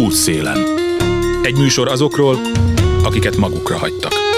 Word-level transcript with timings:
Útszélen. 0.00 0.58
Egy 1.42 1.56
műsor 1.56 1.88
azokról, 1.88 2.38
akiket 3.04 3.36
magukra 3.36 3.78
hagytak. 3.78 4.29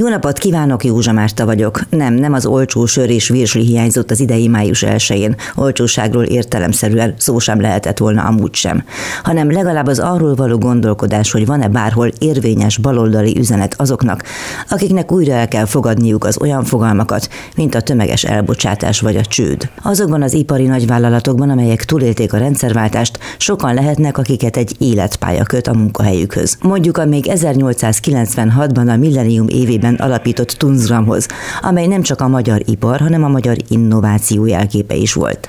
Jó 0.00 0.08
napot 0.08 0.38
kívánok, 0.38 0.84
Józsa 0.84 1.12
Márta 1.12 1.44
vagyok. 1.44 1.80
Nem, 1.90 2.14
nem 2.14 2.32
az 2.32 2.46
olcsó 2.46 2.86
sör 2.86 3.10
és 3.10 3.28
virsli 3.28 3.64
hiányzott 3.64 4.10
az 4.10 4.20
idei 4.20 4.48
május 4.48 4.84
1-én. 4.86 5.36
Olcsóságról 5.54 6.24
értelemszerűen 6.24 7.14
szó 7.16 7.38
sem 7.38 7.60
lehetett 7.60 7.98
volna 7.98 8.22
amúgy 8.22 8.54
sem. 8.54 8.84
Hanem 9.22 9.50
legalább 9.50 9.86
az 9.86 9.98
arról 9.98 10.34
való 10.34 10.58
gondolkodás, 10.58 11.30
hogy 11.30 11.46
van-e 11.46 11.68
bárhol 11.68 12.10
érvényes 12.18 12.78
baloldali 12.78 13.38
üzenet 13.38 13.74
azoknak, 13.78 14.22
akiknek 14.68 15.12
újra 15.12 15.32
el 15.32 15.48
kell 15.48 15.64
fogadniuk 15.64 16.24
az 16.24 16.40
olyan 16.40 16.64
fogalmakat, 16.64 17.28
mint 17.56 17.74
a 17.74 17.80
tömeges 17.80 18.24
elbocsátás 18.24 19.00
vagy 19.00 19.16
a 19.16 19.24
csőd. 19.24 19.70
Azokban 19.82 20.22
az 20.22 20.32
ipari 20.32 20.66
nagyvállalatokban, 20.66 21.50
amelyek 21.50 21.84
túlélték 21.84 22.32
a 22.32 22.38
rendszerváltást, 22.38 23.18
sokan 23.38 23.74
lehetnek, 23.74 24.18
akiket 24.18 24.56
egy 24.56 24.74
életpálya 24.78 25.42
köt 25.42 25.66
a 25.66 25.74
munkahelyükhöz. 25.74 26.56
Mondjuk 26.62 26.98
a 26.98 27.04
még 27.04 27.24
1896-ban 27.28 28.88
a 28.88 28.96
millennium 28.96 29.48
évében 29.48 29.88
évben 29.90 30.06
alapított 30.06 30.48
Tunzgramhoz, 30.48 31.26
amely 31.62 31.86
nem 31.86 32.02
csak 32.02 32.20
a 32.20 32.28
magyar 32.28 32.62
ipar, 32.64 33.00
hanem 33.00 33.24
a 33.24 33.28
magyar 33.28 33.56
innováció 33.68 34.46
jelképe 34.46 34.94
is 34.94 35.12
volt. 35.12 35.48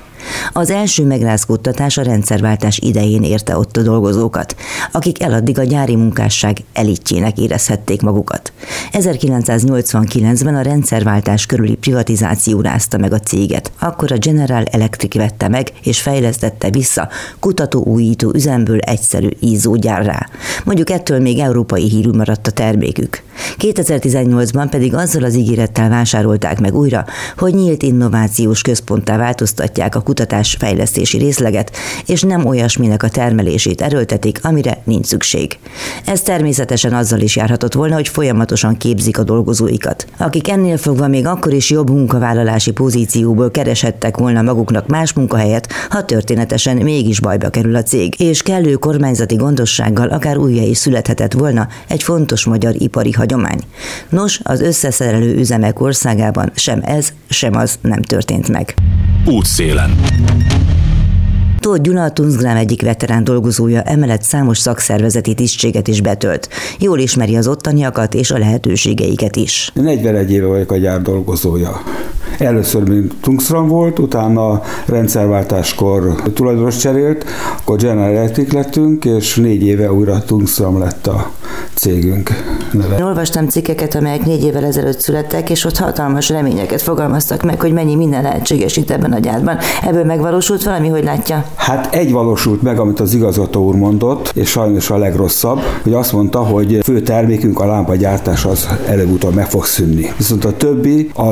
Az 0.52 0.70
első 0.70 1.04
megrázkódtatás 1.04 1.98
a 1.98 2.02
rendszerváltás 2.02 2.78
idején 2.78 3.22
érte 3.22 3.56
ott 3.56 3.76
a 3.76 3.82
dolgozókat, 3.82 4.56
akik 4.92 5.22
eladdig 5.22 5.58
a 5.58 5.64
gyári 5.64 5.96
munkásság 5.96 6.56
elitjének 6.72 7.38
érezhették 7.38 8.02
magukat. 8.02 8.52
1989-ben 8.92 10.54
a 10.54 10.62
rendszerváltás 10.62 11.46
körüli 11.46 11.74
privatizáció 11.74 12.60
rázta 12.60 12.98
meg 12.98 13.12
a 13.12 13.18
céget. 13.18 13.72
Akkor 13.80 14.12
a 14.12 14.18
General 14.18 14.64
Electric 14.64 15.14
vette 15.14 15.48
meg 15.48 15.72
és 15.82 16.00
fejlesztette 16.00 16.70
vissza 16.70 17.08
kutató-újító 17.40 18.30
üzemből 18.34 18.78
egyszerű 18.78 19.28
ízógyárrá. 19.40 20.28
Mondjuk 20.64 20.90
ettől 20.90 21.20
még 21.20 21.38
európai 21.38 21.88
hírű 21.88 22.10
maradt 22.10 22.46
a 22.46 22.50
termékük. 22.50 23.22
2018-ban 23.58 24.66
pedig 24.70 24.94
azzal 24.94 25.24
az 25.24 25.34
ígérettel 25.34 25.88
vásárolták 25.88 26.60
meg 26.60 26.74
újra, 26.74 27.04
hogy 27.36 27.54
nyílt 27.54 27.82
innovációs 27.82 28.62
központtá 28.62 29.16
változtatják 29.16 29.94
a 29.94 30.02
kutatás 30.12 30.56
fejlesztési 30.58 31.18
részleget, 31.18 31.76
és 32.06 32.22
nem 32.22 32.46
olyasminek 32.46 33.02
a 33.02 33.08
termelését 33.08 33.80
erőltetik, 33.80 34.38
amire 34.42 34.82
nincs 34.84 35.06
szükség. 35.06 35.58
Ez 36.04 36.20
természetesen 36.22 36.94
azzal 36.94 37.20
is 37.20 37.36
járhatott 37.36 37.72
volna, 37.72 37.94
hogy 37.94 38.08
folyamatosan 38.08 38.76
képzik 38.76 39.18
a 39.18 39.22
dolgozóikat, 39.22 40.06
akik 40.16 40.48
ennél 40.48 40.76
fogva 40.76 41.08
még 41.08 41.26
akkor 41.26 41.52
is 41.52 41.70
jobb 41.70 41.90
munkavállalási 41.90 42.70
pozícióból 42.70 43.50
kereshettek 43.50 44.16
volna 44.16 44.42
maguknak 44.42 44.86
más 44.86 45.12
munkahelyet, 45.12 45.72
ha 45.88 46.04
történetesen 46.04 46.76
mégis 46.76 47.20
bajba 47.20 47.48
kerül 47.48 47.76
a 47.76 47.82
cég, 47.82 48.20
és 48.20 48.42
kellő 48.42 48.74
kormányzati 48.74 49.34
gondossággal 49.34 50.08
akár 50.08 50.36
újja 50.36 50.62
is 50.62 50.78
születhetett 50.78 51.32
volna 51.32 51.68
egy 51.88 52.02
fontos 52.02 52.44
magyar 52.44 52.74
ipari 52.78 53.12
hagyomány. 53.12 53.58
Nos, 54.08 54.40
az 54.42 54.60
összeszerelő 54.60 55.34
üzemek 55.36 55.80
országában 55.80 56.50
sem 56.54 56.80
ez, 56.84 57.12
sem 57.28 57.56
az 57.56 57.78
nem 57.80 58.02
történt 58.02 58.48
meg. 58.48 58.74
Útszélen. 59.26 60.01
Thank 60.02 60.76
you. 60.76 60.81
Tóth 61.62 61.80
Gyula, 61.80 62.02
a 62.02 62.10
Tunzgrám 62.10 62.56
egyik 62.56 62.82
veterán 62.82 63.24
dolgozója, 63.24 63.82
emellett 63.82 64.22
számos 64.22 64.58
szakszervezeti 64.58 65.34
tisztséget 65.34 65.88
is 65.88 66.00
betölt. 66.00 66.48
Jól 66.78 66.98
ismeri 66.98 67.36
az 67.36 67.46
ottaniakat 67.46 68.14
és 68.14 68.30
a 68.30 68.38
lehetőségeiket 68.38 69.36
is. 69.36 69.70
41 69.74 70.32
éve 70.32 70.46
vagyok 70.46 70.70
a 70.70 70.76
gyár 70.76 71.02
dolgozója. 71.02 71.80
Először 72.38 72.88
mint 72.88 73.14
Tungstram 73.20 73.68
volt, 73.68 73.98
utána 73.98 74.62
rendszerváltáskor 74.86 76.22
tulajdonos 76.34 76.76
cserélt, 76.76 77.24
akkor 77.60 77.76
General 77.76 78.16
Electric 78.16 78.52
lettünk, 78.52 79.04
és 79.04 79.36
négy 79.36 79.62
éve 79.62 79.92
újra 79.92 80.22
Tungstram 80.24 80.78
lett 80.78 81.06
a 81.06 81.30
cégünk 81.74 82.30
neve. 82.72 82.96
Én 82.96 83.02
olvastam 83.02 83.48
cikkeket, 83.48 83.94
amelyek 83.94 84.24
négy 84.24 84.44
évvel 84.44 84.64
ezelőtt 84.64 85.00
születtek, 85.00 85.50
és 85.50 85.64
ott 85.64 85.76
hatalmas 85.76 86.28
reményeket 86.28 86.82
fogalmaztak 86.82 87.42
meg, 87.42 87.60
hogy 87.60 87.72
mennyi 87.72 87.94
minden 87.94 88.22
lehetséges 88.22 88.76
itt 88.76 88.90
ebben 88.90 89.12
a 89.12 89.18
gyárban. 89.18 89.58
Ebből 89.82 90.04
megvalósult 90.04 90.62
valami, 90.62 90.88
hogy 90.88 91.04
látja? 91.04 91.44
Hát 91.56 91.94
egy 91.94 92.12
valósult 92.12 92.62
meg, 92.62 92.78
amit 92.78 93.00
az 93.00 93.14
igazgató 93.14 93.64
úr 93.64 93.74
mondott, 93.74 94.32
és 94.34 94.48
sajnos 94.48 94.90
a 94.90 94.96
legrosszabb, 94.96 95.60
hogy 95.82 95.92
azt 95.92 96.12
mondta, 96.12 96.38
hogy 96.38 96.78
fő 96.82 97.00
termékünk 97.00 97.60
a 97.60 97.66
lámpagyártás 97.66 98.44
az 98.44 98.68
előbb-utóbb 98.86 99.34
meg 99.34 99.50
fog 99.50 99.64
szűnni. 99.64 100.12
Viszont 100.16 100.44
a 100.44 100.56
többi, 100.56 101.10
a 101.14 101.26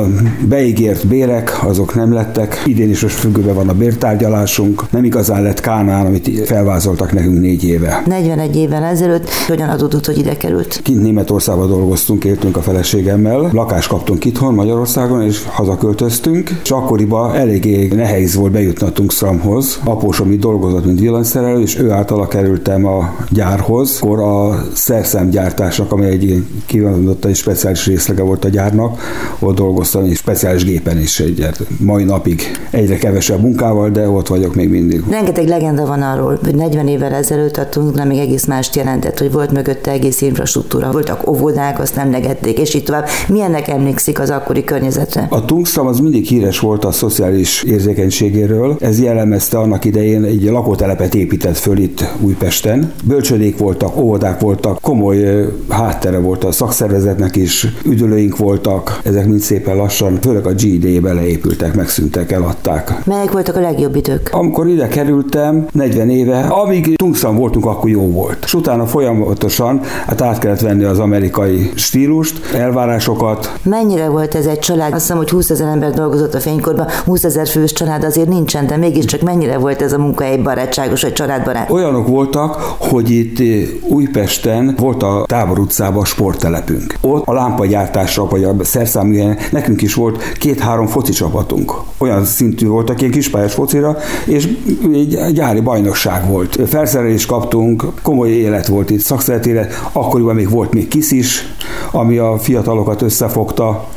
beígért 0.47 1.07
bérek, 1.07 1.59
azok 1.63 1.95
nem 1.95 2.13
lettek. 2.13 2.63
Idén 2.65 2.89
is 2.89 3.01
most 3.01 3.15
függőben 3.15 3.55
van 3.55 3.69
a 3.69 3.73
bértárgyalásunk. 3.73 4.83
Nem 4.91 5.03
igazán 5.03 5.41
lett 5.41 5.59
Kánán, 5.59 6.05
amit 6.05 6.47
felvázoltak 6.47 7.13
nekünk 7.13 7.39
négy 7.39 7.63
éve. 7.63 8.03
41 8.05 8.55
évvel 8.55 8.83
ezelőtt 8.83 9.29
hogyan 9.47 9.69
adódott, 9.69 10.05
hogy 10.05 10.17
ide 10.17 10.37
került? 10.37 10.79
Kint 10.83 11.01
Németországban 11.01 11.67
dolgoztunk, 11.67 12.23
éltünk 12.23 12.57
a 12.57 12.61
feleségemmel. 12.61 13.49
Lakást 13.53 13.87
kaptunk 13.89 14.25
itthon 14.25 14.53
Magyarországon, 14.53 15.21
és 15.21 15.43
hazaköltöztünk. 15.45 16.59
És 16.63 16.71
akkoriban 16.71 17.35
eléggé 17.35 17.87
nehéz 17.87 18.35
volt 18.35 18.51
bejutni 18.51 18.87
a 18.87 18.91
Tungstramhoz. 18.91 19.79
Apósom 20.11 20.31
itt 20.31 20.39
dolgozott, 20.39 20.85
mint 20.85 20.99
villanyszerelő, 20.99 21.61
és 21.61 21.79
ő 21.79 21.91
általa 21.91 22.27
kerültem 22.27 22.85
a 22.85 23.15
gyárhoz. 23.29 23.97
Akkor 24.01 24.19
a 24.19 24.65
szerszámgyártásnak, 24.73 25.91
ami 25.91 26.05
egy 26.05 26.43
kivonott 26.65 27.25
egy 27.25 27.35
speciális 27.35 27.85
részlege 27.85 28.23
volt 28.23 28.45
a 28.45 28.49
gyárnak, 28.49 28.99
ott 29.39 29.55
dolgoztam, 29.55 30.05
és 30.05 30.17
speciális 30.17 30.63
gépen 30.63 30.97
is 30.97 31.19
egy 31.19 31.47
mai 31.79 32.03
napig 32.03 32.41
egyre 32.69 32.97
kevesebb 32.97 33.41
munkával, 33.41 33.89
de 33.89 34.09
ott 34.09 34.27
vagyok 34.27 34.55
még 34.55 34.69
mindig. 34.69 35.03
Rengeteg 35.09 35.47
legenda 35.47 35.85
van 35.85 36.01
arról, 36.01 36.39
hogy 36.43 36.55
40 36.55 36.87
évvel 36.87 37.13
ezelőtt 37.13 37.57
a 37.57 37.69
Tungstram 37.69 38.07
még 38.07 38.19
egész 38.19 38.45
mást 38.45 38.75
jelentett, 38.75 39.19
hogy 39.19 39.31
volt 39.31 39.51
mögötte 39.51 39.91
egész 39.91 40.21
infrastruktúra, 40.21 40.91
voltak 40.91 41.29
óvodák, 41.29 41.79
azt 41.79 41.95
nem 41.95 42.11
legették, 42.11 42.57
és 42.59 42.73
így 42.73 42.83
tovább. 42.83 43.07
Milyennek 43.27 43.67
emlékszik 43.67 44.19
az 44.19 44.29
akkori 44.29 44.63
környezetre? 44.63 45.27
A 45.29 45.45
Tungstram 45.45 45.87
az 45.87 45.99
mindig 45.99 46.25
híres 46.25 46.59
volt 46.59 46.85
a 46.85 46.91
szociális 46.91 47.63
érzékenységéről. 47.63 48.75
Ez 48.79 48.99
jellemezte 48.99 49.57
annak 49.57 49.85
idején 49.85 49.99
egy 50.01 50.43
lakótelepet 50.43 51.15
épített 51.15 51.57
föl 51.57 51.77
itt 51.77 52.05
Újpesten. 52.19 52.91
Bölcsödék 53.03 53.57
voltak, 53.57 53.97
óvodák 53.97 54.39
voltak, 54.39 54.81
komoly 54.81 55.47
háttere 55.69 56.19
volt 56.19 56.43
a 56.43 56.51
szakszervezetnek 56.51 57.35
is, 57.35 57.67
üdülőink 57.85 58.37
voltak, 58.37 58.99
ezek 59.03 59.25
mind 59.25 59.39
szépen 59.39 59.75
lassan, 59.75 60.19
főleg 60.21 60.45
a 60.45 60.51
GD-be 60.51 61.13
leépültek, 61.13 61.75
megszűntek, 61.75 62.31
eladták. 62.31 63.05
Melyek 63.05 63.31
voltak 63.31 63.55
a 63.55 63.59
legjobb 63.59 63.95
idők? 63.95 64.29
Amikor 64.31 64.67
ide 64.67 64.87
kerültem, 64.87 65.67
40 65.71 66.09
éve, 66.09 66.39
amíg 66.39 66.95
Tungstram 66.95 67.35
voltunk, 67.35 67.65
akkor 67.65 67.89
jó 67.89 68.11
volt. 68.11 68.37
És 68.43 68.53
utána 68.53 68.85
folyamatosan 68.85 69.81
hát 70.05 70.21
át 70.21 70.39
kellett 70.39 70.59
venni 70.59 70.83
az 70.83 70.99
amerikai 70.99 71.71
stílust, 71.75 72.53
elvárásokat. 72.53 73.59
Mennyire 73.63 74.07
volt 74.07 74.35
ez 74.35 74.45
egy 74.45 74.59
család? 74.59 74.93
Azt 74.93 75.01
hiszem, 75.01 75.17
hogy 75.17 75.29
20 75.29 75.49
ezer 75.49 75.67
ember 75.67 75.93
dolgozott 75.93 76.33
a 76.33 76.39
fénykorban, 76.39 76.87
20 77.05 77.23
ezer 77.23 77.47
fős 77.47 77.73
család 77.73 78.03
azért 78.03 78.27
nincsen, 78.27 78.67
de 78.67 78.77
mégiscsak 78.77 79.21
mennyire 79.21 79.57
volt 79.57 79.80
ez 79.81 79.93
a 79.93 79.97
munkahely 79.97 80.37
barátságos, 80.37 81.01
vagy 81.01 81.13
családbarát? 81.13 81.69
Olyanok 81.69 82.07
voltak, 82.07 82.55
hogy 82.77 83.09
itt 83.09 83.39
eh, 83.39 83.47
Újpesten 83.89 84.75
volt 84.79 85.03
a 85.03 85.23
Tábor 85.27 85.59
utcában 85.59 86.05
sporttelepünk. 86.05 86.97
Ott 87.01 87.27
a 87.27 87.33
lámpagyártásra, 87.33 88.25
vagy 88.25 88.43
a 88.43 88.53
szerszáműhelyen 88.61 89.37
nekünk 89.51 89.81
is 89.81 89.93
volt 89.93 90.33
két-három 90.33 90.87
foci 90.87 91.11
csapatunk. 91.11 91.73
Olyan 91.97 92.25
szintű 92.25 92.67
voltak, 92.67 92.99
ilyen 92.99 93.11
kispályás 93.11 93.53
focira, 93.53 93.97
és 94.25 94.47
egy 94.93 95.19
gyári 95.33 95.59
bajnokság 95.59 96.27
volt. 96.27 96.59
Felszerelést 96.67 97.27
kaptunk, 97.27 97.85
komoly 98.01 98.29
élet 98.29 98.67
volt 98.67 98.89
itt, 98.89 98.99
szakszereti 98.99 99.49
élet, 99.49 99.89
akkoriban 99.91 100.35
még 100.35 100.49
volt 100.49 100.73
még 100.73 100.87
kis 100.87 101.11
is, 101.11 101.53
ami 101.91 102.17
a 102.17 102.37
fiatalokat 102.37 103.01
összefogta, 103.01 103.87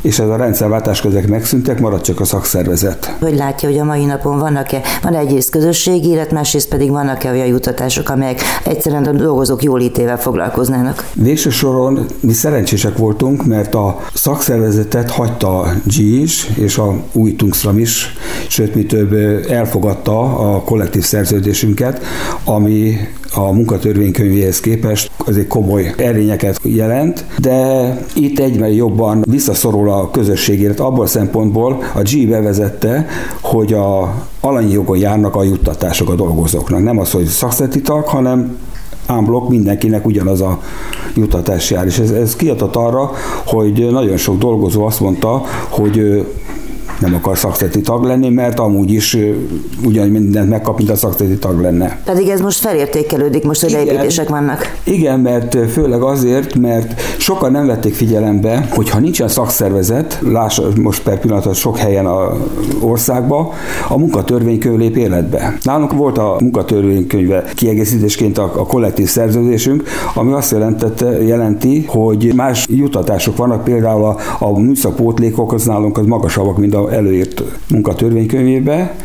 és 0.00 0.18
ez 0.18 0.28
a 0.28 0.36
rendszerváltás 0.36 1.00
közek 1.00 1.28
megszűntek, 1.28 1.80
maradt 1.80 2.04
csak 2.04 2.20
a 2.20 2.24
szakszervezet. 2.24 3.16
Hogy 3.20 3.36
látja, 3.36 3.68
hogy 3.68 3.78
a 3.78 3.84
mai 3.84 4.04
napon 4.04 4.38
vannak-e, 4.38 4.80
van 5.02 5.14
egyrészt 5.14 5.50
közösségi 5.50 6.08
élet, 6.08 6.32
másrészt 6.32 6.68
pedig 6.68 6.90
vannak-e 6.90 7.30
olyan 7.30 7.46
jutatások, 7.46 8.08
amelyek 8.08 8.40
egyszerűen 8.64 9.04
a 9.04 9.12
dolgozók 9.12 9.62
jólétével 9.62 10.18
foglalkoznának? 10.18 11.10
Végső 11.14 11.50
soron 11.50 12.06
mi 12.20 12.32
szerencsések 12.32 12.96
voltunk, 12.96 13.46
mert 13.46 13.74
a 13.74 14.00
szakszervezetet 14.14 15.10
hagyta 15.10 15.58
a 15.58 15.72
G 15.84 15.98
is, 15.98 16.50
és 16.54 16.78
a 16.78 16.94
új 17.12 17.36
Tungstram 17.36 17.78
is, 17.78 18.16
sőt, 18.48 18.74
mi 18.74 18.86
több 18.86 19.12
elfogadta 19.48 20.38
a 20.38 20.62
kollektív 20.62 21.02
szerződésünket, 21.02 22.02
ami 22.44 22.96
a 23.34 23.52
munkatörvénykönyvéhez 23.52 24.60
képest 24.60 25.10
azért 25.16 25.46
komoly 25.46 25.94
erényeket 25.96 26.60
jelent, 26.62 27.24
de 27.38 27.96
itt 28.14 28.38
egyben 28.38 28.68
jobban 28.68 29.24
visszaszorul 29.28 29.90
a 29.90 30.10
közösségért 30.10 30.80
abból 30.80 31.04
a 31.04 31.08
szempontból 31.08 31.82
a 31.94 32.00
G 32.02 32.28
bevezette, 32.28 33.06
hogy 33.40 33.72
a 33.72 34.14
alanyi 34.40 34.72
jogon 34.72 34.98
járnak 34.98 35.36
a 35.36 35.42
juttatások 35.42 36.10
a 36.10 36.14
dolgozóknak. 36.14 36.82
Nem 36.82 36.98
az, 36.98 37.10
hogy 37.10 37.24
szakszereti 37.24 37.80
tag, 37.80 38.04
hanem 38.04 38.56
ámblok 39.06 39.48
mindenkinek 39.48 40.06
ugyanaz 40.06 40.40
a 40.40 40.60
jutatás 41.14 41.70
jár. 41.70 41.86
És 41.86 41.98
ez, 41.98 42.10
ez 42.10 42.36
kiadott 42.36 42.76
arra, 42.76 43.10
hogy 43.46 43.90
nagyon 43.90 44.16
sok 44.16 44.38
dolgozó 44.38 44.84
azt 44.84 45.00
mondta, 45.00 45.42
hogy 45.68 46.26
nem 47.00 47.14
akar 47.14 47.38
szakszereti 47.38 47.80
tag 47.80 48.04
lenni, 48.04 48.28
mert 48.28 48.58
amúgy 48.58 48.92
is 48.92 49.16
ugyan 49.84 50.08
mindent 50.08 50.48
megkap, 50.48 50.76
mint 50.76 50.90
a 50.90 50.96
szakszereti 50.96 51.38
tag 51.38 51.60
lenne. 51.60 52.00
Pedig 52.04 52.28
ez 52.28 52.40
most 52.40 52.58
felértékelődik, 52.58 53.44
most, 53.44 53.60
hogy 53.62 53.72
építések 53.72 54.28
vannak. 54.28 54.78
Igen, 54.84 55.20
mert 55.20 55.70
főleg 55.70 56.02
azért, 56.02 56.54
mert 56.54 57.00
sokan 57.18 57.50
nem 57.52 57.66
vették 57.66 57.94
figyelembe, 57.94 58.68
hogy 58.70 58.90
ha 58.90 58.98
nincsen 58.98 59.28
szakszervezet, 59.28 60.18
láss 60.22 60.60
most 60.80 61.02
per 61.02 61.20
pillanat 61.20 61.54
sok 61.54 61.76
helyen 61.76 62.06
a 62.06 62.36
országban, 62.80 63.48
a 63.88 63.98
munkatörvénykönyv 63.98 64.78
lép 64.78 64.96
életbe. 64.96 65.56
Nálunk 65.62 65.92
volt 65.92 66.18
a 66.18 66.36
munkatörvénykönyve 66.40 67.44
kiegészítésként 67.54 68.38
a, 68.38 68.42
a 68.42 68.66
kollektív 68.66 69.08
szerződésünk, 69.08 69.82
ami 70.14 70.32
azt 70.32 70.50
jelentette, 70.50 71.22
jelenti, 71.22 71.84
hogy 71.88 72.32
más 72.34 72.66
jutatások 72.70 73.36
vannak, 73.36 73.64
például 73.64 74.04
a, 74.04 74.16
a 74.38 74.58
műszakpótlékok 74.58 75.52
az 75.52 75.64
nálunk 75.64 75.98
az 75.98 76.06
magasabbak, 76.06 76.58
mint 76.58 76.74
a 76.74 76.88
előírt 76.92 77.42
munkatörvénykönyvébe, 77.70 78.96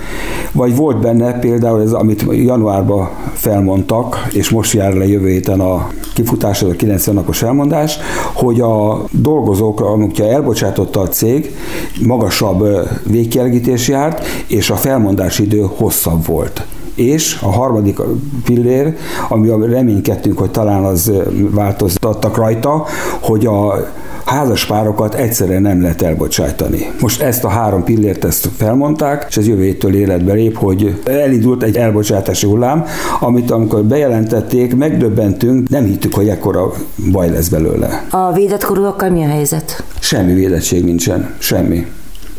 vagy 0.52 0.76
volt 0.76 1.00
benne 1.00 1.40
például 1.40 1.82
ez, 1.82 1.92
amit 1.92 2.26
januárban 2.32 3.10
felmondtak, 3.34 4.28
és 4.32 4.50
most 4.50 4.74
jár 4.74 4.94
le 4.94 5.08
jövő 5.08 5.30
héten 5.30 5.60
a 5.60 5.90
kifutás, 6.14 6.62
az 6.62 6.70
a 6.70 6.76
90 6.76 7.16
napos 7.16 7.44
elmondás, 7.44 7.98
hogy 8.34 8.62
a 8.62 9.06
dolgozók, 9.12 9.82
amikor 9.82 10.26
elbocsátotta 10.26 11.00
a 11.00 11.08
cég, 11.08 11.56
magasabb 12.02 12.88
végkielégítés 13.04 13.88
járt, 13.88 14.26
és 14.48 14.70
a 14.70 14.76
felmondási 14.76 15.44
idő 15.44 15.66
hosszabb 15.76 16.26
volt 16.26 16.66
és 16.98 17.40
a 17.42 17.52
harmadik 17.52 18.00
pillér, 18.44 18.96
ami 19.30 19.50
reménykedtünk, 19.66 20.38
hogy 20.38 20.52
talán 20.52 20.84
az 20.84 21.12
változtattak 21.52 22.38
rajta, 22.38 22.86
hogy 23.22 23.46
a 23.46 23.88
házas 24.26 24.66
párokat 24.66 25.14
egyszerre 25.14 25.60
nem 25.60 25.82
lehet 25.82 26.02
elbocsájtani. 26.02 26.92
Most 27.02 27.22
ezt 27.22 27.44
a 27.44 27.48
három 27.48 27.84
pillért 27.84 28.24
ezt 28.24 28.50
felmondták, 28.58 29.26
és 29.30 29.38
ez 29.38 29.48
jövő 29.48 29.64
héttől 29.64 29.96
életbe 29.96 30.34
lép, 30.34 30.58
hogy 30.58 31.02
elindult 31.06 31.64
egy 31.64 31.76
elbocsátási 31.76 32.46
hullám, 32.46 32.86
amit 33.20 33.52
amikor 33.52 33.84
bejelentették, 33.84 34.76
megdöbbentünk, 34.76 35.70
nem 35.70 35.86
hittük, 35.86 36.14
hogy 36.14 36.30
ekkora 36.30 36.72
baj 37.12 37.30
lesz 37.30 37.48
belőle. 37.48 38.06
A 38.10 38.34
védett 38.34 38.64
korúakkal 38.64 39.10
mi 39.10 39.24
a 39.24 39.28
helyzet? 39.28 39.84
Semmi 40.00 40.34
védettség 40.34 40.84
nincsen, 40.84 41.34
semmi 41.38 41.86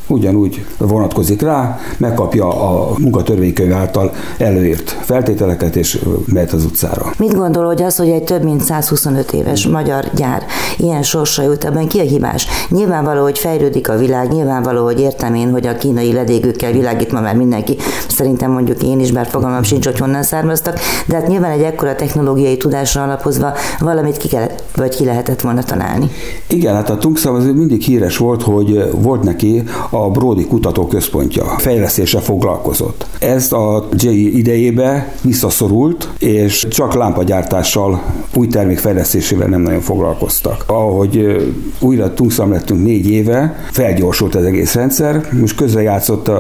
ugyanúgy 0.09 0.65
vonatkozik 0.79 1.43
rá, 1.43 1.79
megkapja 1.97 2.49
a 2.49 2.93
munkatörvénykönyv 2.99 3.73
által 3.73 4.13
előírt 4.39 4.97
feltételeket, 5.01 5.77
és 5.77 5.99
mehet 6.27 6.53
az 6.53 6.65
utcára. 6.65 7.13
Mit 7.19 7.35
gondol, 7.35 7.65
hogy 7.65 7.83
az, 7.83 7.97
hogy 7.97 8.09
egy 8.09 8.25
több 8.25 8.45
mint 8.45 8.61
125 8.61 9.33
éves 9.33 9.67
magyar 9.67 10.05
gyár 10.15 10.43
ilyen 10.77 11.03
sorsa 11.03 11.43
jut, 11.43 11.65
ebben 11.65 11.89
ki 11.89 11.99
a 11.99 12.03
hibás? 12.03 12.47
Nyilvánvaló, 12.69 13.23
hogy 13.23 13.39
fejlődik 13.39 13.89
a 13.89 13.97
világ, 13.97 14.33
nyilvánvaló, 14.33 14.85
hogy 14.85 15.01
értem 15.01 15.35
én, 15.35 15.51
hogy 15.51 15.67
a 15.67 15.77
kínai 15.77 16.13
ledégükkel 16.13 16.73
világít 16.73 17.13
ma 17.13 17.21
már 17.21 17.37
mindenki. 17.37 17.77
Szerintem 18.09 18.51
mondjuk 18.51 18.83
én 18.83 19.01
is, 19.01 19.13
bár 19.13 19.27
fogalmam 19.27 19.63
sincs, 19.63 19.85
hogy 19.85 19.99
honnan 19.99 20.23
származtak, 20.23 20.79
de 21.07 21.15
hát 21.15 21.29
nyilván 21.29 21.51
egy 21.51 21.63
ekkora 21.63 21.95
technológiai 21.95 22.57
tudásra 22.57 23.03
alapozva 23.03 23.53
valamit 23.79 24.17
ki 24.17 24.29
kellett, 24.29 24.63
vagy 24.77 24.97
ki 24.97 25.05
lehetett 25.05 25.41
volna 25.41 25.63
találni. 25.63 26.11
Igen, 26.49 26.75
hát 26.75 26.91
a 26.91 26.97
Tungszav 26.97 27.35
az 27.35 27.45
mindig 27.45 27.83
híres 27.83 28.17
volt, 28.17 28.43
hogy 28.43 28.91
volt 29.01 29.23
neki 29.23 29.63
a 29.91 29.98
Brody 30.07 30.47
Kutatóközpontja 30.47 31.45
fejlesztése 31.45 32.19
foglalkozott. 32.19 33.07
Ez 33.19 33.53
a 33.53 33.89
JI 33.93 34.39
idejébe 34.39 35.13
visszaszorult, 35.23 36.09
és 36.19 36.67
csak 36.71 36.95
lámpagyártással, 36.95 38.03
új 38.35 38.47
termék 38.47 38.79
fejlesztésével 38.79 39.49
nem 39.49 39.61
nagyon 39.61 39.81
foglalkoztak. 39.81 40.65
Ahogy 40.67 41.37
újra 41.81 42.15
tungszam 42.15 42.51
lettünk 42.51 42.85
négy 42.85 43.11
éve, 43.11 43.67
felgyorsult 43.71 44.35
az 44.35 44.45
egész 44.45 44.75
rendszer, 44.75 45.29
most 45.41 45.57
közrejátszott, 45.57 46.31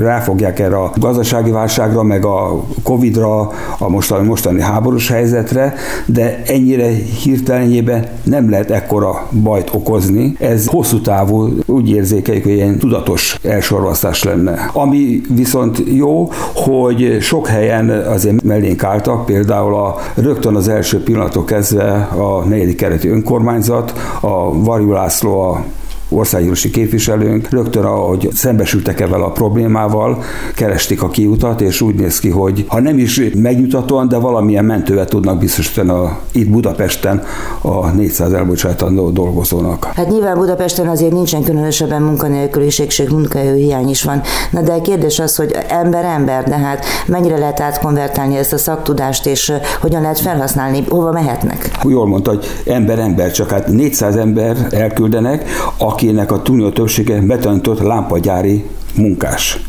ráfogják 0.00 0.58
erre 0.58 0.76
a 0.76 0.92
gazdasági 0.98 1.50
válságra, 1.50 2.02
meg 2.02 2.24
a 2.24 2.64
Covid-ra, 2.82 3.50
a 3.78 3.88
mostani, 3.88 4.26
mostani 4.26 4.60
háborús 4.60 5.08
helyzetre, 5.08 5.74
de 6.06 6.42
ennyire 6.46 6.90
hirtelenjében 7.22 8.06
nem 8.22 8.50
lehet 8.50 8.70
ekkora 8.70 9.28
bajt 9.42 9.70
okozni. 9.74 10.36
Ez 10.38 10.66
hosszú 10.66 11.00
távú, 11.00 11.48
úgy 11.66 11.90
érzékeljük, 11.90 12.44
hogy 12.44 12.52
ilyen 12.52 12.78
tudatos 12.96 13.38
elsorvasztás 13.42 14.22
lenne. 14.22 14.70
Ami 14.72 15.20
viszont 15.34 15.82
jó, 15.86 16.30
hogy 16.54 17.16
sok 17.20 17.46
helyen 17.46 17.90
azért 17.90 18.42
mellénk 18.42 18.82
álltak, 18.84 19.26
például 19.26 19.74
a, 19.74 19.96
rögtön 20.14 20.54
az 20.54 20.68
első 20.68 21.02
pillanatok 21.02 21.46
kezdve 21.46 21.92
a 22.16 22.44
negyedik 22.44 22.76
kereti 22.76 23.08
önkormányzat, 23.08 23.94
a 24.20 24.62
Varjú 24.62 24.92
László, 24.92 25.40
a 25.40 25.64
országgyűlési 26.08 26.70
képviselőnk 26.70 27.50
rögtön, 27.50 27.84
ahogy 27.84 28.28
szembesültek 28.32 29.00
ezzel 29.00 29.22
a 29.22 29.30
problémával, 29.30 30.22
keresték 30.54 31.02
a 31.02 31.08
kiutat, 31.08 31.60
és 31.60 31.80
úgy 31.80 31.94
néz 31.94 32.18
ki, 32.18 32.28
hogy 32.28 32.64
ha 32.68 32.80
nem 32.80 32.98
is 32.98 33.20
megnyugtatóan, 33.34 34.08
de 34.08 34.16
valamilyen 34.16 34.64
mentővel 34.64 35.04
tudnak 35.06 35.38
biztosítani 35.38 35.90
a, 35.90 36.18
itt 36.32 36.50
Budapesten 36.50 37.22
a 37.60 37.90
400 37.90 38.32
elbocsátandó 38.32 39.10
dolgozónak. 39.10 39.84
Hát 39.94 40.08
nyilván 40.08 40.38
Budapesten 40.38 40.88
azért 40.88 41.12
nincsen 41.12 41.42
különösebben 41.42 42.02
munkanélküliség, 42.02 42.90
sőt 42.90 43.32
hiány 43.54 43.88
is 43.88 44.02
van. 44.02 44.20
Na 44.50 44.62
de 44.62 44.72
a 44.72 44.80
kérdés 44.80 45.18
az, 45.18 45.36
hogy 45.36 45.56
ember 45.68 46.04
ember, 46.04 46.44
de 46.44 46.56
hát 46.56 46.84
mennyire 47.06 47.38
lehet 47.38 47.60
átkonvertálni 47.60 48.36
ezt 48.36 48.52
a 48.52 48.58
szaktudást, 48.58 49.26
és 49.26 49.52
hogyan 49.80 50.00
lehet 50.00 50.20
felhasználni, 50.20 50.84
hova 50.88 51.12
mehetnek? 51.12 51.70
Jól 51.82 52.06
mondta, 52.06 52.30
hogy 52.30 52.46
ember 52.66 52.98
ember, 52.98 53.30
csak 53.30 53.50
hát 53.50 53.68
400 53.68 54.16
ember 54.16 54.56
elküldenek, 54.70 55.48
akinek 55.96 56.32
a 56.32 56.42
túlnyomó 56.42 56.70
többsége 56.70 57.20
betanított 57.20 57.80
lámpagyári 57.80 58.64
munkás 58.96 59.60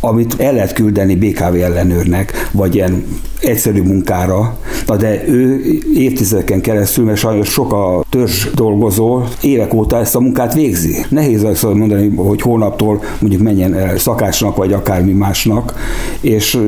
amit 0.00 0.34
el 0.38 0.52
lehet 0.52 0.72
küldeni 0.72 1.16
BKV 1.16 1.54
ellenőrnek, 1.54 2.48
vagy 2.52 2.74
ilyen 2.74 3.04
egyszerű 3.40 3.82
munkára, 3.82 4.56
na 4.86 4.96
de 4.96 5.28
ő 5.28 5.60
évtizedeken 5.94 6.60
keresztül, 6.60 7.04
mert 7.04 7.18
sajnos 7.18 7.48
sok 7.48 7.72
a 7.72 8.04
törzs 8.10 8.46
dolgozó 8.54 9.22
évek 9.42 9.74
óta 9.74 9.98
ezt 9.98 10.14
a 10.14 10.20
munkát 10.20 10.54
végzi. 10.54 11.04
Nehéz 11.08 11.44
azt 11.44 11.62
mondani, 11.62 12.14
hogy 12.16 12.40
hónaptól 12.40 13.02
mondjuk 13.18 13.42
menjen 13.42 13.74
el 13.74 13.98
szakácsnak, 13.98 14.56
vagy 14.56 14.72
akármi 14.72 15.12
másnak, 15.12 15.74
és 16.20 16.58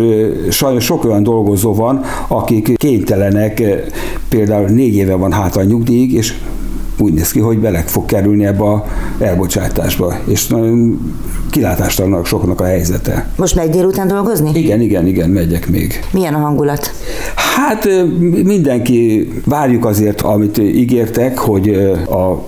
sajnos 0.50 0.84
sok 0.84 1.04
olyan 1.04 1.22
dolgozó 1.22 1.74
van, 1.74 2.00
akik 2.28 2.76
kénytelenek, 2.76 3.62
például 4.28 4.68
négy 4.68 4.94
éve 4.94 5.14
van 5.14 5.32
hátra 5.32 5.60
a 5.60 5.64
nyugdíjig, 5.64 6.12
és 6.12 6.34
úgy 6.98 7.12
néz 7.12 7.30
ki, 7.30 7.40
hogy 7.40 7.58
bele 7.58 7.82
fog 7.86 8.06
kerülni 8.06 8.46
ebbe 8.46 8.64
a 8.64 8.84
elbocsátásba, 9.18 10.14
és 10.26 10.46
nagyon 10.46 11.00
kilátástalannak 11.50 12.26
soknak 12.26 12.60
a 12.60 12.64
helyzete. 12.64 13.28
Most 13.36 13.54
megy 13.54 13.70
délután 13.70 14.08
dolgozni? 14.08 14.50
Igen, 14.54 14.80
igen, 14.80 15.06
igen, 15.06 15.30
megyek 15.30 15.68
még. 15.68 16.00
Milyen 16.12 16.34
a 16.34 16.38
hangulat? 16.38 16.92
Hát 17.56 17.88
mindenki, 18.44 19.28
várjuk 19.44 19.84
azért, 19.84 20.20
amit 20.20 20.58
ígértek, 20.58 21.38
hogy 21.38 21.68
a 22.08 22.44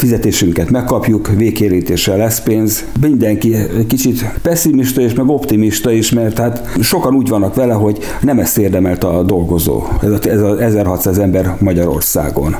fizetésünket 0.00 0.70
megkapjuk, 0.70 1.28
végkérítéssel 1.28 2.16
lesz 2.16 2.40
pénz. 2.40 2.84
Mindenki 3.00 3.56
kicsit 3.88 4.24
pessimista 4.42 5.00
és 5.00 5.14
meg 5.14 5.28
optimista 5.28 5.90
is, 5.90 6.10
mert 6.10 6.38
hát 6.38 6.68
sokan 6.80 7.14
úgy 7.14 7.28
vannak 7.28 7.54
vele, 7.54 7.72
hogy 7.72 7.98
nem 8.20 8.38
ezt 8.38 8.58
érdemelt 8.58 9.04
a 9.04 9.22
dolgozó, 9.22 9.82
ez, 10.02 10.10
a, 10.10 10.18
ez 10.28 10.40
az 10.40 10.58
1600 10.58 11.18
ember 11.18 11.56
Magyarországon. 11.58 12.56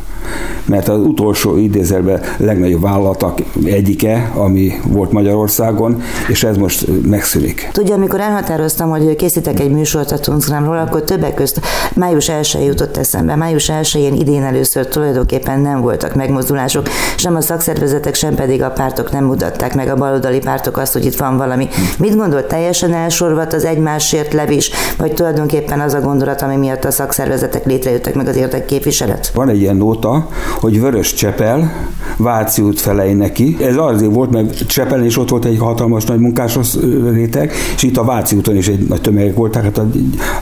Mert 0.64 0.88
az 0.88 1.00
utolsó 1.00 1.56
idézelben 1.56 2.20
legnagyobb 2.36 2.80
vállalatok 2.80 3.34
egyike, 3.64 4.30
ami 4.34 4.72
volt 4.88 5.12
Magyarországon, 5.12 6.02
és 6.28 6.44
ez 6.44 6.56
most 6.56 6.86
megszűnik. 7.06 7.68
Tudja, 7.72 7.94
amikor 7.94 8.20
elhatároztam, 8.20 8.90
hogy 8.90 9.16
készítek 9.16 9.60
egy 9.60 9.70
műsort 9.70 10.10
a 10.10 10.18
Tunzgramról, 10.18 10.78
akkor 10.78 11.02
többek 11.02 11.34
közt 11.34 11.60
május 11.94 12.28
1 12.28 12.58
jutott 12.66 12.96
eszembe. 12.96 13.34
Május 13.34 13.70
1-én 13.80 14.14
idén 14.14 14.42
először 14.42 14.86
tulajdonképpen 14.86 15.60
nem 15.60 15.80
voltak 15.80 16.14
megmozdulások, 16.14 16.88
sem 17.30 17.38
a 17.38 17.42
szakszervezetek, 17.42 18.14
sem 18.14 18.34
pedig 18.34 18.62
a 18.62 18.70
pártok 18.70 19.12
nem 19.12 19.24
mutatták 19.24 19.74
meg 19.74 19.88
a 19.88 19.94
baloldali 19.94 20.38
pártok 20.38 20.76
azt, 20.76 20.92
hogy 20.92 21.04
itt 21.04 21.16
van 21.16 21.36
valami. 21.36 21.68
Mit 21.98 22.16
gondolt, 22.16 22.46
teljesen 22.46 22.92
elsorvat 22.92 23.52
az 23.52 23.64
egymásért 23.64 24.32
levés, 24.32 24.70
vagy 24.98 25.14
tulajdonképpen 25.14 25.80
az 25.80 25.94
a 25.94 26.00
gondolat, 26.00 26.42
ami 26.42 26.56
miatt 26.56 26.84
a 26.84 26.90
szakszervezetek 26.90 27.64
létrejöttek 27.64 28.14
meg 28.14 28.28
az 28.28 28.36
érdekképviselet? 28.36 29.30
Van 29.34 29.48
egy 29.48 29.60
ilyen 29.60 29.76
nóta, 29.76 30.28
hogy 30.60 30.80
Vörös 30.80 31.14
Csepel, 31.14 31.72
Váci 32.16 32.62
út 32.62 32.80
felej 32.80 33.14
neki. 33.14 33.56
Ez 33.60 33.76
azért 33.76 34.14
volt, 34.14 34.30
mert 34.30 34.66
Csepelen 34.66 35.04
is 35.04 35.18
ott 35.18 35.28
volt 35.28 35.44
egy 35.44 35.58
hatalmas 35.58 36.04
nagy 36.04 36.18
munkásos 36.18 36.74
réteg, 37.12 37.52
és 37.76 37.82
itt 37.82 37.96
a 37.96 38.04
Váci 38.04 38.36
úton 38.36 38.56
is 38.56 38.68
egy 38.68 38.86
nagy 38.88 39.00
tömegek 39.00 39.34
voltak. 39.34 39.62
Hát 39.62 39.78
a, 39.78 39.86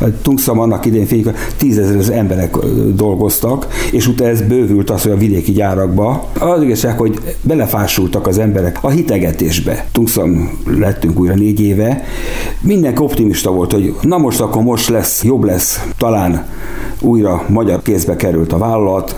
a 0.01 0.05
Tungszam 0.23 0.59
annak 0.59 0.87
idején 0.87 1.07
félig 1.07 1.31
tízezer 1.57 2.17
emberek 2.17 2.57
dolgoztak, 2.95 3.67
és 3.93 4.07
utána 4.07 4.31
ez 4.31 4.43
bővült 4.43 4.91
az, 4.91 5.03
hogy 5.03 5.13
a 5.13 5.17
vidéki 5.17 5.53
gyárakba. 5.53 6.27
Az 6.39 6.63
igazság, 6.79 6.99
hogy 6.99 7.37
belefásultak 7.43 8.27
az 8.27 8.39
emberek 8.39 8.79
a 8.81 8.91
hitegetésbe. 8.91 9.87
Tungszam 9.93 10.59
lettünk 10.67 11.21
újra 11.21 11.35
négy 11.35 11.61
éve. 11.61 12.05
Mindenki 12.61 13.03
optimista 13.03 13.51
volt, 13.51 13.73
hogy 13.73 13.95
na 14.01 14.19
most 14.19 14.41
akkor 14.41 14.63
most 14.63 14.89
lesz, 14.89 15.25
jobb 15.25 15.45
lesz, 15.45 15.85
talán 15.99 16.47
újra 17.01 17.45
magyar 17.49 17.83
kézbe 17.83 18.17
került 18.17 18.53
a 18.53 18.59
vállalat, 18.59 19.17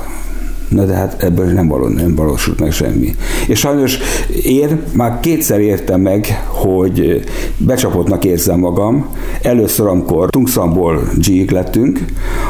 Na 0.71 0.85
de 0.85 0.95
hát 0.95 1.23
ebből 1.23 1.47
nem, 1.47 1.69
való, 1.69 1.87
nem 1.87 2.15
valósult 2.15 2.61
meg 2.61 2.73
semmi. 2.73 3.15
És 3.49 3.59
sajnos 3.59 3.99
én 4.45 4.83
már 4.93 5.21
kétszer 5.21 5.61
értem 5.61 6.01
meg, 6.01 6.45
hogy 6.47 7.25
becsapottnak 7.57 8.25
érzem 8.25 8.59
magam. 8.59 9.07
Először, 9.43 9.87
amikor 9.87 10.31
Tungszamból 10.31 11.01
g 11.17 11.51
lettünk, 11.51 12.05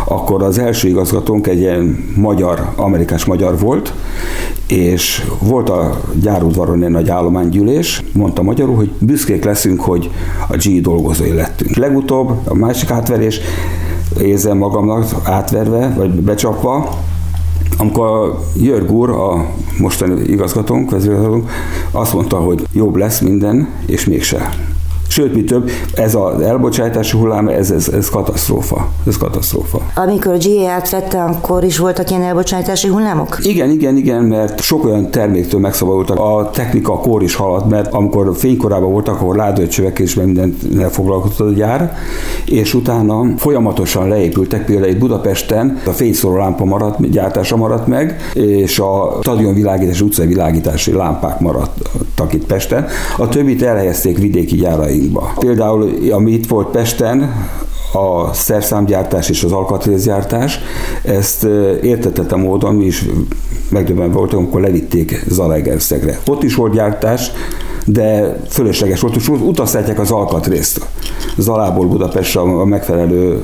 akkor 0.04 0.42
az 0.42 0.58
első 0.58 0.88
igazgatónk 0.88 1.46
egy 1.46 1.58
ilyen 1.58 2.04
magyar, 2.16 2.72
amerikás 2.76 3.24
magyar 3.24 3.58
volt, 3.58 3.92
és 4.68 5.24
volt 5.38 5.68
a 5.68 6.00
gyárudvaron 6.22 6.82
egy 6.82 6.90
nagy 6.90 7.08
állománygyűlés, 7.08 8.02
mondta 8.12 8.42
magyarul, 8.42 8.76
hogy 8.76 8.92
büszkék 8.98 9.44
leszünk, 9.44 9.80
hogy 9.80 10.10
a 10.48 10.56
G 10.56 10.80
dolgozói 10.80 11.32
lettünk. 11.32 11.76
Legutóbb 11.76 12.30
a 12.44 12.54
másik 12.54 12.90
átverés, 12.90 13.40
érzem 14.20 14.56
magamnak 14.56 15.06
átverve, 15.24 15.92
vagy 15.96 16.10
becsapva, 16.10 16.98
amikor 17.80 18.38
Jörg 18.56 18.90
úr, 18.90 19.10
a 19.10 19.46
mostani 19.78 20.22
igazgatónk, 20.22 20.90
vezérigazgatónk, 20.90 21.50
azt 21.90 22.14
mondta, 22.14 22.36
hogy 22.36 22.66
jobb 22.72 22.96
lesz 22.96 23.20
minden, 23.20 23.68
és 23.86 24.04
mégse. 24.04 24.50
Sőt, 25.10 25.34
mi 25.34 25.44
több, 25.44 25.70
ez 25.94 26.14
az 26.14 26.40
elbocsátási 26.40 27.16
hullám, 27.16 27.48
ez, 27.48 27.70
ez, 27.70 27.88
ez 27.88 28.08
katasztrófa. 28.08 28.88
Ez 29.06 29.16
katasztrófa. 29.16 29.80
Amikor 29.94 30.32
a 30.32 30.36
GE 30.36 30.70
átvette, 30.70 31.22
akkor 31.22 31.64
is 31.64 31.78
voltak 31.78 32.10
ilyen 32.10 32.22
elbocsátási 32.22 32.88
hullámok? 32.88 33.38
Igen, 33.42 33.70
igen, 33.70 33.96
igen, 33.96 34.22
mert 34.22 34.60
sok 34.60 34.84
olyan 34.84 35.10
terméktől 35.10 35.60
megszabadultak. 35.60 36.18
A 36.18 36.50
technika 36.52 36.98
kor 36.98 37.22
is 37.22 37.34
haladt, 37.34 37.68
mert 37.68 37.92
amikor 37.94 38.36
fénykorában 38.36 38.90
voltak, 38.90 39.20
akkor 39.20 39.36
ládőcsövek 39.36 39.98
és 39.98 40.14
mindennel 40.14 40.90
foglalkozott 40.90 41.48
a 41.48 41.52
gyár, 41.52 41.96
és 42.46 42.74
utána 42.74 43.24
folyamatosan 43.36 44.08
leépültek, 44.08 44.64
például 44.64 44.90
itt 44.90 44.98
Budapesten 44.98 45.80
a 45.86 45.90
fényszóró 45.90 46.36
lámpa 46.36 46.64
maradt, 46.64 47.10
gyártása 47.10 47.56
maradt 47.56 47.86
meg, 47.86 48.30
és 48.34 48.78
a 48.78 49.18
stadion 49.20 49.54
világítás, 49.54 50.00
utcai 50.00 50.26
világítási 50.26 50.92
lámpák 50.92 51.40
maradtak 51.40 52.32
itt 52.32 52.46
Pesten. 52.46 52.86
A 53.18 53.28
többit 53.28 53.62
elhelyezték 53.62 54.18
vidéki 54.18 54.56
gyárai 54.56 54.99
gyárainkba. 55.00 55.32
Például, 55.38 55.90
ami 56.10 56.32
itt 56.32 56.46
volt 56.46 56.68
Pesten, 56.68 57.48
a 57.92 58.32
szerszámgyártás 58.32 59.28
és 59.28 59.42
az 59.42 59.52
alkatrészgyártás, 59.52 60.58
ezt 61.02 61.44
értetette 61.82 62.36
módon 62.36 62.74
mi 62.74 62.84
is 62.84 63.04
megdöbbenve 63.68 64.14
voltunk, 64.14 64.42
amikor 64.42 64.60
levitték 64.60 65.24
Zalaegerszegre. 65.28 66.18
Ott 66.26 66.42
is 66.42 66.54
volt 66.54 66.72
gyártás, 66.72 67.30
de 67.86 68.36
fölösleges 68.48 69.00
volt, 69.00 69.16
és 69.16 69.28
utaztatják 69.28 69.98
az 69.98 70.10
alkatrészt 70.10 70.86
Zalából 71.36 71.86
Budapestre 71.86 72.40
a 72.40 72.64
megfelelő 72.64 73.42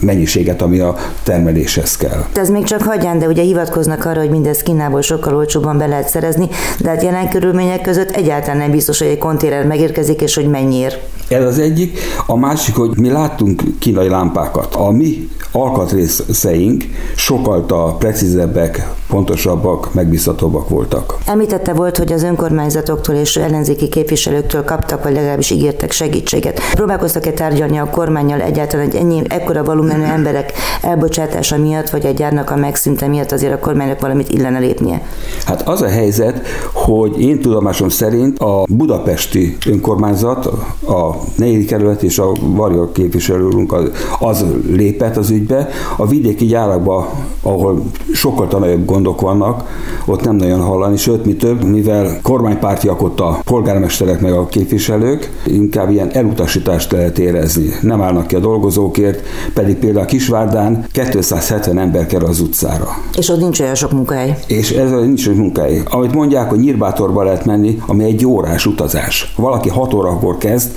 mennyiséget, 0.00 0.62
ami 0.62 0.78
a 0.78 0.96
termeléshez 1.22 1.96
kell. 1.96 2.24
Ez 2.34 2.50
még 2.50 2.64
csak 2.64 2.82
hagyján, 2.82 3.18
de 3.18 3.26
ugye 3.26 3.42
hivatkoznak 3.42 4.04
arra, 4.04 4.20
hogy 4.20 4.30
mindez 4.30 4.62
Kínából 4.62 5.02
sokkal 5.02 5.36
olcsóbban 5.36 5.78
be 5.78 5.86
lehet 5.86 6.08
szerezni, 6.08 6.48
de 6.78 6.88
hát 6.88 7.02
jelen 7.02 7.28
körülmények 7.30 7.80
között 7.80 8.10
egyáltalán 8.10 8.56
nem 8.56 8.70
biztos, 8.70 8.98
hogy 8.98 9.08
egy 9.08 9.18
konténer 9.18 9.66
megérkezik, 9.66 10.20
és 10.20 10.34
hogy 10.34 10.48
mennyiért. 10.48 10.98
Ez 11.28 11.44
az 11.44 11.58
egyik. 11.58 11.98
A 12.26 12.36
másik, 12.36 12.74
hogy 12.74 12.98
mi 12.98 13.10
láttunk 13.10 13.62
kínai 13.78 14.08
lámpákat. 14.08 14.74
A 14.74 14.90
mi 14.90 15.28
alkatrészeink 15.52 16.84
sokkal 17.16 17.96
precízebbek, 17.98 18.88
pontosabbak, 19.10 19.94
megbízhatóbbak 19.94 20.68
voltak. 20.68 21.18
Említette 21.26 21.72
volt, 21.72 21.96
hogy 21.96 22.12
az 22.12 22.22
önkormányzatoktól 22.22 23.14
és 23.14 23.36
ellenzéki 23.36 23.88
képviselőktől 23.88 24.64
kaptak, 24.64 25.02
vagy 25.02 25.12
legalábbis 25.12 25.50
ígértek 25.50 25.90
segítséget. 25.90 26.60
Próbálkoztak-e 26.74 27.30
tárgyalni 27.30 27.78
a 27.78 27.90
kormányjal 27.90 28.40
egyáltalán 28.40 28.86
egy 28.86 28.94
ennyi, 28.94 29.22
ekkora 29.28 29.64
volumenű 29.64 30.02
emberek 30.02 30.52
elbocsátása 30.82 31.56
miatt, 31.56 31.90
vagy 31.90 32.04
egy 32.04 32.16
gyárnak 32.16 32.50
a 32.50 32.56
megszinte 32.56 33.06
miatt 33.06 33.32
azért 33.32 33.52
a 33.52 33.58
kormánynak 33.58 34.00
valamit 34.00 34.28
illene 34.28 34.58
lépnie? 34.58 35.02
Hát 35.44 35.68
az 35.68 35.82
a 35.82 35.88
helyzet, 35.88 36.46
hogy 36.72 37.20
én 37.20 37.40
tudomásom 37.40 37.88
szerint 37.88 38.38
a 38.38 38.64
budapesti 38.68 39.56
önkormányzat, 39.66 40.46
a 40.86 41.14
negyedik 41.36 41.66
kerület 41.66 42.02
és 42.02 42.18
a 42.18 42.32
Varja 42.40 42.92
képviselőrünk 42.92 43.72
az, 43.72 43.90
az 44.18 44.44
lépett 44.68 45.16
az 45.16 45.30
ügybe. 45.30 45.68
A 45.96 46.06
vidéki 46.06 46.46
gyárakban, 46.46 47.06
ahol 47.42 47.82
sokkal 48.12 48.58
nagyobb 48.58 48.84
gondok 49.02 49.20
vannak, 49.20 49.68
ott 50.06 50.24
nem 50.24 50.36
nagyon 50.36 50.60
hallani, 50.60 50.96
sőt, 50.96 51.24
mi 51.24 51.34
több, 51.34 51.64
mivel 51.64 52.18
kormánypártiak 52.22 53.02
ott 53.02 53.20
a 53.20 53.40
polgármesterek 53.44 54.20
meg 54.20 54.32
a 54.32 54.46
képviselők, 54.46 55.30
inkább 55.46 55.90
ilyen 55.90 56.10
elutasítást 56.12 56.92
lehet 56.92 57.18
érezni. 57.18 57.68
Nem 57.82 58.02
állnak 58.02 58.26
ki 58.26 58.34
a 58.34 58.38
dolgozókért, 58.38 59.22
pedig 59.54 59.76
például 59.76 60.06
Kisvárdán 60.06 60.86
270 60.92 61.78
ember 61.78 62.06
kerül 62.06 62.28
az 62.28 62.40
utcára. 62.40 62.88
És 63.16 63.28
ott 63.28 63.40
nincs 63.40 63.60
olyan 63.60 63.74
sok 63.74 63.92
munkahely. 63.92 64.38
És 64.46 64.70
ez 64.70 64.90
nincs 64.90 65.26
olyan 65.26 65.38
munkahely. 65.38 65.82
Amit 65.90 66.14
mondják, 66.14 66.48
hogy 66.48 66.58
Nyírbátorba 66.58 67.22
lehet 67.22 67.44
menni, 67.44 67.78
ami 67.86 68.04
egy 68.04 68.26
órás 68.26 68.66
utazás. 68.66 69.34
Valaki 69.36 69.68
6 69.68 69.94
órakor 69.94 70.38
kezd, 70.38 70.70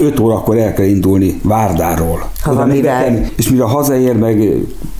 5 0.00 0.20
órakor 0.20 0.56
el 0.56 0.72
kell 0.72 0.86
indulni 0.86 1.40
Várdáról. 1.42 2.30
Ha 2.42 2.54
van. 2.54 2.72
És 3.36 3.50
mire 3.50 3.64
hazaér, 3.64 4.16
meg 4.16 4.52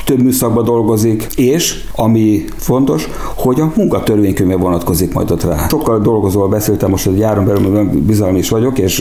több 0.05 0.23
műszakban 0.23 0.65
dolgozik, 0.65 1.27
és 1.37 1.85
ami 1.97 2.45
fontos, 2.71 3.09
hogy 3.37 3.61
a 3.61 3.73
munkatörvénykönyve 3.77 4.57
vonatkozik 4.57 5.13
majd 5.13 5.31
ott 5.31 5.45
rá. 5.45 5.67
Sokkal 5.69 5.99
dolgozóval 5.99 6.49
beszéltem, 6.49 6.91
most 6.91 7.07
egy 7.07 7.19
járon 7.19 7.45
belül 7.45 7.85
bizalmi 7.85 8.39
is 8.39 8.49
vagyok, 8.49 8.79
és 8.79 9.01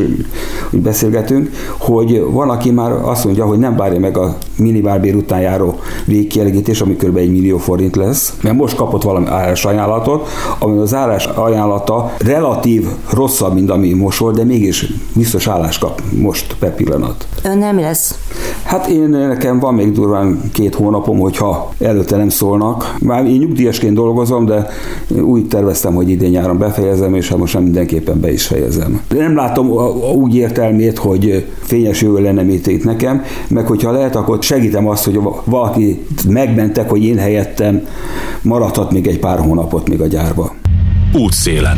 úgy 0.72 0.82
beszélgetünk, 0.82 1.50
hogy 1.78 2.24
van, 2.32 2.50
aki 2.50 2.72
már 2.72 2.92
azt 2.92 3.26
mondja, 3.26 3.46
hogy 3.46 3.58
nem 3.58 3.76
várja 3.76 4.00
meg 4.00 4.18
a 4.18 4.38
minimálbér 4.58 5.16
után 5.16 5.40
járó 5.40 5.80
végkielégítés, 6.06 6.82
ami 6.82 6.96
kb. 6.96 7.18
egy 7.18 7.32
millió 7.32 7.58
forint 7.58 7.96
lesz, 7.96 8.34
mert 8.42 8.56
most 8.56 8.76
kapott 8.76 9.04
valami 9.04 9.26
állás 9.28 9.66
ajánlatot, 9.66 10.28
ami 10.60 10.78
az 10.78 10.94
állás 10.94 11.26
ajánlata 11.26 12.12
relatív 12.18 12.88
rosszabb, 13.14 13.54
mint 13.54 13.70
ami 13.70 13.94
most 13.94 14.20
volt, 14.20 14.36
de 14.36 14.44
mégis 14.44 14.94
biztos 15.16 15.48
állás 15.48 15.78
kap 15.78 16.02
most 16.22 16.56
per 16.60 16.76
pillanat. 16.76 17.28
Ön 17.44 17.58
nem 17.58 17.80
lesz? 17.80 18.18
Hát 18.64 18.88
én 18.88 19.10
nekem 19.10 19.60
van 19.60 19.74
még 19.74 19.92
durván 19.92 20.42
két 20.54 20.76
hónapom, 20.76 21.20
hogyha 21.20 21.74
előtte 21.80 22.18
nem 22.18 22.30
szólnak. 22.30 22.96
Már 23.00 23.26
én 23.26 23.42
nyugdíjasként 23.60 23.96
dolgozom, 23.96 24.46
de 24.46 24.68
úgy 25.22 25.48
terveztem, 25.48 25.94
hogy 25.94 26.10
idén 26.10 26.30
nyáron 26.30 26.58
befejezem, 26.58 27.16
és 27.16 27.30
hát 27.30 27.38
most 27.38 27.54
nem 27.54 27.64
mindenképpen 27.64 28.20
be 28.20 28.32
is 28.32 28.46
fejezem. 28.46 29.02
De 29.10 29.18
nem 29.18 29.36
látom 29.36 29.70
úgy 30.16 30.36
értelmét, 30.36 30.98
hogy 30.98 31.46
fényes 31.60 32.02
jövő 32.02 32.22
lenne 32.22 32.44
itt 32.44 32.84
nekem, 32.84 33.24
meg 33.48 33.68
hogyha 33.68 33.92
lehet, 33.92 34.16
akkor 34.16 34.38
segítem 34.42 34.88
azt, 34.88 35.06
hogy 35.06 35.20
valaki 35.44 36.06
megmentek, 36.28 36.90
hogy 36.90 37.04
én 37.04 37.18
helyettem 37.18 37.82
maradhat 38.42 38.92
még 38.92 39.08
egy 39.08 39.20
pár 39.20 39.40
hónapot 39.40 39.90
még 39.90 40.02
a 40.02 40.08
gyárba. 40.08 40.54
Útszélen. 41.14 41.78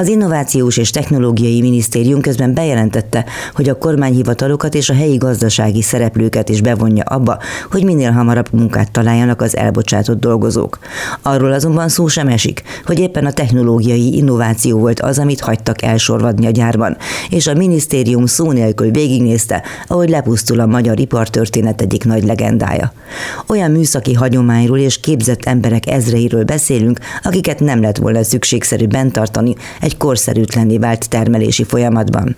Az 0.00 0.08
Innovációs 0.08 0.76
és 0.76 0.90
Technológiai 0.90 1.60
Minisztérium 1.60 2.20
közben 2.20 2.54
bejelentette, 2.54 3.24
hogy 3.54 3.68
a 3.68 3.78
kormányhivatalokat 3.78 4.74
és 4.74 4.88
a 4.88 4.94
helyi 4.94 5.16
gazdasági 5.16 5.82
szereplőket 5.82 6.48
is 6.48 6.60
bevonja 6.60 7.04
abba, 7.04 7.38
hogy 7.70 7.84
minél 7.84 8.10
hamarabb 8.10 8.48
munkát 8.52 8.90
találjanak 8.90 9.42
az 9.42 9.56
elbocsátott 9.56 10.20
dolgozók. 10.20 10.78
Arról 11.22 11.52
azonban 11.52 11.88
szó 11.88 12.06
sem 12.06 12.28
esik, 12.28 12.62
hogy 12.84 12.98
éppen 12.98 13.26
a 13.26 13.32
technológiai 13.32 14.16
innováció 14.16 14.78
volt 14.78 15.00
az, 15.00 15.18
amit 15.18 15.40
hagytak 15.40 15.82
elsorvadni 15.82 16.46
a 16.46 16.50
gyárban, 16.50 16.96
és 17.30 17.46
a 17.46 17.54
minisztérium 17.54 18.26
szó 18.26 18.52
nélkül 18.52 18.90
végignézte, 18.90 19.62
ahogy 19.86 20.08
lepusztul 20.08 20.60
a 20.60 20.66
magyar 20.66 21.00
ipartörténet 21.00 21.80
egyik 21.80 22.04
nagy 22.04 22.24
legendája. 22.24 22.92
Olyan 23.46 23.70
műszaki 23.70 24.14
hagyományról 24.14 24.78
és 24.78 25.00
képzett 25.00 25.44
emberek 25.44 25.90
ezreiről 25.90 26.44
beszélünk, 26.44 26.98
akiket 27.22 27.60
nem 27.60 27.80
lett 27.80 27.96
volna 27.96 28.22
szükségszerű 28.22 28.86
bent 28.86 29.12
tartani 29.12 29.54
egy 29.90 29.96
korszerűtlenné 29.96 30.78
vált 30.78 31.08
termelési 31.08 31.64
folyamatban. 31.64 32.36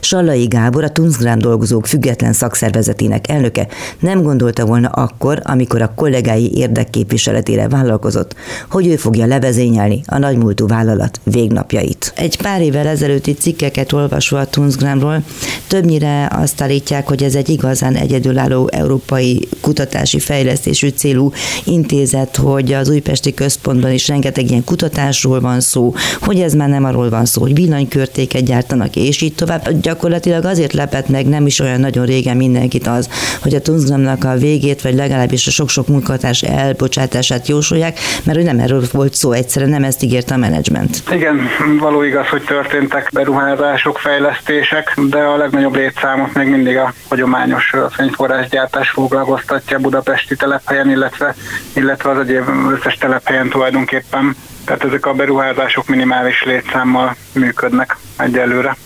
Sallai 0.00 0.46
Gábor, 0.46 0.84
a 0.84 0.90
Tunzgrám 0.90 1.38
dolgozók 1.38 1.86
független 1.86 2.32
szakszervezetének 2.32 3.28
elnöke 3.28 3.66
nem 4.00 4.22
gondolta 4.22 4.66
volna 4.66 4.88
akkor, 4.88 5.40
amikor 5.44 5.82
a 5.82 5.92
kollégái 5.94 6.50
érdekképviseletére 6.54 7.68
vállalkozott, 7.68 8.34
hogy 8.70 8.86
ő 8.86 8.96
fogja 8.96 9.26
levezényelni 9.26 10.00
a 10.06 10.18
nagymúltú 10.18 10.66
vállalat 10.66 11.20
végnapjait. 11.24 12.12
Egy 12.16 12.36
pár 12.36 12.60
évvel 12.60 12.86
ezelőtti 12.86 13.34
cikkeket 13.34 13.92
olvasva 13.92 14.38
a 14.38 14.46
Tunzgrámról 14.46 15.22
többnyire 15.66 16.28
azt 16.32 16.60
állítják, 16.60 17.08
hogy 17.08 17.22
ez 17.22 17.34
egy 17.34 17.48
igazán 17.48 17.94
egyedülálló 17.94 18.68
európai 18.72 19.48
kutatási 19.62 20.18
fejlesztésű 20.18 20.88
célú 20.88 21.32
intézet, 21.64 22.36
hogy 22.36 22.72
az 22.72 22.88
újpesti 22.88 23.34
központban 23.34 23.92
is 23.92 24.08
rengeteg 24.08 24.50
ilyen 24.50 24.64
kutatásról 24.64 25.40
van 25.40 25.60
szó, 25.60 25.94
hogy 26.20 26.40
ez 26.40 26.54
már 26.54 26.68
nem 26.68 26.84
arról 26.84 27.08
van 27.08 27.24
szó, 27.24 27.40
hogy 27.42 27.54
villanykörtéket 27.54 28.44
gyártanak, 28.44 28.96
és 28.96 29.20
így 29.20 29.34
tovább, 29.34 29.80
gyakorlatilag 29.80 30.44
azért 30.44 30.72
lepett 30.72 31.08
meg 31.08 31.26
nem 31.26 31.46
is 31.46 31.60
olyan 31.60 31.80
nagyon 31.80 32.06
régen 32.06 32.36
mindenkit 32.36 32.86
az, 32.86 33.08
hogy 33.42 33.54
a 33.54 33.60
Tunzgramnak 33.60 34.24
a 34.24 34.36
végét, 34.36 34.82
vagy 34.82 34.94
legalábbis 34.94 35.46
a 35.46 35.50
sok-sok 35.50 35.88
munkatárs 35.88 36.42
elbocsátását 36.42 37.48
jósolják, 37.48 37.98
mert 38.24 38.38
hogy 38.38 38.46
nem 38.46 38.58
erről 38.58 38.82
volt 38.92 39.14
szó 39.14 39.32
egyszerűen, 39.32 39.70
nem 39.70 39.84
ezt 39.84 40.02
ígérte 40.02 40.34
a 40.34 40.36
menedzsment. 40.36 41.02
Igen, 41.10 41.40
való 41.80 42.02
igaz, 42.02 42.26
hogy 42.26 42.42
történtek 42.42 43.10
beruházások, 43.12 43.98
fejlesztések, 43.98 45.00
de 45.08 45.18
a 45.18 45.36
legnagyobb 45.36 45.74
létszámot 45.74 46.34
még 46.34 46.48
mindig 46.48 46.76
a 46.76 46.94
hagyományos 47.08 47.74
fényforrásgyártás 47.90 48.90
folytatja 49.52 49.76
a 49.76 49.80
budapesti 49.80 50.36
telephelyen, 50.36 50.90
illetve, 50.90 51.34
illetve 51.74 52.10
az 52.10 52.18
egyéb 52.18 52.48
összes 52.70 52.94
telephelyen 52.94 53.48
tulajdonképpen. 53.48 54.36
Tehát 54.64 54.84
ezek 54.84 55.06
a 55.06 55.12
beruházások 55.12 55.86
minimális 55.86 56.42
létszámmal 56.44 57.16
működnek 57.32 57.96
egyelőre. 58.18 58.76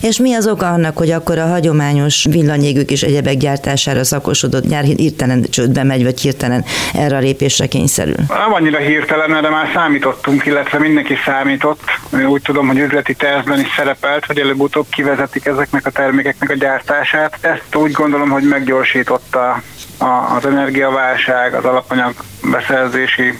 És 0.00 0.18
mi 0.18 0.34
az 0.34 0.46
oka 0.46 0.66
annak, 0.66 0.96
hogy 0.96 1.10
akkor 1.10 1.38
a 1.38 1.46
hagyományos 1.46 2.26
villanyégük 2.30 2.90
és 2.90 3.02
egyebek 3.02 3.36
gyártására 3.36 4.04
szakosodott 4.04 4.66
nyár 4.66 4.84
hirtelen 4.84 5.42
csődbe 5.50 5.82
megy, 5.82 6.02
vagy 6.02 6.20
hirtelen 6.20 6.64
erre 6.94 7.16
a 7.16 7.20
lépésre 7.20 7.66
kényszerül? 7.66 8.14
Nem 8.28 8.52
annyira 8.52 8.78
hirtelen, 8.78 9.42
de 9.42 9.48
már 9.48 9.70
számítottunk, 9.74 10.46
illetve 10.46 10.78
mindenki 10.78 11.14
számított. 11.24 11.82
Úgy 12.28 12.42
tudom, 12.42 12.66
hogy 12.66 12.78
üzleti 12.78 13.14
tervben 13.14 13.60
is 13.60 13.74
szerepelt, 13.76 14.24
hogy 14.24 14.38
előbb-utóbb 14.38 14.86
kivezetik 14.90 15.46
ezeknek 15.46 15.86
a 15.86 15.90
termékeknek 15.90 16.50
a 16.50 16.54
gyártását. 16.54 17.38
Ezt 17.40 17.74
úgy 17.74 17.92
gondolom, 17.92 18.30
hogy 18.30 18.42
meggyorsította 18.42 19.62
az 19.98 20.46
energiaválság, 20.46 21.54
az 21.54 21.64
alapanyag 21.64 22.14
beszerzési 22.50 23.38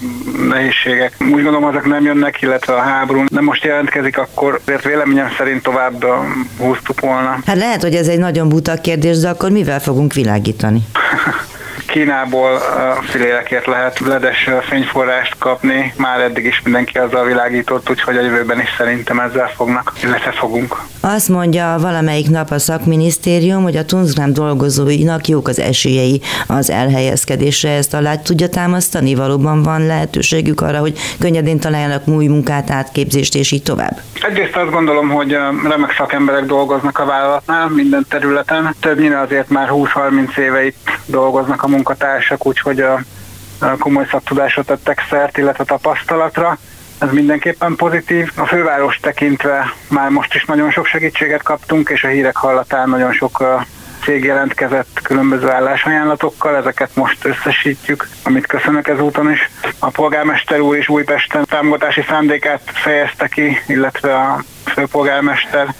nehézségek. 0.48 1.14
Úgy 1.20 1.42
gondolom, 1.42 1.64
azok 1.64 1.86
nem 1.86 2.04
jönnek, 2.04 2.42
illetve 2.42 2.74
a 2.74 2.80
háború 2.80 3.24
nem 3.28 3.44
most 3.44 3.64
jelentkezik, 3.64 4.18
akkor 4.18 4.60
azért 4.64 4.84
véleményem 4.84 5.28
szerint 5.38 5.62
tovább 5.62 6.04
húztuk 6.58 7.00
volna. 7.00 7.38
Hát 7.46 7.56
lehet, 7.56 7.82
hogy 7.82 7.94
ez 7.94 8.08
egy 8.08 8.18
nagyon 8.18 8.48
buta 8.48 8.74
kérdés, 8.74 9.18
de 9.18 9.28
akkor 9.28 9.50
mivel 9.50 9.80
fogunk 9.80 10.12
világítani? 10.12 10.80
Kínából 11.86 12.60
filélekért 13.02 13.66
lehet 13.66 13.98
ledes 13.98 14.48
fényforrást 14.68 15.34
kapni, 15.38 15.94
már 15.96 16.20
eddig 16.20 16.44
is 16.44 16.60
mindenki 16.64 16.98
azzal 16.98 17.24
világított, 17.24 17.90
úgyhogy 17.90 18.16
a 18.16 18.20
jövőben 18.20 18.60
is 18.60 18.74
szerintem 18.76 19.20
ezzel 19.20 19.50
fognak, 19.56 19.92
illetve 20.02 20.32
fogunk. 20.32 20.76
Azt 21.00 21.28
mondja 21.28 21.76
valamelyik 21.80 22.30
nap 22.30 22.50
a 22.50 22.58
szakminisztérium, 22.58 23.62
hogy 23.62 23.76
a 23.76 23.84
Tunzgram 23.84 24.32
dolgozóinak 24.32 25.26
jók 25.26 25.48
az 25.48 25.58
esélyei 25.58 26.20
az 26.46 26.70
elhelyezkedésre. 26.70 27.70
Ezt 27.70 27.94
alá 27.94 28.16
tudja 28.16 28.48
támasztani? 28.48 29.14
Valóban 29.14 29.62
van 29.62 29.86
lehetőségük 29.86 30.60
arra, 30.60 30.78
hogy 30.78 30.98
könnyedén 31.20 31.60
találjanak 31.60 32.08
új 32.08 32.26
munkát, 32.26 32.70
átképzést 32.70 33.34
és 33.34 33.50
így 33.50 33.62
tovább? 33.62 34.00
Egyrészt 34.20 34.56
azt 34.56 34.70
gondolom, 34.70 35.08
hogy 35.08 35.30
remek 35.68 35.94
szakemberek 35.98 36.44
dolgoznak 36.44 36.98
a 36.98 37.04
vállalatnál 37.04 37.68
minden 37.68 38.06
területen. 38.08 38.74
Többnyire 38.80 39.20
azért 39.20 39.48
már 39.48 39.68
20-30 39.70 40.36
éve 40.36 40.66
itt 40.66 40.90
dolgoznak 41.06 41.62
a 41.64 41.68
munkatársak, 41.68 42.46
úgyhogy 42.46 42.80
a, 42.80 43.00
a 43.58 43.76
komoly 43.78 44.06
szaktudásra 44.10 44.62
tettek 44.62 45.06
szert, 45.10 45.38
illetve 45.38 45.64
tapasztalatra. 45.64 46.58
Ez 46.98 47.10
mindenképpen 47.10 47.76
pozitív. 47.76 48.32
A 48.36 48.46
főváros 48.46 48.98
tekintve 49.00 49.72
már 49.88 50.08
most 50.08 50.34
is 50.34 50.44
nagyon 50.44 50.70
sok 50.70 50.86
segítséget 50.86 51.42
kaptunk, 51.42 51.88
és 51.88 52.04
a 52.04 52.08
hírek 52.08 52.36
hallatán 52.36 52.88
nagyon 52.88 53.12
sok 53.12 53.64
cég 54.04 54.24
jelentkezett 54.24 55.00
különböző 55.02 55.50
állásajánlatokkal, 55.50 56.56
ezeket 56.56 56.90
most 56.94 57.24
összesítjük, 57.24 58.08
amit 58.24 58.46
köszönök 58.46 58.88
ezúton 58.88 59.30
is. 59.30 59.50
A 59.78 59.90
polgármester 59.90 60.60
úr 60.60 60.76
is 60.76 60.88
Újpesten 60.88 61.44
támogatási 61.44 62.04
szándékát 62.08 62.60
fejezte 62.64 63.28
ki, 63.28 63.58
illetve 63.66 64.14
a 64.14 64.44
főpolgármester 64.66 65.74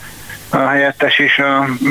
helyettes 0.58 1.18
is 1.18 1.40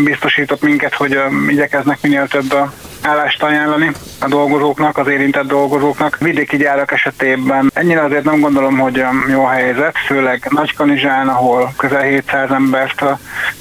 biztosított 0.03 0.61
minket, 0.61 0.93
hogy 0.93 1.19
igyekeznek 1.47 2.01
minél 2.01 2.27
több 2.27 2.55
állást 3.01 3.43
ajánlani 3.43 3.91
a 4.19 4.27
dolgozóknak, 4.27 4.97
az 4.97 5.07
érintett 5.07 5.47
dolgozóknak. 5.47 6.17
Vidéki 6.19 6.57
gyárak 6.57 6.91
esetében 6.91 7.71
ennyire 7.73 8.03
azért 8.03 8.23
nem 8.23 8.39
gondolom, 8.39 8.77
hogy 8.77 9.03
jó 9.29 9.45
helyzet, 9.45 9.97
főleg 10.05 10.47
Nagykanizsán, 10.49 11.27
ahol 11.27 11.73
közel 11.77 12.01
700 12.01 12.51
embert 12.51 13.03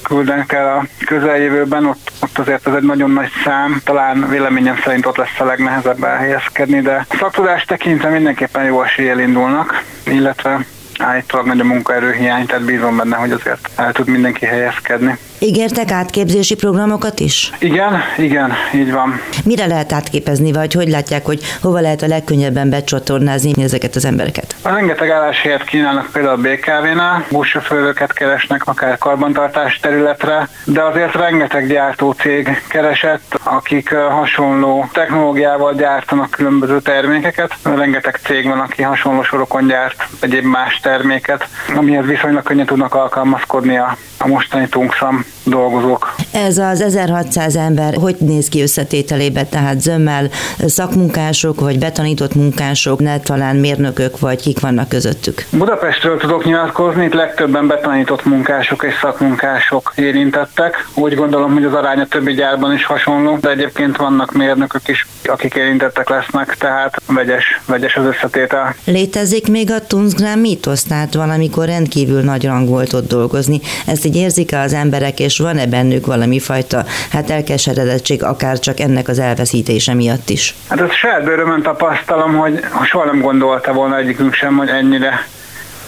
küldenek 0.02 0.52
el 0.52 0.76
a 0.76 0.84
közeljövőben, 1.06 1.86
ott, 1.86 2.12
ott 2.20 2.38
azért 2.38 2.66
ez 2.66 2.74
egy 2.74 2.82
nagyon 2.82 3.10
nagy 3.10 3.30
szám, 3.44 3.80
talán 3.84 4.28
véleményem 4.28 4.80
szerint 4.84 5.06
ott 5.06 5.16
lesz 5.16 5.40
a 5.40 5.44
legnehezebb 5.44 6.04
elhelyezkedni, 6.04 6.80
de 6.80 7.06
szaktudást 7.18 7.66
tekintve 7.66 8.08
mindenképpen 8.08 8.64
jó 8.64 8.82
eséllyel 8.82 9.20
indulnak, 9.20 9.82
illetve 10.06 10.64
állítólag 11.02 11.46
nagy 11.46 11.60
a 11.60 11.64
munkaerőhiány, 11.64 12.46
tehát 12.46 12.64
bízom 12.64 12.96
benne, 12.96 13.16
hogy 13.16 13.32
azért 13.32 13.68
el 13.76 13.92
tud 13.92 14.08
mindenki 14.08 14.46
helyezkedni. 14.46 15.18
Ígértek 15.44 15.90
átképzési 15.90 16.54
programokat 16.54 17.20
is? 17.20 17.52
Igen, 17.58 18.02
igen, 18.16 18.52
így 18.74 18.92
van. 18.92 19.20
Mire 19.44 19.66
lehet 19.66 19.92
átképezni, 19.92 20.52
vagy 20.52 20.72
hogy 20.72 20.88
látják, 20.88 21.24
hogy 21.24 21.40
hova 21.60 21.80
lehet 21.80 22.02
a 22.02 22.06
legkönnyebben 22.06 22.70
becsatornázni 22.70 23.62
ezeket 23.62 23.94
az 23.94 24.04
embereket? 24.04 24.54
A 24.62 24.68
rengeteg 24.68 25.10
álláshelyet 25.10 25.64
kínálnak 25.64 26.08
például 26.12 26.34
a 26.34 26.48
BKV-nál, 26.48 27.26
buszsofőröket 27.30 28.12
keresnek 28.12 28.66
akár 28.66 28.98
karbantartás 28.98 29.78
területre, 29.78 30.48
de 30.64 30.82
azért 30.82 31.14
rengeteg 31.14 31.68
gyártócég 31.68 32.62
keresett, 32.68 33.40
akik 33.42 33.94
hasonló 33.94 34.88
technológiával 34.92 35.74
gyártanak 35.74 36.30
különböző 36.30 36.80
termékeket. 36.80 37.54
Rengeteg 37.62 38.18
cég 38.24 38.46
van, 38.46 38.58
aki 38.58 38.82
hasonló 38.82 39.22
sorokon 39.22 39.66
gyárt 39.66 40.06
egyéb 40.20 40.44
más 40.44 40.80
terméket, 40.82 41.48
amihez 41.76 42.06
viszonylag 42.06 42.42
könnyen 42.42 42.66
tudnak 42.66 42.94
alkalmazkodni 42.94 43.76
a, 43.76 43.96
a 44.18 44.26
mostani 44.26 44.68
tungszam 44.68 45.24
dolgozók. 45.44 46.14
Ez 46.30 46.58
az 46.58 46.80
1600 46.80 47.56
ember 47.56 47.94
hogy 48.00 48.16
néz 48.18 48.48
ki 48.48 48.62
összetételébe, 48.62 49.44
tehát 49.44 49.80
zömmel 49.80 50.28
szakmunkások, 50.66 51.60
vagy 51.60 51.78
betanított 51.78 52.34
munkások, 52.34 53.00
ne 53.00 53.20
talán 53.20 53.56
mérnökök, 53.56 54.18
vagy 54.18 54.42
kik 54.42 54.60
vannak 54.60 54.88
közöttük? 54.88 55.46
Budapestről 55.50 56.18
tudok 56.18 56.44
nyilatkozni, 56.44 57.04
itt 57.04 57.12
legtöbben 57.12 57.66
betanított 57.66 58.24
munkások 58.24 58.84
és 58.84 58.94
szakmunkások 59.00 59.92
érintettek. 59.96 60.88
Úgy 60.94 61.14
gondolom, 61.14 61.52
hogy 61.52 61.64
az 61.64 61.74
arány 61.74 62.00
a 62.00 62.06
többi 62.06 62.32
gyárban 62.32 62.72
is 62.72 62.84
hasonló, 62.84 63.38
de 63.40 63.50
egyébként 63.50 63.96
vannak 63.96 64.32
mérnökök 64.32 64.88
is, 64.88 65.06
akik 65.24 65.54
érintettek 65.54 66.08
lesznek, 66.08 66.56
tehát 66.58 66.96
vegyes, 67.06 67.60
vegyes 67.66 67.96
az 67.96 68.04
összetétel. 68.04 68.74
Létezik 68.84 69.48
még 69.48 69.70
a 69.70 69.86
Tunzgram 69.86 70.38
mítosz, 70.38 70.82
tehát 70.82 71.14
valamikor 71.14 71.66
rendkívül 71.66 72.20
nagy 72.20 72.44
rang 72.44 72.68
volt 72.68 72.92
ott 72.92 73.08
dolgozni. 73.08 73.60
Ezt 73.86 74.04
így 74.04 74.16
érzik 74.16 74.54
az 74.54 74.72
emberek, 74.72 75.20
és 75.20 75.31
van-e 75.38 75.66
bennük 75.66 76.06
valami 76.06 76.38
fajta 76.38 76.84
hát 77.10 77.30
elkeseredettség, 77.30 78.22
akár 78.22 78.58
csak 78.58 78.80
ennek 78.80 79.08
az 79.08 79.18
elveszítése 79.18 79.94
miatt 79.94 80.28
is? 80.28 80.54
Hát 80.68 80.80
az 80.80 80.92
saját 80.92 81.24
bőrömön 81.24 81.62
tapasztalom, 81.62 82.36
hogy 82.36 82.60
soha 82.84 83.04
nem 83.04 83.20
gondolta 83.20 83.72
volna 83.72 83.96
egyikünk 83.96 84.34
sem, 84.34 84.56
hogy 84.56 84.68
ennyire 84.68 85.26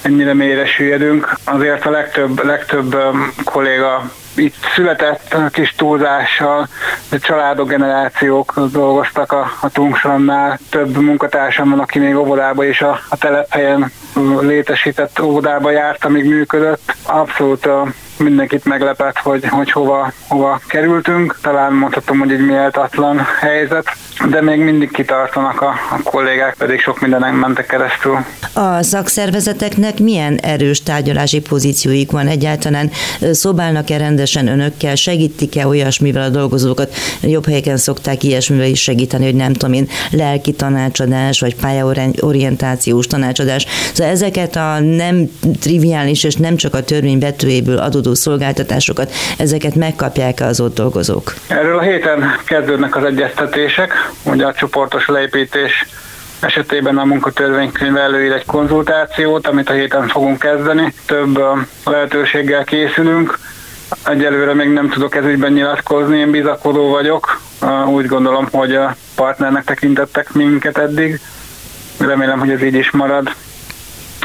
ennyire 0.05 0.35
mélyre 0.35 0.67
süllyedünk. 0.67 1.35
Azért 1.45 1.87
a 1.87 1.91
legtöbb, 1.91 2.45
legtöbb 2.45 2.97
kolléga 3.45 4.11
itt 4.35 4.55
született 4.75 5.37
kis 5.51 5.75
túlzással, 5.77 6.69
családok, 7.11 7.69
generációk 7.69 8.61
dolgoztak 8.73 9.33
a, 9.33 9.53
a 9.61 9.71
Tungsrannál. 9.71 10.59
Több 10.71 10.97
munkatársam 10.97 11.71
van, 11.71 11.79
aki 11.79 11.99
még 11.99 12.17
óvodába 12.17 12.65
és 12.65 12.81
a, 12.81 13.01
a 13.09 13.17
telephelyen 13.17 13.93
létesített 14.41 15.21
óvodába 15.21 15.71
járt, 15.71 16.05
amíg 16.05 16.25
működött. 16.25 16.95
Abszolút 17.03 17.69
mindenkit 18.19 18.65
meglepett, 18.65 19.19
hogy, 19.19 19.49
hogy 19.49 19.71
hova, 19.71 20.13
hova 20.29 20.61
kerültünk. 20.69 21.39
Talán 21.43 21.73
mondhatom, 21.73 22.19
hogy 22.19 22.33
egy 22.33 22.47
méltatlan 22.47 23.21
helyzet, 23.41 23.85
de 24.31 24.43
még 24.43 24.59
mindig 24.59 24.91
kitartanak 24.91 25.61
a, 25.61 25.69
a 25.91 26.03
kollégák, 26.03 26.55
pedig 26.55 26.81
sok 26.81 27.01
mindenek 27.01 27.33
mentek 27.33 27.67
keresztül. 27.67 28.19
A 28.53 28.83
szakszervezeteknek 28.83 29.99
milyen 29.99 30.37
erős 30.37 30.83
tárgyalási 30.83 31.41
pozícióik 31.41 32.11
van 32.11 32.27
egyáltalán? 32.27 32.91
Szobálnak-e 33.33 33.97
rendesen 33.97 34.47
önökkel? 34.47 34.95
Segítik-e 34.95 35.67
olyasmivel 35.67 36.23
a 36.23 36.29
dolgozókat? 36.29 36.95
Jobb 37.23 37.47
helyeken 37.47 37.77
szokták 37.77 38.23
ilyesmivel 38.23 38.67
is 38.67 38.83
segíteni, 38.83 39.25
hogy 39.25 39.35
nem 39.35 39.53
tudom 39.53 39.75
én, 39.75 39.89
lelki 40.11 40.53
tanácsadás, 40.53 41.41
vagy 41.41 41.57
pályaorientációs 41.57 43.07
tanácsadás. 43.07 43.67
Szóval 43.93 44.13
ezeket 44.13 44.57
a 44.57 44.81
nem 44.81 45.31
triviális 45.61 46.25
és 46.25 46.35
nem 46.35 46.57
csak 46.57 46.75
a 46.75 46.83
törvény 46.83 47.19
betűjéből 47.19 47.79
adódó 48.05 48.15
szolgáltatásokat, 48.15 49.13
ezeket 49.39 49.75
megkapják 49.75 50.41
az 50.41 50.61
ott 50.61 50.75
dolgozók? 50.75 51.35
Erről 51.47 51.79
a 51.79 51.83
héten 51.83 52.37
kezdődnek 52.47 52.97
az 52.97 53.05
egyeztetések, 53.05 53.93
ugye 54.23 54.47
a 54.47 54.53
csoportos 54.53 55.07
leépítés 55.07 55.87
esetében 56.41 56.99
a 56.99 57.05
munkatörvénykönyv 57.05 57.97
előír 57.97 58.33
egy 58.33 58.45
konzultációt, 58.45 59.47
amit 59.47 59.71
a 59.71 59.73
héten 59.73 60.09
fogunk 60.09 60.39
kezdeni. 60.39 60.93
Több 61.07 61.39
lehetőséggel 61.85 62.65
készülünk. 62.65 63.39
Egyelőre 64.07 64.55
még 64.55 64.69
nem 64.69 64.89
tudok 64.89 65.17
ezügyben 65.17 65.53
nyilatkozni, 65.53 66.19
én 66.19 66.31
bizakodó 66.31 66.91
vagyok. 66.91 67.41
Úgy 67.87 68.07
gondolom, 68.07 68.49
hogy 68.51 68.75
a 68.75 68.97
partnernek 69.15 69.65
tekintettek 69.65 70.33
minket 70.33 70.79
eddig. 70.79 71.21
Remélem, 71.99 72.39
hogy 72.39 72.51
ez 72.51 72.63
így 72.63 72.75
is 72.75 72.91
marad 72.91 73.31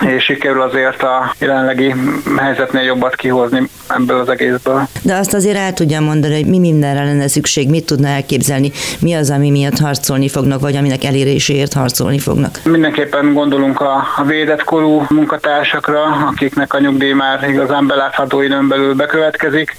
és 0.06 0.24
sikerül 0.24 0.62
azért 0.62 1.04
a 1.04 1.34
jelenlegi 1.40 1.96
helyzetnél 2.38 2.84
jobbat 2.84 3.16
kihozni 3.16 3.70
ebből 3.88 4.20
az 4.20 4.30
egészből. 4.30 4.88
De 5.02 5.16
azt 5.16 5.34
azért 5.34 5.58
el 5.58 5.74
tudja 5.74 6.00
mondani, 6.02 6.34
hogy 6.34 6.46
mi 6.46 6.60
mindenre 6.60 7.04
lenne 7.04 7.28
szükség, 7.28 7.70
mit 7.70 7.86
tudna 7.86 8.08
elképzelni, 8.08 8.72
mi 9.00 9.14
az, 9.14 9.30
ami 9.30 9.50
miatt 9.50 9.78
harcolni 9.80 10.30
fognak, 10.30 10.60
vagy 10.60 10.76
aminek 10.76 11.04
eléréséért 11.04 11.74
harcolni 11.74 12.20
fognak? 12.20 12.60
Mindenképpen 12.64 13.34
gondolunk 13.34 13.82
a, 13.82 14.04
a 14.18 14.24
védett 14.24 14.64
korú 14.64 15.06
munkatársakra, 15.10 16.04
akiknek 16.04 16.74
a 16.74 16.80
nyugdíj 16.80 17.14
már 17.14 17.50
igazán 17.50 17.88
belátható 17.88 18.42
időn 18.42 18.68
belül 18.68 18.96
bekövetkezik, 18.96 19.76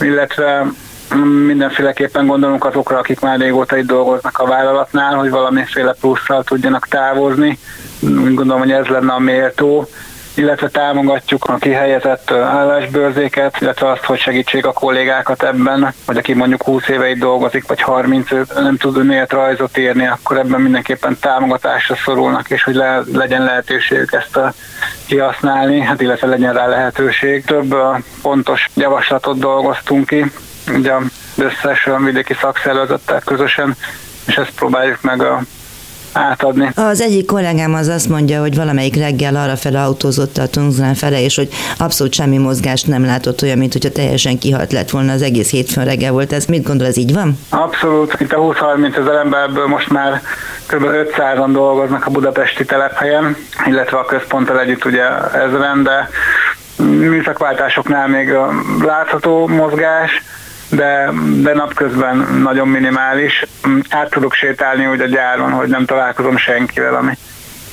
illetve 0.00 0.66
mindenféleképpen 1.46 2.26
gondolunk 2.26 2.64
azokra, 2.64 2.98
akik 2.98 3.20
már 3.20 3.38
régóta 3.38 3.76
itt 3.76 3.86
dolgoznak 3.86 4.38
a 4.38 4.46
vállalatnál, 4.46 5.14
hogy 5.14 5.30
valamiféle 5.30 5.94
plusszal 6.00 6.44
tudjanak 6.44 6.86
távozni. 6.88 7.58
Gondolom, 8.00 8.58
hogy 8.58 8.72
ez 8.72 8.86
lenne 8.86 9.12
a 9.12 9.18
méltó 9.18 9.88
illetve 10.36 10.68
támogatjuk 10.68 11.44
a 11.44 11.56
kihelyezett 11.56 12.30
állásbőrzéket, 12.30 13.60
illetve 13.60 13.90
azt, 13.90 14.04
hogy 14.04 14.18
segítsék 14.18 14.66
a 14.66 14.72
kollégákat 14.72 15.42
ebben, 15.42 15.94
hogy 16.06 16.16
aki 16.16 16.34
mondjuk 16.34 16.62
20 16.62 16.88
éve 16.88 17.08
itt 17.10 17.18
dolgozik, 17.18 17.66
vagy 17.66 17.80
30 17.80 18.30
nem 18.54 18.76
tud 18.76 19.04
miért 19.04 19.32
rajzot 19.32 19.78
írni, 19.78 20.06
akkor 20.06 20.38
ebben 20.38 20.60
mindenképpen 20.60 21.16
támogatásra 21.20 21.96
szorulnak, 22.04 22.50
és 22.50 22.62
hogy 22.62 22.74
le, 22.74 23.02
legyen 23.12 23.44
lehetőségük 23.44 24.12
ezt 24.12 24.36
a 24.36 24.52
kihasználni, 25.06 25.80
hát 25.80 26.00
illetve 26.00 26.26
legyen 26.26 26.52
rá 26.52 26.66
lehetőség. 26.66 27.44
Több 27.44 27.76
pontos 28.22 28.68
javaslatot 28.74 29.38
dolgoztunk 29.38 30.06
ki, 30.06 30.32
ugye 30.68 30.92
összes 31.36 31.88
vidéki 32.04 32.34
szakszervezettel 32.40 33.20
közösen, 33.24 33.76
és 34.26 34.36
ezt 34.36 34.54
próbáljuk 34.54 35.02
meg 35.02 35.22
a 35.22 35.40
átadni. 36.16 36.70
Az 36.74 37.00
egyik 37.00 37.26
kollégám 37.26 37.74
az 37.74 37.88
azt 37.88 38.08
mondja, 38.08 38.40
hogy 38.40 38.56
valamelyik 38.56 38.96
reggel 38.96 39.36
arra 39.36 39.56
fele 39.56 39.82
autózott 39.82 40.36
a 40.36 40.48
Tungzlán 40.48 40.94
fele, 40.94 41.20
és 41.22 41.36
hogy 41.36 41.48
abszolút 41.78 42.14
semmi 42.14 42.38
mozgást 42.38 42.86
nem 42.86 43.04
látott 43.04 43.42
olyan, 43.42 43.58
mint 43.58 43.72
hogyha 43.72 43.90
teljesen 43.90 44.38
kihalt 44.38 44.72
lett 44.72 44.90
volna 44.90 45.12
az 45.12 45.22
egész 45.22 45.50
hétfőn 45.50 45.84
reggel 45.84 46.12
volt. 46.12 46.32
Ez 46.32 46.44
mit 46.44 46.66
gondol, 46.66 46.86
ez 46.86 46.96
így 46.96 47.12
van? 47.12 47.38
Abszolút. 47.48 48.16
Itt 48.18 48.32
a 48.32 48.38
20-30 48.38 48.96
ezer 48.96 49.14
emberből 49.14 49.66
most 49.66 49.90
már 49.90 50.22
kb. 50.66 50.84
500-an 50.84 51.48
dolgoznak 51.52 52.06
a 52.06 52.10
budapesti 52.10 52.64
telephelyen, 52.64 53.36
illetve 53.66 53.98
a 53.98 54.04
központtal 54.04 54.60
együtt 54.60 54.84
ugye 54.84 55.04
ezeren, 55.32 55.82
de 55.82 56.08
műszakváltásoknál 56.84 58.08
még 58.08 58.34
látható 58.84 59.46
mozgás, 59.46 60.22
de, 60.70 61.12
de 61.42 61.54
napközben 61.54 62.16
nagyon 62.42 62.68
minimális. 62.68 63.44
Át 63.88 64.10
tudok 64.10 64.32
sétálni 64.32 64.86
úgy 64.86 65.00
a 65.00 65.06
gyáron, 65.06 65.50
hogy 65.50 65.68
nem 65.68 65.84
találkozom 65.84 66.36
senkivel, 66.36 66.94
ami, 66.94 67.12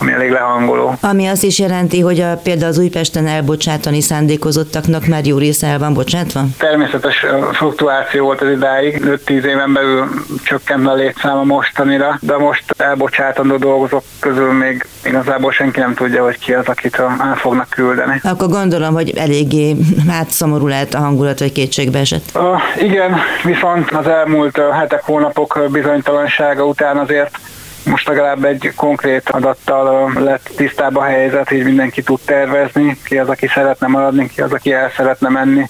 ami 0.04 0.12
elég 0.12 0.32
lehangoló. 0.32 0.96
Ami 1.02 1.28
azt 1.28 1.44
is 1.44 1.60
jelenti, 1.60 2.00
hogy 2.00 2.20
a, 2.20 2.38
például 2.44 2.70
az 2.70 2.78
Újpesten 2.78 3.28
elbocsátani 3.28 4.02
szándékozottaknak 4.02 5.06
már 5.06 5.26
jó 5.26 5.38
része 5.38 5.68
el 5.68 5.80
van 5.80 5.94
bocsátva? 5.94 6.44
Természetes 6.58 7.26
fluktuáció 7.52 8.26
volt 8.26 8.42
az 8.42 8.50
idáig, 8.50 9.02
5-10 9.06 9.30
éven 9.30 9.74
belül 9.74 10.08
csökkent 10.44 10.88
a 10.88 10.94
létszáma 10.94 11.44
mostanira, 11.44 12.18
de 12.22 12.38
most 12.38 12.63
elbocsátandó 12.78 13.58
dolgozók 13.58 14.04
közül 14.20 14.52
még 14.52 14.86
igazából 15.06 15.52
senki 15.52 15.80
nem 15.80 15.94
tudja, 15.94 16.24
hogy 16.24 16.39
ki 16.39 16.54
az, 16.54 16.68
akit 16.68 16.96
el 16.96 17.36
fognak 17.36 17.70
küldeni. 17.70 18.20
Akkor 18.24 18.48
gondolom, 18.48 18.94
hogy 18.94 19.10
eléggé 19.18 19.76
hát 20.08 20.30
szomorú 20.30 20.68
lehet 20.68 20.94
a 20.94 21.00
hangulat, 21.00 21.39
vagy 21.39 21.52
kétségbe 21.52 22.00
esett. 22.00 22.24
Uh, 22.36 22.84
igen, 22.84 23.16
viszont 23.44 23.92
az 23.92 24.08
elmúlt 24.08 24.62
hetek, 24.74 25.04
hónapok 25.04 25.60
bizonytalansága 25.72 26.66
után 26.66 26.98
azért 26.98 27.39
most 27.86 28.08
legalább 28.08 28.43
egy 28.43 28.72
konkrét 28.76 29.30
adattal 29.30 30.12
lett 30.13 30.50
tisztába 30.56 31.02
a 31.02 31.06
helyzet, 31.06 31.52
így 31.52 31.63
mindenki 31.63 32.02
tud 32.02 32.19
tervezni, 32.26 32.98
ki 33.06 33.17
az, 33.17 33.30
aki 33.30 33.48
szeretne 33.48 33.88
maradni, 33.88 34.28
ki 34.28 34.41
az, 34.41 34.52
aki 34.52 34.74
el 34.74 34.91
szeretne 34.96 35.30
menni, 35.30 35.69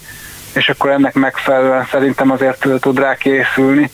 és 0.53 0.69
akkor 0.69 0.89
ennek 0.89 1.13
megfelelően 1.13 1.87
szerintem 1.91 2.31
azért 2.31 2.67
tud 2.79 2.99
rá 2.99 3.15
készülni. 3.15 3.91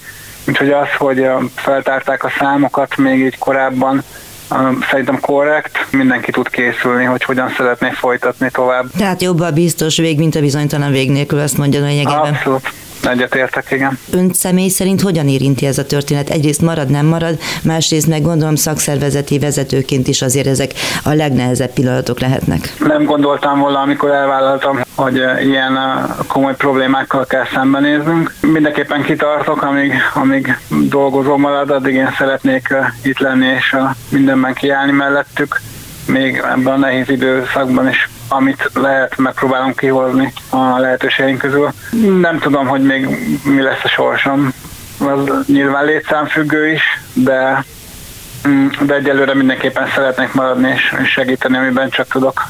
Úgyhogy 0.47 0.71
az, 0.71 0.87
hogy 0.97 1.27
feltárták 1.55 2.23
a 2.23 2.31
számokat 2.39 2.97
még 2.97 3.19
így 3.19 3.37
korábban, 3.37 4.03
szerintem 4.89 5.19
korrekt, 5.19 5.91
mindenki 5.91 6.31
tud 6.31 6.49
készülni, 6.49 7.03
hogy 7.03 7.23
hogyan 7.23 7.53
szeretné 7.57 7.89
folytatni 7.91 8.49
tovább. 8.51 8.85
Tehát 8.97 9.21
jobb 9.21 9.39
a 9.39 9.51
biztos 9.51 9.97
vég, 9.97 10.17
mint 10.17 10.35
a 10.35 10.39
bizonytalan 10.39 10.91
vég 10.91 11.11
nélkül, 11.11 11.39
azt 11.39 11.57
mondja 11.57 11.81
lényegében. 11.81 12.33
Abszolút. 12.33 12.71
Egyetértek, 13.03 13.71
igen. 13.71 13.99
Ön 14.11 14.33
személy 14.33 14.69
szerint 14.69 15.01
hogyan 15.01 15.27
érinti 15.27 15.65
ez 15.65 15.77
a 15.77 15.85
történet? 15.85 16.29
Egyrészt 16.29 16.61
marad, 16.61 16.89
nem 16.89 17.05
marad, 17.05 17.39
másrészt 17.63 18.07
meg 18.07 18.21
gondolom 18.21 18.55
szakszervezeti 18.55 19.39
vezetőként 19.39 20.07
is 20.07 20.21
azért 20.21 20.47
ezek 20.47 20.71
a 21.03 21.13
legnehezebb 21.13 21.73
pillanatok 21.73 22.19
lehetnek. 22.19 22.73
Nem 22.79 23.03
gondoltam 23.03 23.59
volna, 23.59 23.79
amikor 23.79 24.11
elvállaltam, 24.11 24.79
hogy 24.95 25.15
ilyen 25.43 25.77
komoly 26.27 26.55
problémákkal 26.55 27.25
kell 27.25 27.45
szembenéznünk. 27.53 28.33
Mindenképpen 28.41 29.03
kitartok, 29.03 29.61
amíg, 29.61 29.93
amíg 30.13 30.57
dolgozó 30.69 31.37
marad, 31.37 31.69
addig 31.69 31.93
én 31.93 32.15
szeretnék 32.17 32.67
itt 33.03 33.19
lenni 33.19 33.47
és 33.47 33.75
mindenben 34.09 34.53
kiállni 34.53 34.91
mellettük 34.91 35.61
még 36.09 36.37
ebben 36.37 36.73
a 36.73 36.77
nehéz 36.77 37.09
időszakban 37.09 37.87
is 37.87 38.09
amit 38.29 38.69
lehet, 38.73 39.17
megpróbálom 39.17 39.75
kihozni 39.75 40.33
a 40.49 40.77
lehetőségeink 40.79 41.37
közül. 41.37 41.71
Nem 42.21 42.39
tudom, 42.39 42.67
hogy 42.67 42.81
még 42.81 43.07
mi 43.43 43.61
lesz 43.61 43.83
a 43.83 43.87
sorsom. 43.87 44.53
Az 44.97 45.45
nyilván 45.47 45.85
létszámfüggő 45.85 46.71
is, 46.71 46.81
de, 47.13 47.65
mm, 48.47 48.67
de 48.85 48.95
egyelőre 48.95 49.33
mindenképpen 49.33 49.87
szeretnék 49.95 50.33
maradni 50.33 50.69
és 50.69 50.95
segíteni, 51.13 51.57
amiben 51.57 51.89
csak 51.89 52.07
tudok. 52.07 52.45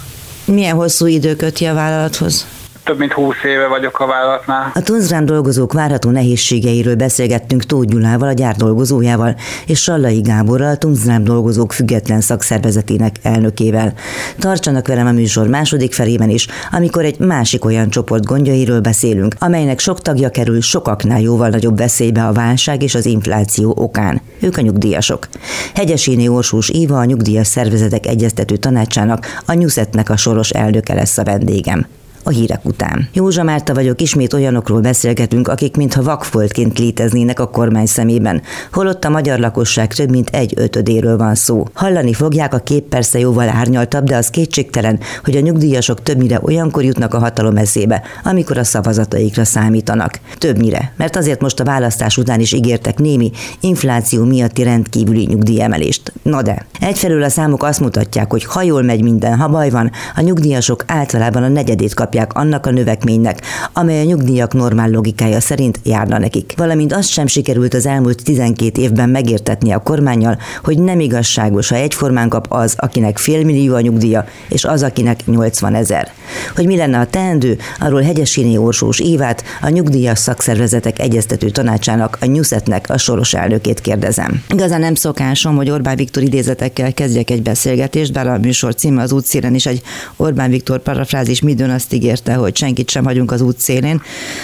Milyen 0.45 0.75
hosszú 0.75 1.05
idő 1.05 1.35
köti 1.35 1.65
a 1.65 1.73
vállalathoz? 1.73 2.47
Több 2.89 2.99
mint 2.99 3.13
20 3.13 3.35
éve 3.43 3.67
vagyok 3.67 3.99
a 3.99 4.05
vállalatnál. 4.05 4.71
A 4.73 4.81
Tunzrán 4.81 5.25
dolgozók 5.25 5.73
várható 5.73 6.09
nehézségeiről 6.09 6.95
beszélgettünk 6.95 7.63
Tóth 7.63 7.87
Gyulával, 7.87 8.27
a 8.27 8.33
gyár 8.33 8.55
dolgozójával, 8.55 9.35
és 9.65 9.81
Sallai 9.81 10.21
Gáborral, 10.21 10.71
a 10.71 10.77
Tunzrán 10.77 11.23
dolgozók 11.23 11.73
független 11.73 12.21
szakszervezetének 12.21 13.15
elnökével. 13.21 13.93
Tartsanak 14.39 14.87
velem 14.87 15.07
a 15.07 15.11
műsor 15.11 15.47
második 15.47 15.93
felében 15.93 16.29
is, 16.29 16.47
amikor 16.71 17.05
egy 17.05 17.19
másik 17.19 17.65
olyan 17.65 17.89
csoport 17.89 18.25
gondjairól 18.25 18.79
beszélünk, 18.79 19.35
amelynek 19.39 19.79
sok 19.79 20.01
tagja 20.01 20.29
kerül 20.29 20.61
sokaknál 20.61 21.21
jóval 21.21 21.49
nagyobb 21.49 21.77
veszélybe 21.77 22.25
a 22.25 22.33
válság 22.33 22.83
és 22.83 22.95
az 22.95 23.05
infláció 23.05 23.73
okán. 23.77 24.21
Ők 24.39 24.57
a 24.57 24.61
nyugdíjasok. 24.61 25.27
Hegyeséni 25.75 26.27
Orsós 26.27 26.69
Éva, 26.69 26.97
a 26.97 27.05
Nyugdíjas 27.05 27.47
Szervezetek 27.47 28.05
Egyeztető 28.05 28.57
Tanácsának, 28.57 29.25
a 29.45 29.53
Nyuszetnek 29.53 30.09
a 30.09 30.17
soros 30.17 30.49
elnöke 30.49 30.93
lesz 30.93 31.17
a 31.17 31.23
vendégem 31.23 31.87
a 32.23 32.29
hírek 32.29 32.65
után. 32.65 33.09
Józsa 33.13 33.43
Márta 33.43 33.73
vagyok, 33.73 34.01
ismét 34.01 34.33
olyanokról 34.33 34.81
beszélgetünk, 34.81 35.47
akik 35.47 35.75
mintha 35.75 36.03
vakfoltként 36.03 36.79
léteznének 36.79 37.39
a 37.39 37.49
kormány 37.49 37.85
szemében, 37.85 38.41
holott 38.71 39.05
a 39.05 39.09
magyar 39.09 39.39
lakosság 39.39 39.93
több 39.93 40.09
mint 40.09 40.29
egy 40.29 40.53
ötödéről 40.55 41.17
van 41.17 41.35
szó. 41.35 41.65
Hallani 41.73 42.13
fogják, 42.13 42.53
a 42.53 42.59
kép 42.59 42.83
persze 42.83 43.19
jóval 43.19 43.49
árnyaltabb, 43.49 44.03
de 44.03 44.15
az 44.15 44.29
kétségtelen, 44.29 44.99
hogy 45.23 45.35
a 45.35 45.39
nyugdíjasok 45.39 46.03
többnyire 46.03 46.39
olyankor 46.41 46.83
jutnak 46.83 47.13
a 47.13 47.19
hatalom 47.19 47.57
eszébe, 47.57 48.01
amikor 48.23 48.57
a 48.57 48.63
szavazataikra 48.63 49.45
számítanak. 49.45 50.19
Többnyire, 50.37 50.93
mert 50.97 51.15
azért 51.15 51.41
most 51.41 51.59
a 51.59 51.63
választás 51.63 52.17
után 52.17 52.39
is 52.39 52.51
ígértek 52.51 52.97
némi 52.97 53.31
infláció 53.59 54.25
miatti 54.25 54.63
rendkívüli 54.63 55.25
nyugdíjemelést. 55.25 56.13
Na 56.21 56.41
de, 56.41 56.65
egyfelől 56.79 57.23
a 57.23 57.29
számok 57.29 57.63
azt 57.63 57.79
mutatják, 57.79 58.31
hogy 58.31 58.45
ha 58.45 58.61
jól 58.61 58.81
megy 58.81 59.03
minden, 59.03 59.37
ha 59.37 59.47
baj 59.47 59.69
van, 59.69 59.91
a 60.15 60.21
nyugdíjasok 60.21 60.83
általában 60.87 61.43
a 61.43 61.47
negyedét 61.47 61.93
kapják 62.09 62.33
annak 62.33 62.65
a 62.65 62.71
növekménynek, 62.71 63.41
amely 63.73 64.01
a 64.01 64.03
nyugdíjak 64.03 64.53
normál 64.53 64.89
logikája 64.89 65.39
szerint 65.39 65.79
járna 65.83 66.17
nekik. 66.17 66.53
Valamint 66.57 66.93
azt 66.93 67.09
sem 67.09 67.27
sikerült 67.27 67.73
az 67.73 67.85
elmúlt 67.85 68.23
12 68.23 68.81
évben 68.81 69.09
megértetni 69.09 69.71
a 69.71 69.79
kormányjal, 69.79 70.37
hogy 70.63 70.79
nem 70.79 70.99
igazságos, 70.99 71.69
ha 71.69 71.75
egyformán 71.75 72.29
kap 72.29 72.45
az, 72.49 72.73
akinek 72.77 73.17
félmillió 73.17 73.73
a 73.73 73.79
nyugdíja, 73.79 74.25
és 74.47 74.65
az, 74.65 74.83
akinek 74.83 75.25
80 75.25 75.75
ezer. 75.75 76.11
Hogy 76.55 76.65
mi 76.65 76.75
lenne 76.75 76.99
a 76.99 77.05
teendő, 77.05 77.57
arról 77.79 78.01
Hegyesini 78.01 78.57
Orsós 78.57 78.99
Évát, 78.99 79.43
a 79.61 79.69
Nyugdíjas 79.69 80.19
Szakszervezetek 80.19 80.99
Egyeztető 80.99 81.49
Tanácsának, 81.49 82.17
a 82.21 82.25
Nyuszetnek 82.25 82.89
a 82.89 82.97
soros 82.97 83.33
elnökét 83.33 83.81
kérdezem. 83.81 84.43
Igazán 84.49 84.79
nem 84.79 84.95
szokásom, 84.95 85.55
hogy 85.55 85.69
Orbán 85.69 85.95
Viktor 85.95 86.23
idézetekkel 86.23 86.93
kezdjek 86.93 87.29
egy 87.29 87.41
beszélgetést, 87.41 88.13
bár 88.13 88.27
a 88.27 88.37
műsor 88.37 88.75
címe 88.75 89.01
az 89.01 89.11
útszélen 89.11 89.55
is 89.55 89.65
egy 89.65 89.81
Orbán 90.15 90.49
Viktor 90.49 90.79
parafrázis 90.79 91.41
midőn 91.41 91.69
azt 91.69 91.93
ígérte, 91.99 92.33
hogy 92.33 92.55
senkit 92.55 92.89
sem 92.89 93.03
hagyunk 93.03 93.31
az 93.31 93.41
útszélén, 93.41 94.01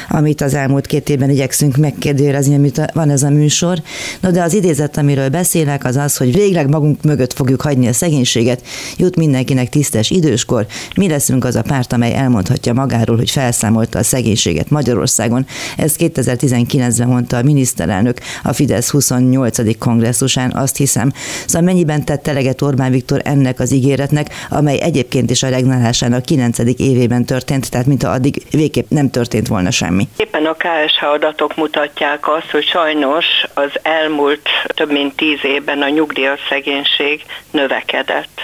amit 0.09 0.41
az 0.41 0.53
elmúlt 0.53 0.85
két 0.85 1.09
évben 1.09 1.29
igyekszünk 1.29 1.77
megkérdőjelezni, 1.77 2.55
amit 2.55 2.91
van 2.93 3.09
ez 3.09 3.23
a 3.23 3.29
műsor. 3.29 3.81
No, 4.21 4.31
de 4.31 4.43
az 4.43 4.53
idézet, 4.53 4.97
amiről 4.97 5.29
beszélek, 5.29 5.85
az 5.85 5.95
az, 5.95 6.17
hogy 6.17 6.33
végleg 6.33 6.69
magunk 6.69 7.03
mögött 7.03 7.33
fogjuk 7.33 7.61
hagyni 7.61 7.87
a 7.87 7.93
szegénységet, 7.93 8.61
jut 8.97 9.15
mindenkinek 9.15 9.69
tisztes 9.69 10.09
időskor, 10.09 10.65
mi 10.95 11.07
leszünk 11.07 11.45
az 11.45 11.55
a 11.55 11.61
párt, 11.61 11.93
amely 11.93 12.15
elmondhatja 12.15 12.73
magáról, 12.73 13.15
hogy 13.15 13.29
felszámolta 13.29 13.99
a 13.99 14.03
szegénységet 14.03 14.69
Magyarországon. 14.69 15.45
Ezt 15.77 15.95
2019-ben 15.99 17.07
mondta 17.07 17.37
a 17.37 17.43
miniszterelnök 17.43 18.19
a 18.43 18.53
Fidesz 18.53 18.89
28. 18.89 19.77
kongresszusán, 19.77 20.51
azt 20.55 20.77
hiszem. 20.77 21.11
Szóval 21.45 21.61
mennyiben 21.61 22.05
tett 22.05 22.27
eleget 22.27 22.61
Orbán 22.61 22.91
Viktor 22.91 23.21
ennek 23.23 23.59
az 23.59 23.71
ígéretnek, 23.71 24.29
amely 24.49 24.81
egyébként 24.81 25.29
is 25.29 25.43
a 25.43 25.49
regnálásának 25.49 26.21
9. 26.21 26.57
évében 26.77 27.25
történt 27.25 27.43
történt, 27.45 27.71
tehát 27.71 27.88
mintha 27.88 28.10
addig 28.10 28.43
végképp 28.51 28.89
nem 28.89 29.10
történt 29.10 29.47
volna 29.47 29.71
semmi. 29.71 30.08
Éppen 30.17 30.45
a 30.45 30.53
KSH 30.53 31.03
adatok 31.03 31.55
mutatják 31.55 32.27
azt, 32.27 32.49
hogy 32.51 32.63
sajnos 32.63 33.25
az 33.53 33.71
elmúlt 33.81 34.49
több 34.67 34.91
mint 34.91 35.15
tíz 35.15 35.39
évben 35.43 35.81
a 35.81 35.89
nyugdíjas 35.89 36.39
szegénység 36.49 37.21
növekedett 37.51 38.41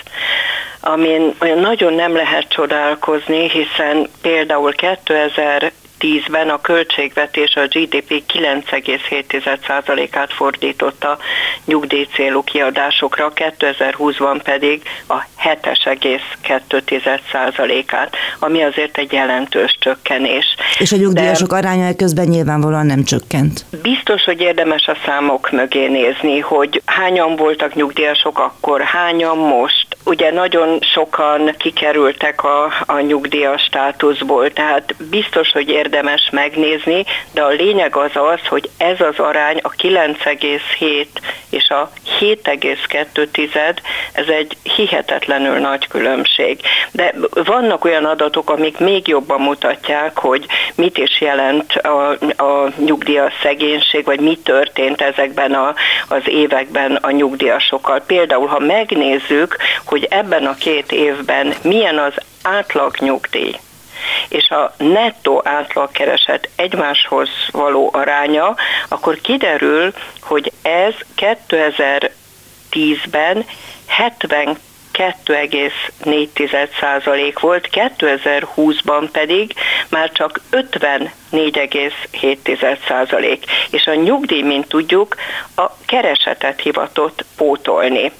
amin 0.83 1.35
olyan 1.39 1.59
nagyon 1.59 1.93
nem 1.93 2.15
lehet 2.15 2.47
csodálkozni, 2.49 3.49
hiszen 3.49 4.07
például 4.21 4.71
2000 4.71 5.71
2010-ben 6.01 6.49
a 6.49 6.61
költségvetés 6.61 7.55
a 7.55 7.67
GDP 7.67 8.23
9,7%-át 8.33 10.33
fordította 10.33 11.17
nyugdíj 11.65 12.07
célú 12.13 12.43
kiadásokra, 12.43 13.31
2020-ban 13.35 14.39
pedig 14.43 14.81
a 15.07 15.15
7,2%-át, 15.43 18.15
ami 18.39 18.63
azért 18.63 18.97
egy 18.97 19.11
jelentős 19.11 19.77
csökkenés. 19.79 20.45
És 20.79 20.91
a 20.91 20.95
nyugdíjasok 20.95 21.49
De 21.49 21.57
aránya 21.57 21.95
közben 21.95 22.27
nyilvánvalóan 22.27 22.85
nem 22.85 23.03
csökkent. 23.03 23.65
Biztos, 23.81 24.23
hogy 24.23 24.41
érdemes 24.41 24.87
a 24.87 24.97
számok 25.05 25.51
mögé 25.51 25.87
nézni, 25.87 26.39
hogy 26.39 26.81
hányan 26.85 27.35
voltak 27.35 27.73
nyugdíjasok 27.73 28.39
akkor, 28.39 28.81
hányan 28.81 29.37
most. 29.37 29.90
Ugye 30.03 30.31
nagyon 30.31 30.79
sokan 30.81 31.55
kikerültek 31.57 32.43
a, 32.43 32.71
a 32.85 32.99
nyugdíjas 32.99 33.61
státuszból, 33.61 34.53
tehát 34.53 34.95
biztos, 35.09 35.51
hogy 35.51 35.69
érdemes 35.69 36.29
megnézni, 36.31 37.05
de 37.33 37.41
a 37.41 37.47
lényeg 37.47 37.95
az 37.95 38.11
az, 38.13 38.47
hogy 38.47 38.69
ez 38.77 39.01
az 39.01 39.19
arány 39.19 39.59
a 39.61 39.69
9,7 39.69 41.05
és 41.49 41.69
a 41.69 41.91
7,2 42.19 43.77
ez 44.13 44.27
egy 44.27 44.57
hihetetlenül 44.63 45.57
nagy 45.57 45.87
különbség. 45.87 46.59
De 46.91 47.13
vannak 47.29 47.85
olyan 47.85 48.05
adatok, 48.05 48.49
amik 48.49 48.77
még 48.77 49.07
jobban 49.07 49.41
mutatják, 49.41 50.17
hogy 50.17 50.45
mit 50.75 50.97
is 50.97 51.21
jelent 51.21 51.73
a, 51.73 52.09
a 52.43 52.71
nyugdíjas 52.77 53.33
szegénység, 53.41 54.05
vagy 54.05 54.19
mi 54.19 54.37
történt 54.37 55.01
ezekben 55.01 55.53
a, 55.53 55.73
az 56.07 56.21
években 56.25 56.95
a 56.95 57.11
nyugdíjasokkal. 57.11 58.01
Például, 58.07 58.47
ha 58.47 58.59
megnézzük, 58.59 59.57
hogy 59.91 60.07
ebben 60.09 60.45
a 60.45 60.53
két 60.53 60.91
évben 60.91 61.53
milyen 61.61 61.97
az 61.97 62.13
átlag 62.43 62.95
nyugdíj, 62.99 63.59
és 64.29 64.49
a 64.49 64.73
nettó 64.77 65.41
átlagkereset 65.45 66.49
egymáshoz 66.55 67.29
való 67.51 67.89
aránya, 67.93 68.55
akkor 68.87 69.21
kiderül, 69.21 69.93
hogy 70.21 70.51
ez 70.61 70.93
2010-ben 71.17 73.45
70 73.87 74.57
2,4% 75.01 77.35
volt, 77.39 77.69
2020-ban 77.71 79.09
pedig 79.11 79.53
már 79.89 80.11
csak 80.11 80.39
54,7%. 80.51 83.37
És 83.71 83.85
a 83.85 83.93
nyugdíj, 83.93 84.41
mint 84.41 84.67
tudjuk, 84.67 85.15
a 85.55 85.65
keresetet 85.85 86.61
hivatott 86.61 87.25
pótolni. 87.37 88.11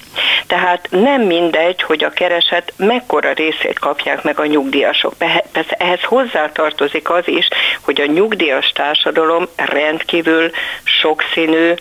Tehát 0.46 0.88
nem 0.90 1.22
mindegy, 1.22 1.82
hogy 1.82 2.04
a 2.04 2.10
kereset 2.10 2.72
mekkora 2.76 3.32
részét 3.32 3.78
kapják 3.78 4.22
meg 4.22 4.40
a 4.40 4.46
nyugdíjasok. 4.46 5.14
Persze 5.52 5.74
ehhez 5.78 6.02
hozzátartozik 6.02 7.10
az 7.10 7.28
is, 7.28 7.48
hogy 7.80 8.00
a 8.00 8.06
nyugdíjas 8.06 8.72
társadalom 8.72 9.48
rendkívül 9.56 10.50
sokszínű, 10.84 11.74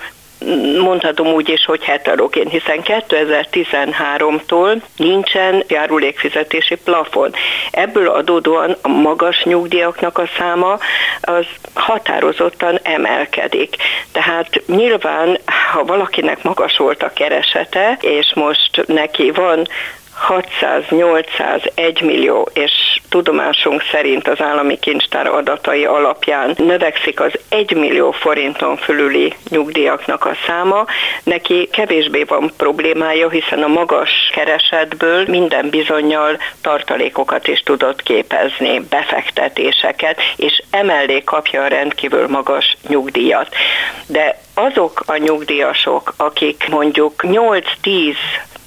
mondhatom 0.82 1.28
úgy 1.28 1.50
is, 1.50 1.66
hogy 1.66 1.84
heterogén, 1.84 2.48
hiszen 2.48 2.80
2013-tól 2.84 4.82
nincsen 4.96 5.64
járulékfizetési 5.68 6.76
plafon. 6.76 7.34
Ebből 7.72 8.10
adódóan 8.10 8.76
a 8.82 8.88
magas 8.88 9.44
nyugdíjaknak 9.44 10.18
a 10.18 10.30
száma 10.38 10.78
az 11.22 11.46
határozottan 11.74 12.80
emelkedik. 12.84 13.76
Tehát 14.12 14.62
nyilván, 14.66 15.38
ha 15.72 15.84
valakinek 15.84 16.44
magas 16.44 16.78
volt 16.78 17.04
a 17.04 17.14
keresete, 17.14 17.98
és 18.02 18.32
most 18.36 18.84
neki 18.88 19.32
van 19.32 19.68
600, 20.22 20.84
800, 20.90 21.62
1 21.76 22.02
millió, 22.02 22.50
és 22.54 23.00
tudomásunk 23.10 23.84
szerint 23.92 24.28
az 24.28 24.42
állami 24.42 24.80
kincstár 24.80 25.28
adatai 25.28 25.86
alapján 25.86 26.54
növekszik 26.58 27.20
az 27.20 27.32
1 27.50 27.76
millió 27.76 28.12
forinton 28.12 28.78
fölüli 28.78 29.34
nyugdíjaknak 29.50 30.26
a 30.26 30.36
száma, 30.48 30.86
neki 31.24 31.70
kevésbé 31.72 32.24
van 32.24 32.52
problémája, 32.58 33.30
hiszen 33.30 33.64
a 33.64 33.68
magas 33.68 34.10
keresetből 34.34 35.26
minden 35.28 35.70
bizonyal 35.70 36.38
tartalékokat 36.62 37.48
is 37.48 37.60
tudott 37.60 38.04
képezni, 38.04 38.80
befektetéseket, 38.90 40.20
és 40.36 40.62
emellé 40.72 41.22
kapja 41.24 41.64
a 41.64 41.68
rendkívül 41.68 42.28
magas 42.28 42.78
nyugdíjat. 42.88 43.56
De 44.08 44.40
azok 44.54 45.04
a 45.06 45.18
nyugdíjasok, 45.18 46.14
akik 46.18 46.68
mondjuk 46.70 47.14
8-10 47.22 48.16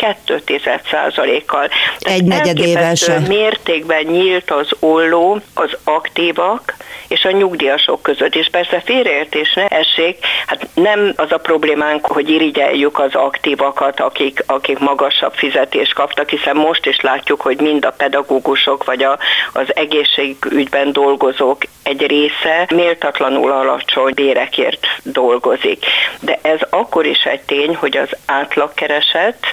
2%-kal. 0.00 1.68
Egy 1.98 2.24
negyedével 2.24 2.94
mértékben 3.28 4.04
nyílt 4.04 4.50
az 4.50 4.68
olló 4.78 5.40
az 5.54 5.76
aktívak 5.84 6.74
és 7.10 7.24
a 7.24 7.30
nyugdíjasok 7.30 8.02
között. 8.02 8.34
És 8.34 8.48
persze 8.50 8.82
félreértés 8.84 9.52
ne 9.54 9.66
essék, 9.66 10.26
hát 10.46 10.68
nem 10.74 11.12
az 11.16 11.32
a 11.32 11.36
problémánk, 11.36 12.06
hogy 12.06 12.28
irigyeljük 12.28 12.98
az 12.98 13.14
aktívakat, 13.14 14.00
akik, 14.00 14.42
akik 14.46 14.78
magasabb 14.78 15.32
fizetést 15.34 15.94
kaptak, 15.94 16.28
hiszen 16.28 16.56
most 16.56 16.86
is 16.86 17.00
látjuk, 17.00 17.40
hogy 17.40 17.60
mind 17.60 17.84
a 17.84 17.90
pedagógusok 17.90 18.84
vagy 18.84 19.02
a, 19.02 19.18
az 19.52 19.76
egészségügyben 19.76 20.92
dolgozók 20.92 21.62
egy 21.82 22.06
része 22.06 22.66
méltatlanul 22.74 23.50
alacsony 23.50 24.14
bérekért 24.14 24.86
dolgozik. 25.02 25.84
De 26.20 26.38
ez 26.42 26.60
akkor 26.70 27.06
is 27.06 27.22
egy 27.22 27.40
tény, 27.40 27.76
hogy 27.76 27.96
az 27.96 28.08
átlagkereset 28.26 29.46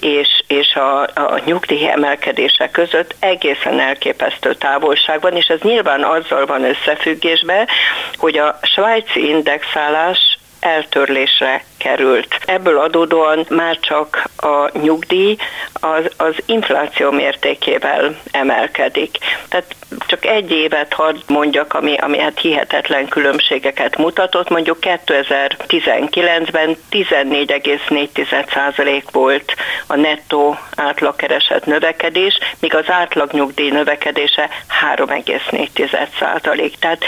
és, 0.00 0.42
és 0.46 0.74
a, 0.74 1.02
a 1.02 1.40
nyugdíj 1.44 1.88
emelkedése 1.88 2.70
között 2.70 3.14
egészen 3.18 3.80
elképesztő 3.80 4.54
távolság 4.54 5.20
van, 5.20 5.36
és 5.36 5.46
ez 5.46 5.60
nyilván 5.60 6.02
azzal 6.02 6.46
van 6.46 6.64
összefüggésben, 6.64 7.68
hogy 8.16 8.38
a 8.38 8.58
svájci 8.62 9.28
indexálás 9.28 10.38
eltörlésre 10.64 11.64
került. 11.78 12.38
Ebből 12.44 12.78
adódóan 12.78 13.46
már 13.48 13.78
csak 13.80 14.24
a 14.36 14.78
nyugdíj 14.78 15.36
az, 15.72 16.10
az 16.16 16.34
infláció 16.46 17.10
mértékével 17.10 18.20
emelkedik. 18.30 19.18
Tehát 19.48 19.76
csak 20.06 20.24
egy 20.24 20.50
évet 20.50 20.92
hadd 20.92 21.16
mondjak, 21.26 21.74
ami, 21.74 21.96
ami 21.96 22.18
hát 22.18 22.40
hihetetlen 22.40 23.08
különbségeket 23.08 23.96
mutatott. 23.96 24.48
Mondjuk 24.48 24.78
2019-ben 24.80 26.76
14,4% 26.90 29.02
volt 29.12 29.54
a 29.86 29.96
nettó 29.96 30.58
átlagkereset 30.76 31.66
növekedés, 31.66 32.38
míg 32.58 32.74
az 32.74 32.90
átlagnyugdíj 32.90 33.70
növekedése 33.70 34.48
3,4%. 34.94 36.72
Tehát 36.78 37.04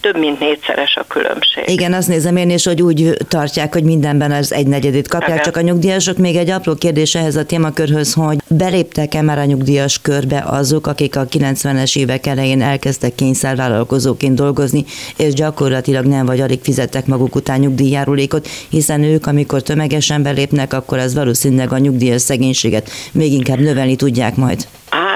több 0.00 0.18
mint 0.18 0.40
négyszeres 0.40 0.96
a 0.96 1.04
különbség. 1.08 1.64
Igen, 1.66 1.92
azt 1.92 2.08
nézem 2.08 2.36
én 2.36 2.50
is, 2.50 2.64
hogy 2.64 2.82
úgy 2.82 3.16
tartják, 3.28 3.72
hogy 3.72 3.82
mindenben 3.84 4.32
az 4.32 4.52
egy 4.52 4.66
negyedét 4.66 5.08
kapják, 5.08 5.30
Igen. 5.30 5.42
csak 5.42 5.56
a 5.56 5.60
nyugdíjasok. 5.60 6.16
Még 6.16 6.36
egy 6.36 6.50
apró 6.50 6.74
kérdés 6.74 7.14
ehhez 7.14 7.36
a 7.36 7.44
témakörhöz, 7.44 8.12
hogy 8.12 8.36
beléptek-e 8.48 9.22
már 9.22 9.38
a 9.38 9.44
nyugdíjas 9.44 10.00
körbe 10.02 10.44
azok, 10.46 10.86
akik 10.86 11.16
a 11.16 11.26
90-es 11.26 11.98
évek 11.98 12.26
elején 12.26 12.62
elkezdtek 12.62 13.14
kényszervállalkozóként 13.14 14.34
dolgozni, 14.34 14.84
és 15.16 15.32
gyakorlatilag 15.32 16.04
nem 16.04 16.26
vagy 16.26 16.40
alig 16.40 16.60
fizettek 16.62 17.06
maguk 17.06 17.34
után 17.34 17.60
nyugdíjjárulékot, 17.60 18.48
hiszen 18.68 19.02
ők, 19.02 19.26
amikor 19.26 19.62
tömegesen 19.62 20.22
belépnek, 20.22 20.72
akkor 20.72 20.98
ez 20.98 21.14
valószínűleg 21.14 21.72
a 21.72 21.78
nyugdíjas 21.78 22.22
szegénységet 22.22 22.90
még 23.12 23.32
inkább 23.32 23.58
növelni 23.58 23.96
tudják 23.96 24.36
majd. 24.36 24.66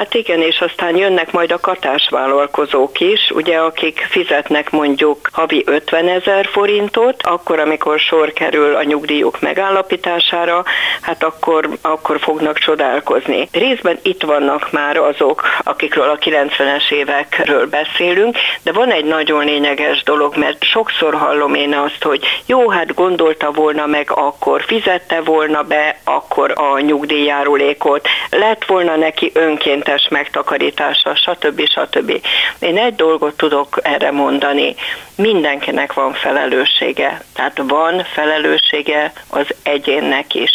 Hát 0.04 0.14
igen, 0.14 0.40
és 0.40 0.60
aztán 0.60 0.96
jönnek 0.96 1.32
majd 1.32 1.52
a 1.52 1.60
katásvállalkozók 1.60 3.00
is, 3.00 3.30
ugye, 3.30 3.56
akik 3.56 4.06
fizetnek 4.10 4.70
mondjuk 4.70 5.28
havi 5.32 5.62
50 5.66 6.08
ezer 6.08 6.46
forintot, 6.46 7.22
akkor, 7.22 7.58
amikor 7.58 7.98
sor 7.98 8.32
kerül 8.32 8.74
a 8.74 8.82
nyugdíjuk 8.82 9.40
megállapítására, 9.40 10.64
hát 11.00 11.24
akkor, 11.24 11.68
akkor 11.82 12.20
fognak 12.20 12.58
csodálkozni. 12.58 13.48
Részben 13.52 13.98
itt 14.02 14.22
vannak 14.22 14.72
már 14.72 14.96
azok, 14.96 15.42
akikről 15.62 16.08
a 16.08 16.18
90-es 16.18 16.92
évekről 16.92 17.66
beszélünk, 17.66 18.36
de 18.62 18.72
van 18.72 18.90
egy 18.90 19.04
nagyon 19.04 19.44
lényeges 19.44 20.02
dolog, 20.02 20.36
mert 20.36 20.64
sokszor 20.64 21.14
hallom 21.14 21.54
én 21.54 21.74
azt, 21.74 22.02
hogy 22.02 22.24
jó, 22.46 22.68
hát 22.68 22.94
gondolta 22.94 23.50
volna 23.50 23.86
meg 23.86 24.10
akkor, 24.10 24.62
fizette 24.62 25.20
volna 25.20 25.62
be 25.62 25.98
akkor 26.04 26.52
a 26.56 26.80
nyugdíjjárulékot, 26.80 28.08
lett 28.30 28.64
volna 28.64 28.96
neki 28.96 29.30
önként 29.34 29.88
önkéntes 29.94 30.08
megtakarítása, 30.08 31.14
stb. 31.14 31.68
stb. 31.68 32.20
Én 32.58 32.78
egy 32.78 32.94
dolgot 32.94 33.36
tudok 33.36 33.78
erre 33.82 34.10
mondani. 34.10 34.74
Mindenkinek 35.16 35.92
van 35.92 36.12
felelőssége. 36.12 37.22
Tehát 37.34 37.60
van 37.66 38.04
felelőssége 38.04 39.12
az 39.30 39.46
egyénnek 39.62 40.34
is. 40.34 40.50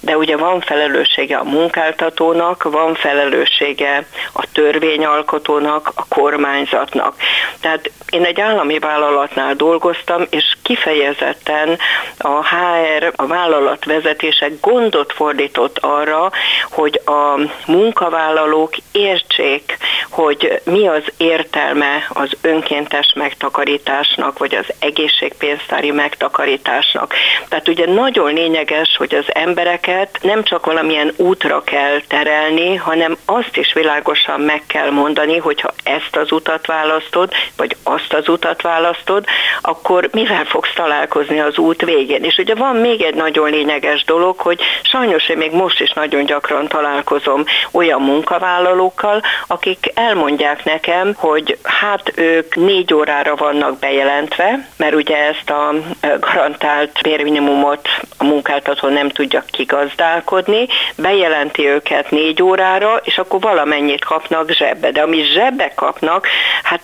De 0.00 0.16
ugye 0.16 0.36
van 0.36 0.60
felelőssége 0.60 1.36
a 1.36 1.44
munkáltatónak, 1.44 2.62
van 2.62 2.94
felelőssége 2.94 4.06
a 4.32 4.46
törvényalkotónak, 4.52 5.92
a 5.94 6.04
kormányzatnak. 6.08 7.14
Tehát 7.60 7.90
én 8.10 8.24
egy 8.24 8.40
állami 8.40 8.78
vállalatnál 8.78 9.54
dolgoztam, 9.54 10.26
és 10.30 10.56
kifejezetten 10.62 11.78
a 12.18 12.44
HR, 12.46 13.12
a 13.16 13.26
vállalat 13.26 13.84
vezetése 13.84 14.50
gondot 14.60 15.12
fordított 15.12 15.78
arra, 15.78 16.30
hogy 16.70 17.00
a 17.04 17.40
munkavállalók 17.66 18.74
értsék, 18.92 19.76
hogy 20.10 20.60
mi 20.64 20.88
az 20.88 21.02
értelme 21.16 22.06
az 22.08 22.30
önkéntes 22.40 23.12
megtakarításnak, 23.14 24.38
vagy 24.38 24.54
az 24.54 24.66
egészségpénztári 24.78 25.90
megtakarításnak. 25.90 27.14
Tehát 27.48 27.68
ugye 27.68 27.86
nagyon 27.86 28.32
lényeges, 28.34 28.96
hogy 28.96 29.14
az 29.14 29.24
embereket 29.34 30.18
nem 30.22 30.42
csak 30.42 30.66
valamilyen 30.66 31.12
útra 31.16 31.62
kell 31.62 32.00
terelni, 32.08 32.74
hanem 32.74 33.16
azt 33.24 33.56
is 33.56 33.72
világosan 33.72 34.40
meg 34.40 34.62
kell 34.66 34.90
mondani, 34.90 35.36
hogyha 35.36 35.70
ezt 35.82 36.16
az 36.16 36.32
utat 36.32 36.66
választod, 36.66 37.32
vagy 37.56 37.76
azt 37.82 38.12
az 38.12 38.28
utat 38.28 38.62
választod, 38.62 39.24
akkor 39.60 40.08
mivel 40.12 40.44
fogsz 40.44 40.72
találkozni 40.74 41.40
az 41.40 41.58
út 41.58 41.84
végén. 41.84 42.24
És 42.24 42.36
ugye 42.36 42.54
van 42.54 42.76
még 42.76 43.02
egy 43.02 43.14
nagyon 43.14 43.50
lényeges 43.50 44.04
dolog, 44.04 44.38
hogy 44.38 44.60
sajnos 44.82 45.28
én 45.28 45.36
még 45.36 45.52
most 45.52 45.80
is 45.80 45.90
nagyon 45.90 46.24
gyakran 46.24 46.68
találkozom 46.68 47.44
olyan 47.72 48.00
munkavállalókkal, 48.00 48.57
akik 49.46 49.92
elmondják 49.94 50.64
nekem, 50.64 51.14
hogy 51.16 51.58
hát 51.62 52.12
ők 52.14 52.56
négy 52.56 52.94
órára 52.94 53.34
vannak 53.34 53.78
bejelentve, 53.78 54.68
mert 54.76 54.94
ugye 54.94 55.16
ezt 55.16 55.50
a 55.50 55.74
garantált 56.20 56.98
bérminimumot 57.02 57.88
a 58.18 58.24
munkáltató 58.24 58.88
nem 58.88 59.08
tudja 59.08 59.44
kigazdálkodni, 59.50 60.66
bejelenti 60.96 61.66
őket 61.66 62.10
négy 62.10 62.42
órára, 62.42 63.00
és 63.02 63.18
akkor 63.18 63.40
valamennyit 63.40 64.04
kapnak 64.04 64.50
zsebbe. 64.50 64.90
De 64.90 65.00
amit 65.00 65.32
zsebbe 65.32 65.72
kapnak, 65.74 66.26
hát 66.62 66.82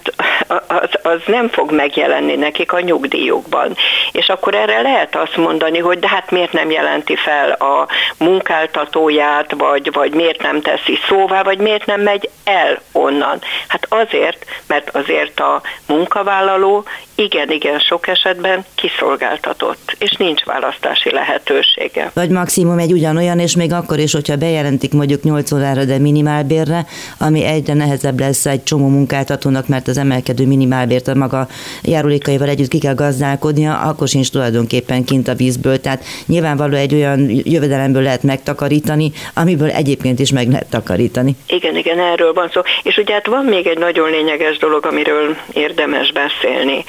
az, 0.66 0.88
az 1.02 1.20
nem 1.26 1.48
fog 1.48 1.72
megjelenni 1.72 2.34
nekik 2.34 2.72
a 2.72 2.80
nyugdíjukban. 2.80 3.76
És 4.12 4.28
akkor 4.28 4.54
erre 4.54 4.80
lehet 4.80 5.16
azt 5.16 5.36
mondani, 5.36 5.78
hogy 5.78 5.98
de 5.98 6.08
hát 6.08 6.30
miért 6.30 6.52
nem 6.52 6.70
jelenti 6.70 7.16
fel 7.16 7.50
a 7.50 7.86
munkáltatóját, 8.18 9.52
vagy, 9.52 9.92
vagy 9.92 10.14
miért 10.14 10.42
nem 10.42 10.60
teszi 10.60 10.98
szóvá, 11.08 11.42
vagy 11.42 11.58
miért 11.64 11.86
nem 11.86 12.00
megy 12.00 12.28
el 12.44 12.80
onnan. 12.92 13.40
Hát 13.68 13.86
azért, 13.88 14.44
mert 14.66 14.96
azért 14.96 15.40
a 15.40 15.62
munkavállaló 15.86 16.84
igen, 17.16 17.50
igen, 17.50 17.78
sok 17.78 18.08
esetben 18.08 18.64
kiszolgáltatott, 18.74 19.96
és 19.98 20.10
nincs 20.10 20.44
választási 20.44 21.10
lehetősége. 21.10 22.10
Vagy 22.14 22.30
maximum 22.30 22.78
egy 22.78 22.92
ugyanolyan, 22.92 23.38
és 23.38 23.56
még 23.56 23.72
akkor 23.72 23.98
is, 23.98 24.12
hogyha 24.12 24.36
bejelentik 24.36 24.92
mondjuk 24.92 25.22
8 25.22 25.52
órára, 25.52 25.84
de 25.84 25.98
minimálbérre, 25.98 26.86
ami 27.18 27.44
egyre 27.44 27.74
nehezebb 27.74 28.18
lesz 28.18 28.46
egy 28.46 28.62
csomó 28.62 28.88
munkáltatónak, 28.88 29.68
mert 29.68 29.88
az 29.88 29.98
emelkedő 29.98 30.46
minimálbért 30.46 31.08
a 31.08 31.14
maga 31.14 31.48
járulékaival 31.82 32.48
együtt 32.48 32.68
ki 32.68 32.78
kell 32.78 32.94
gazdálkodnia, 32.94 33.78
akkor 33.78 34.08
sincs 34.08 34.30
tulajdonképpen 34.30 35.04
kint 35.04 35.28
a 35.28 35.34
vízből. 35.34 35.80
Tehát 35.80 36.04
nyilvánvaló 36.26 36.76
egy 36.76 36.94
olyan 36.94 37.30
jövedelemből 37.44 38.02
lehet 38.02 38.22
megtakarítani, 38.22 39.12
amiből 39.34 39.70
egyébként 39.70 40.18
is 40.18 40.32
meg 40.32 40.48
lehet 40.48 40.70
takarítani. 40.70 41.36
Igen, 41.54 41.76
igen, 41.76 42.00
erről 42.00 42.32
van 42.32 42.48
szó. 42.52 42.60
És 42.82 42.96
ugye 42.96 43.14
hát 43.14 43.26
van 43.26 43.44
még 43.44 43.66
egy 43.66 43.78
nagyon 43.78 44.10
lényeges 44.10 44.58
dolog, 44.58 44.86
amiről 44.86 45.36
érdemes 45.52 46.12
beszélni 46.12 46.84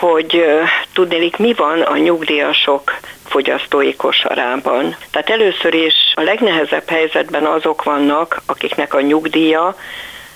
hogy 0.00 0.44
tudnélik, 0.92 1.36
mi 1.36 1.52
van 1.52 1.80
a 1.80 1.96
nyugdíjasok 1.96 2.96
fogyasztói 3.24 3.96
kosarában. 3.96 4.96
Tehát 5.10 5.30
először 5.30 5.74
is 5.74 5.94
a 6.14 6.22
legnehezebb 6.22 6.88
helyzetben 6.88 7.44
azok 7.44 7.82
vannak, 7.82 8.42
akiknek 8.46 8.94
a 8.94 9.00
nyugdíja 9.00 9.76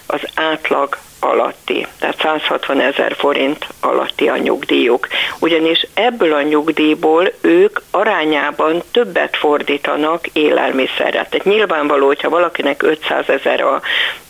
az 0.07 0.21
átlag 0.35 0.99
alatti, 1.25 1.87
tehát 1.99 2.21
160 2.21 2.81
ezer 2.81 3.14
forint 3.17 3.67
alatti 3.81 4.29
a 4.29 4.37
nyugdíjuk. 4.37 5.09
Ugyanis 5.38 5.87
ebből 5.95 6.33
a 6.33 6.43
nyugdíjból 6.43 7.33
ők 7.40 7.81
arányában 7.90 8.83
többet 8.90 9.37
fordítanak 9.37 10.27
élelmiszerre. 10.33 11.27
Tehát 11.31 11.45
nyilvánvaló, 11.45 12.07
hogyha 12.07 12.29
valakinek 12.29 12.83
500 12.83 13.29
ezer 13.29 13.61
a, 13.61 13.81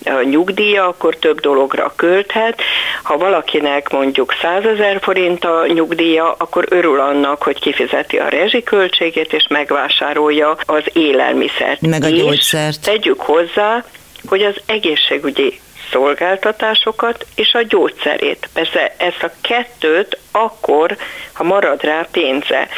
a 0.04 0.22
nyugdíja, 0.22 0.86
akkor 0.86 1.16
több 1.16 1.40
dologra 1.40 1.92
költhet. 1.96 2.62
Ha 3.02 3.16
valakinek 3.16 3.90
mondjuk 3.90 4.34
100 4.42 4.64
ezer 4.64 4.98
forint 5.00 5.44
a 5.44 5.66
nyugdíja, 5.66 6.34
akkor 6.38 6.66
örül 6.68 7.00
annak, 7.00 7.42
hogy 7.42 7.60
kifizeti 7.60 8.16
a 8.16 8.28
rezsiköltségét 8.28 9.32
és 9.32 9.46
megvásárolja 9.48 10.56
az 10.66 10.82
élelmiszert. 10.92 11.80
Meg 11.80 12.04
a 12.04 12.08
gyógyszert. 12.08 12.68
És 12.68 12.78
tegyük 12.78 13.20
hozzá, 13.20 13.84
hogy 14.28 14.42
az 14.42 14.54
egészségügyi 14.66 15.60
szolgáltatásokat 15.94 17.26
és 17.34 17.52
a 17.52 17.62
gyógyszerét. 17.62 18.48
Persze 18.52 18.94
ezt 18.96 19.22
a 19.22 19.30
kettőt 19.40 20.18
akkor, 20.30 20.96
ha 21.32 21.44
marad 21.44 21.82
rá 21.82 22.06
pénze. 22.10 22.68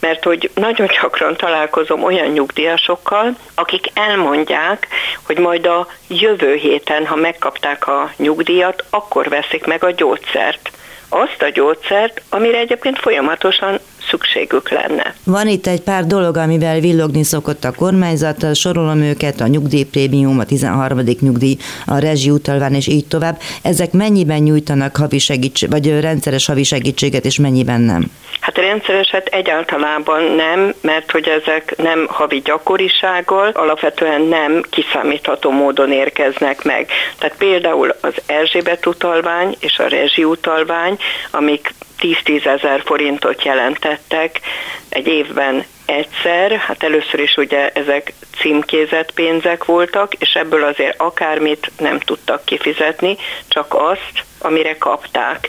Mert 0.00 0.24
hogy 0.24 0.50
nagyon 0.54 0.86
gyakran 1.00 1.36
találkozom 1.36 2.02
olyan 2.02 2.28
nyugdíjasokkal, 2.28 3.36
akik 3.54 3.86
elmondják, 3.94 4.88
hogy 5.26 5.38
majd 5.38 5.66
a 5.66 5.86
jövő 6.08 6.54
héten, 6.54 7.06
ha 7.06 7.16
megkapták 7.16 7.88
a 7.88 8.12
nyugdíjat, 8.16 8.84
akkor 8.90 9.28
veszik 9.28 9.64
meg 9.64 9.84
a 9.84 9.90
gyógyszert 9.90 10.70
azt 11.08 11.42
a 11.42 11.48
gyógyszert, 11.48 12.22
amire 12.28 12.58
egyébként 12.58 12.98
folyamatosan 12.98 13.78
szükségük 14.10 14.70
lenne. 14.70 15.14
Van 15.24 15.48
itt 15.48 15.66
egy 15.66 15.80
pár 15.80 16.06
dolog, 16.06 16.36
amivel 16.36 16.80
villogni 16.80 17.22
szokott 17.22 17.64
a 17.64 17.72
kormányzat, 17.72 18.54
sorolom 18.54 19.00
őket, 19.00 19.40
a 19.40 19.46
nyugdíjprémium, 19.46 20.38
a 20.38 20.44
13. 20.44 21.00
nyugdíj, 21.20 21.56
a 21.86 21.98
rezsiutalvány 21.98 22.74
és 22.74 22.86
így 22.86 23.06
tovább. 23.06 23.38
Ezek 23.62 23.92
mennyiben 23.92 24.42
nyújtanak 24.42 24.96
havi 24.96 25.18
segítség, 25.18 25.70
vagy 25.70 26.00
rendszeres 26.00 26.46
havi 26.46 26.62
segítséget, 26.62 27.24
és 27.24 27.38
mennyiben 27.38 27.80
nem? 27.80 28.10
Hát 28.40 28.58
rendszereset 28.58 29.26
egyáltalában 29.26 30.22
nem, 30.22 30.74
mert 30.80 31.10
hogy 31.10 31.28
ezek 31.28 31.74
nem 31.76 32.06
havi 32.08 32.38
gyakorisággal, 32.38 33.50
alapvetően 33.54 34.20
nem 34.20 34.62
kiszámítható 34.70 35.50
módon 35.50 35.92
érkeznek 35.92 36.62
meg. 36.62 36.88
Tehát 37.18 37.36
például 37.36 37.94
az 38.00 38.14
Erzsébet 38.26 38.86
utalvány 38.86 39.56
és 39.58 39.78
a 39.78 39.88
rezsi 39.88 40.24
utalvány, 40.24 40.96
amik 41.30 41.74
10-10 42.04 42.46
ezer 42.46 42.82
forintot 42.84 43.44
jelentettek 43.44 44.40
egy 44.88 45.06
évben 45.06 45.64
egyszer, 45.86 46.50
hát 46.50 46.82
először 46.82 47.20
is 47.20 47.36
ugye 47.36 47.70
ezek 47.70 48.12
címkézett 48.38 49.12
pénzek 49.12 49.64
voltak, 49.64 50.14
és 50.14 50.34
ebből 50.34 50.64
azért 50.64 51.00
akármit 51.00 51.70
nem 51.78 51.98
tudtak 51.98 52.44
kifizetni, 52.44 53.16
csak 53.48 53.74
azt, 53.74 54.24
amire 54.38 54.76
kapták. 54.76 55.48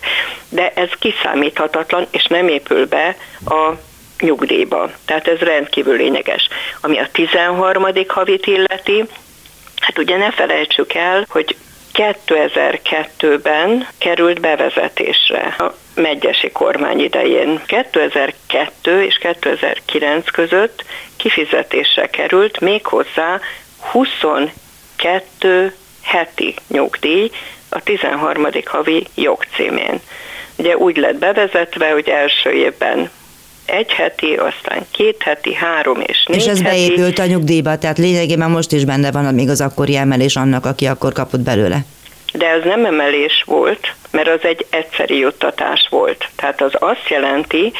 De 0.49 0.71
ez 0.75 0.89
kiszámíthatatlan, 0.99 2.07
és 2.11 2.25
nem 2.25 2.47
épül 2.47 2.87
be 2.87 3.15
a 3.45 3.71
nyugdíjba. 4.19 4.91
Tehát 5.05 5.27
ez 5.27 5.39
rendkívül 5.39 5.95
lényeges. 5.95 6.47
Ami 6.81 6.99
a 6.99 7.07
13. 7.11 7.85
havit 8.07 8.45
illeti, 8.45 9.05
hát 9.79 9.97
ugye 9.97 10.17
ne 10.17 10.31
felejtsük 10.31 10.93
el, 10.93 11.25
hogy 11.29 11.55
2002-ben 11.95 13.87
került 13.97 14.39
bevezetésre 14.41 15.55
a 15.57 15.75
megyesi 15.95 16.51
kormány 16.51 16.99
idején. 16.99 17.61
2002 17.65 19.01
és 19.01 19.17
2009 19.17 20.29
között 20.31 20.83
kifizetésre 21.17 22.07
került 22.07 22.59
méghozzá 22.59 23.39
22 23.79 25.75
heti 26.03 26.55
nyugdíj 26.67 27.31
a 27.69 27.83
13. 27.83 28.47
havi 28.65 29.07
jogcímén. 29.15 29.99
Ugye 30.57 30.77
úgy 30.77 30.97
lett 30.97 31.15
bevezetve, 31.15 31.91
hogy 31.91 32.09
első 32.09 32.49
évben 32.51 33.09
egy 33.65 33.91
heti, 33.91 34.33
aztán 34.33 34.85
két 34.91 35.21
heti, 35.23 35.53
három 35.53 36.01
és 36.05 36.25
négy 36.27 36.37
És 36.37 36.45
ez 36.45 36.61
heti. 36.61 36.75
beépült 36.75 37.19
a 37.19 37.25
nyugdíjba, 37.25 37.77
tehát 37.77 37.97
lényegében 37.97 38.49
most 38.49 38.71
is 38.71 38.85
benne 38.85 39.11
van 39.11 39.33
még 39.33 39.49
az 39.49 39.61
akkori 39.61 39.95
emelés 39.95 40.35
annak, 40.35 40.65
aki 40.65 40.85
akkor 40.85 41.13
kapott 41.13 41.39
belőle. 41.39 41.77
De 42.33 42.47
ez 42.47 42.63
nem 42.63 42.85
emelés 42.85 43.43
volt, 43.45 43.93
mert 44.11 44.27
az 44.27 44.39
egy 44.41 44.65
egyszeri 44.69 45.17
juttatás 45.17 45.87
volt. 45.89 46.27
Tehát 46.35 46.61
az 46.61 46.71
azt 46.73 47.09
jelenti, 47.09 47.71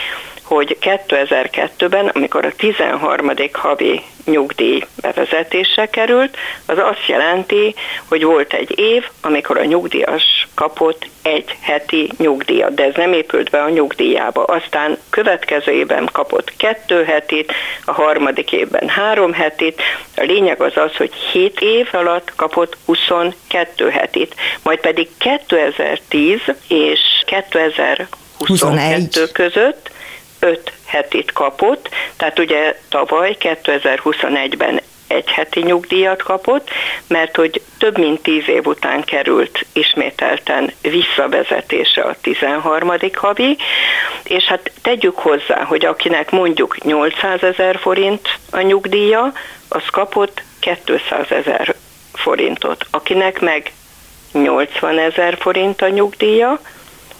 hogy 0.45 0.77
2002-ben, 0.81 2.07
amikor 2.07 2.45
a 2.45 2.55
13. 2.57 3.31
havi 3.51 4.01
nyugdíj 4.25 4.83
bevezetése 5.01 5.89
került, 5.89 6.37
az 6.65 6.77
azt 6.77 7.07
jelenti, 7.07 7.75
hogy 8.07 8.23
volt 8.23 8.53
egy 8.53 8.79
év, 8.79 9.03
amikor 9.21 9.57
a 9.57 9.65
nyugdíjas 9.65 10.47
kapott 10.53 11.07
egy 11.21 11.57
heti 11.61 12.11
nyugdíjat, 12.17 12.73
de 12.73 12.83
ez 12.83 12.95
nem 12.95 13.13
épült 13.13 13.49
be 13.49 13.61
a 13.61 13.69
nyugdíjába. 13.69 14.43
Aztán 14.43 14.97
következő 15.09 15.71
évben 15.71 16.09
kapott 16.11 16.53
kettő 16.57 17.03
hetit, 17.03 17.53
a 17.85 17.91
harmadik 17.91 18.51
évben 18.51 18.87
három 18.87 19.33
hetit. 19.33 19.81
A 20.15 20.21
lényeg 20.21 20.61
az 20.61 20.77
az, 20.77 20.95
hogy 20.95 21.13
7 21.13 21.59
év 21.59 21.87
alatt 21.91 22.31
kapott 22.35 22.77
22 22.85 23.89
hetit, 23.89 24.35
majd 24.63 24.79
pedig 24.79 25.07
2010 25.17 26.39
és 26.67 26.99
2022 27.25 28.07
21. 28.37 29.31
között 29.31 29.93
5 30.45 30.71
hetit 30.85 31.31
kapott, 31.31 31.89
tehát 32.17 32.39
ugye 32.39 32.79
tavaly 32.89 33.35
2021-ben 33.39 34.81
egy 35.07 35.29
heti 35.29 35.59
nyugdíjat 35.59 36.23
kapott, 36.23 36.69
mert 37.07 37.35
hogy 37.35 37.61
több 37.77 37.97
mint 37.97 38.21
tíz 38.21 38.47
év 38.47 38.65
után 38.65 39.03
került 39.03 39.65
ismételten 39.73 40.71
visszavezetése 40.81 42.01
a 42.01 42.15
13. 42.21 42.91
havi, 43.13 43.57
és 44.23 44.43
hát 44.43 44.71
tegyük 44.81 45.17
hozzá, 45.17 45.63
hogy 45.63 45.85
akinek 45.85 46.31
mondjuk 46.31 46.83
800 46.83 47.43
ezer 47.43 47.77
forint 47.79 48.39
a 48.51 48.61
nyugdíja, 48.61 49.31
az 49.69 49.83
kapott 49.91 50.41
200 50.85 51.31
ezer 51.31 51.75
forintot. 52.13 52.85
Akinek 52.91 53.39
meg 53.39 53.71
80 54.31 54.99
ezer 54.99 55.37
forint 55.39 55.81
a 55.81 55.89
nyugdíja, 55.89 56.59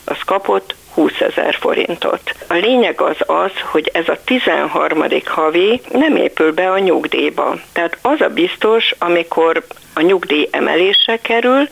az 0.06 0.18
kapott 0.26 0.76
20 0.93 1.20
ezer 1.20 1.56
forintot. 1.60 2.36
A 2.47 2.53
lényeg 2.53 3.01
az 3.01 3.18
az, 3.26 3.51
hogy 3.72 3.89
ez 3.93 4.08
a 4.08 4.18
13. 4.24 5.03
havi 5.26 5.82
nem 5.91 6.16
épül 6.16 6.53
be 6.53 6.72
a 6.72 6.80
nyugdíjba. 6.80 7.56
Tehát 7.74 7.97
az 8.01 8.22
a 8.22 8.30
biztos, 8.30 8.93
amikor 8.97 9.66
a 9.93 10.01
nyugdíj 10.01 10.47
emelése 10.51 11.20
kerül, 11.22 11.68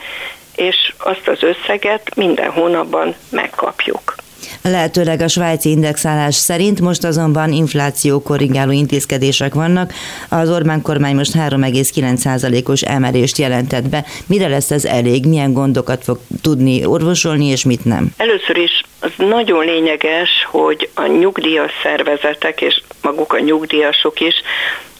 és 0.55 0.93
azt 0.97 1.27
az 1.27 1.43
összeget 1.43 2.15
minden 2.15 2.51
hónapban 2.51 3.15
megkapjuk. 3.29 4.15
Lehetőleg 4.64 5.22
a 5.22 5.28
svájci 5.28 5.70
indexálás 5.70 6.36
szerint 6.36 6.82
most 6.82 7.03
azonban 7.03 7.51
infláció 7.51 8.22
korrigáló 8.22 8.72
intézkedések 8.72 9.53
vannak. 9.53 9.93
Az 10.30 10.49
Orbán 10.49 10.82
kormány 10.82 11.16
most 11.16 11.34
3,9%-os 11.34 12.82
emelést 12.82 13.38
jelentett 13.38 13.89
be. 13.89 14.05
Mire 14.28 14.47
lesz 14.47 14.72
ez 14.72 14.86
elég? 14.86 15.26
Milyen 15.26 15.53
gondokat 15.53 16.03
fog 16.03 16.20
tudni 16.41 16.86
orvosolni, 16.86 17.45
és 17.45 17.64
mit 17.64 17.86
nem? 17.86 18.07
Először 18.18 18.57
is 18.57 18.84
az 18.99 19.11
nagyon 19.18 19.66
lényeges, 19.66 20.30
hogy 20.51 20.89
a 20.93 21.05
nyugdíjas 21.05 21.72
szervezetek 21.84 22.61
és 22.61 22.82
maguk 23.01 23.34
a 23.34 23.39
nyugdíjasok 23.39 24.20
is 24.20 24.36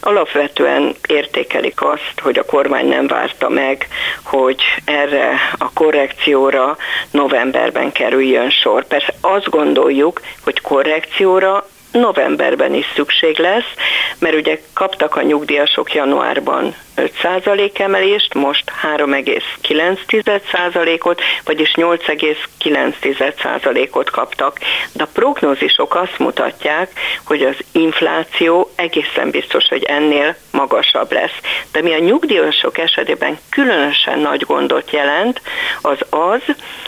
alapvetően 0.04 0.94
értékelik 1.08 1.82
azt, 1.82 2.20
hogy 2.22 2.38
a 2.38 2.44
kormány 2.44 2.86
nem 2.86 3.06
várta 3.06 3.48
meg, 3.48 3.88
hogy 4.22 4.62
erre 4.84 5.30
a 5.58 5.72
korrekcióra 5.72 6.76
novemberben 7.10 7.92
kerüljön 7.92 8.50
sor. 8.50 8.84
Persze 8.84 9.14
azt 9.20 9.50
gondoljuk, 9.50 10.20
hogy 10.44 10.60
korrekcióra 10.60 11.66
novemberben 11.92 12.74
is 12.74 12.86
szükség 12.94 13.38
lesz, 13.38 13.74
mert 14.18 14.34
ugye 14.34 14.60
kaptak 14.72 15.16
a 15.16 15.22
nyugdíjasok 15.22 15.94
januárban 15.94 16.74
5% 16.96 17.78
emelést, 17.78 18.34
most 18.34 18.72
3,9%-ot, 18.96 21.20
vagyis 21.44 21.72
8,9%-ot 21.76 24.10
kaptak. 24.10 24.58
De 24.92 25.02
a 25.02 25.08
prognózisok 25.12 25.94
azt 25.94 26.18
mutatják, 26.18 26.90
hogy 27.24 27.42
az 27.42 27.56
infláció 27.72 28.70
egészen 28.74 29.30
biztos, 29.30 29.68
hogy 29.68 29.82
ennél 29.82 30.36
magasabb 30.50 31.12
lesz. 31.12 31.38
De 31.72 31.82
mi 31.82 31.92
a 31.92 31.98
nyugdíjasok 31.98 32.78
esetében 32.78 33.38
különösen 33.50 34.18
nagy 34.18 34.44
gondot 34.46 34.90
jelent, 34.90 35.40
az 35.80 35.98
az, 36.10 36.42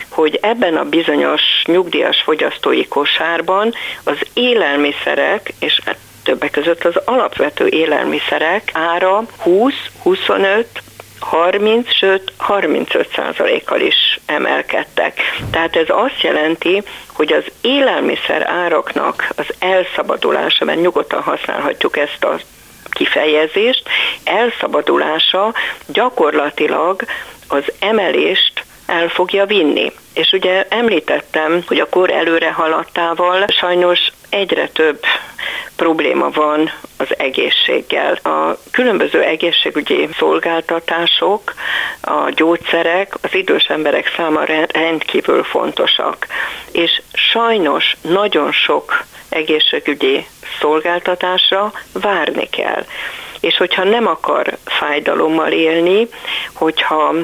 hogy 0.08 0.38
ebben 0.42 0.76
a 0.76 0.84
bizonyos 0.84 1.42
nyugdíjas 1.64 2.22
fogyasztói 2.22 2.88
kosárban 2.88 3.74
az 4.04 4.18
élelmiszerek, 4.34 5.52
és 5.58 5.80
hát 5.84 5.98
többek 6.26 6.50
között 6.50 6.84
az 6.84 6.96
alapvető 7.04 7.66
élelmiszerek 7.66 8.70
ára 8.72 9.22
20, 9.38 9.74
25, 10.02 10.66
30, 11.18 11.94
sőt 11.94 12.32
35 12.36 13.08
százalékkal 13.14 13.80
is 13.80 14.20
emelkedtek. 14.26 15.20
Tehát 15.50 15.76
ez 15.76 15.86
azt 15.88 16.20
jelenti, 16.20 16.82
hogy 17.12 17.32
az 17.32 17.44
élelmiszer 17.60 18.46
áraknak 18.46 19.28
az 19.36 19.46
elszabadulása, 19.58 20.64
mert 20.64 20.80
nyugodtan 20.80 21.22
használhatjuk 21.22 21.96
ezt 21.96 22.24
a 22.24 22.38
kifejezést, 22.90 23.88
elszabadulása 24.24 25.54
gyakorlatilag 25.86 27.02
az 27.48 27.64
emelést 27.78 28.64
el 28.86 29.08
fogja 29.08 29.46
vinni. 29.46 29.92
És 30.14 30.32
ugye 30.32 30.66
említettem, 30.68 31.62
hogy 31.66 31.78
a 31.78 31.88
kor 31.88 32.10
előre 32.10 32.52
haladtával 32.52 33.44
sajnos 33.48 33.98
egyre 34.28 34.68
több 34.68 35.00
probléma 35.76 36.30
van 36.30 36.70
az 36.96 37.18
egészséggel. 37.18 38.14
A 38.14 38.58
különböző 38.70 39.22
egészségügyi 39.22 40.08
szolgáltatások, 40.18 41.54
a 42.00 42.30
gyógyszerek 42.30 43.14
az 43.20 43.34
idős 43.34 43.64
emberek 43.64 44.12
számára 44.16 44.64
rendkívül 44.68 45.44
fontosak. 45.44 46.26
És 46.72 47.02
sajnos 47.12 47.96
nagyon 48.00 48.52
sok 48.52 49.04
egészségügyi 49.28 50.26
szolgáltatásra 50.60 51.72
várni 51.92 52.48
kell 52.48 52.84
és 53.46 53.56
hogyha 53.56 53.84
nem 53.84 54.06
akar 54.06 54.56
fájdalommal 54.64 55.52
élni, 55.52 56.08
hogyha 56.54 57.14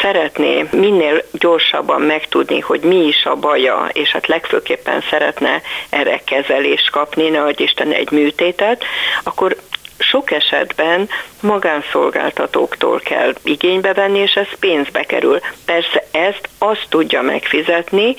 szeretné 0.00 0.66
minél 0.70 1.22
gyorsabban 1.32 2.00
megtudni, 2.00 2.60
hogy 2.60 2.80
mi 2.80 3.06
is 3.06 3.24
a 3.24 3.34
baja, 3.34 3.88
és 3.92 4.10
hát 4.10 4.26
legfőképpen 4.26 5.00
szeretne 5.10 5.62
erre 5.90 6.20
kezelést 6.24 6.90
kapni, 6.90 7.28
ne 7.28 7.48
Isten 7.56 7.92
egy 7.92 8.10
műtétet, 8.10 8.84
akkor 9.22 9.56
sok 10.00 10.30
esetben 10.30 11.08
magánszolgáltatóktól 11.40 13.00
kell 13.00 13.34
igénybe 13.42 13.92
venni, 13.92 14.18
és 14.18 14.32
ez 14.32 14.58
pénzbe 14.60 15.00
kerül. 15.00 15.40
Persze 15.64 16.04
ezt 16.10 16.48
azt 16.58 16.86
tudja 16.88 17.22
megfizetni, 17.22 18.14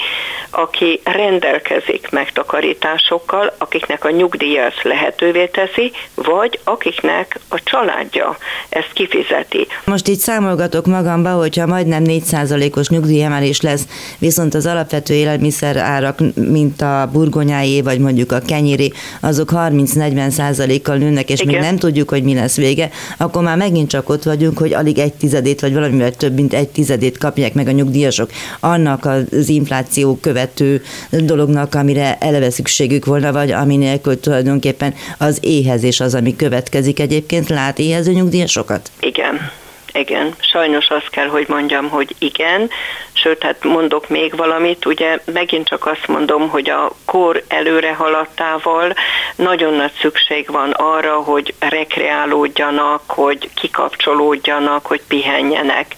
aki 0.49 0.99
rendelkezik 1.03 2.09
megtakarításokkal, 2.09 3.53
akiknek 3.57 4.05
a 4.05 4.09
nyugdíja 4.09 4.63
ezt 4.63 4.83
lehetővé 4.83 5.45
teszi, 5.45 5.91
vagy 6.15 6.59
akiknek 6.63 7.39
a 7.49 7.59
családja 7.63 8.37
ezt 8.69 8.89
kifizeti. 8.93 9.67
Most 9.85 10.07
így 10.07 10.17
számolgatok 10.17 10.85
magamba, 10.85 11.29
hogyha 11.29 11.65
majdnem 11.65 12.03
4%-os 12.05 12.89
nyugdíjemelés 12.89 13.61
lesz, 13.61 13.87
viszont 14.19 14.53
az 14.53 14.65
alapvető 14.65 15.13
élelmiszer 15.13 15.77
árak, 15.77 16.19
mint 16.35 16.81
a 16.81 17.09
burgonyáé, 17.11 17.81
vagy 17.81 17.99
mondjuk 17.99 18.31
a 18.31 18.39
kenyéri, 18.47 18.93
azok 19.21 19.49
30-40%-kal 19.53 20.95
nőnek, 20.95 21.29
és 21.29 21.39
Igen. 21.39 21.53
még 21.53 21.63
nem 21.71 21.79
tudjuk, 21.79 22.09
hogy 22.09 22.23
mi 22.23 22.33
lesz 22.33 22.55
vége, 22.55 22.89
akkor 23.17 23.43
már 23.43 23.57
megint 23.57 23.89
csak 23.89 24.09
ott 24.09 24.23
vagyunk, 24.23 24.57
hogy 24.57 24.73
alig 24.73 24.97
egy 24.97 25.13
tizedét, 25.13 25.61
vagy 25.61 25.73
valamivel 25.73 26.11
több, 26.11 26.33
mint 26.33 26.53
egy 26.53 26.69
tizedét 26.69 27.17
kapják 27.17 27.53
meg 27.53 27.67
a 27.67 27.71
nyugdíjasok 27.71 28.29
annak 28.59 29.05
az 29.05 29.49
infláció 29.49 30.17
követő 30.21 30.81
dolognak, 31.09 31.75
amire 31.75 32.17
eleve 32.19 32.49
szükségük 32.49 33.05
volna, 33.05 33.31
vagy 33.31 33.51
ami 33.51 33.77
nélkül 33.77 34.19
tulajdonképpen 34.19 34.93
az 35.17 35.37
éhezés 35.41 35.99
az, 35.99 36.15
ami 36.15 36.35
következik 36.35 36.99
egyébként. 36.99 37.49
Lát 37.49 37.79
éhező 37.79 38.11
nyugdíjasokat? 38.11 38.91
Igen. 38.99 39.60
Igen, 39.93 40.35
sajnos 40.39 40.89
azt 40.89 41.09
kell, 41.09 41.27
hogy 41.27 41.45
mondjam, 41.47 41.89
hogy 41.89 42.15
igen, 42.19 42.69
sőt, 43.13 43.43
hát 43.43 43.63
mondok 43.63 44.09
még 44.09 44.35
valamit, 44.35 44.85
ugye 44.85 45.19
megint 45.25 45.67
csak 45.67 45.85
azt 45.85 46.07
mondom, 46.07 46.49
hogy 46.49 46.69
a 46.69 46.91
kor 47.05 47.43
előre 47.47 47.93
haladtával 47.93 48.93
nagyon 49.35 49.73
nagy 49.73 49.91
szükség 50.01 50.51
van 50.51 50.71
arra, 50.71 51.15
hogy 51.15 51.53
rekreálódjanak, 51.59 53.01
hogy 53.07 53.49
kikapcsolódjanak, 53.53 54.85
hogy 54.85 55.01
pihenjenek. 55.07 55.95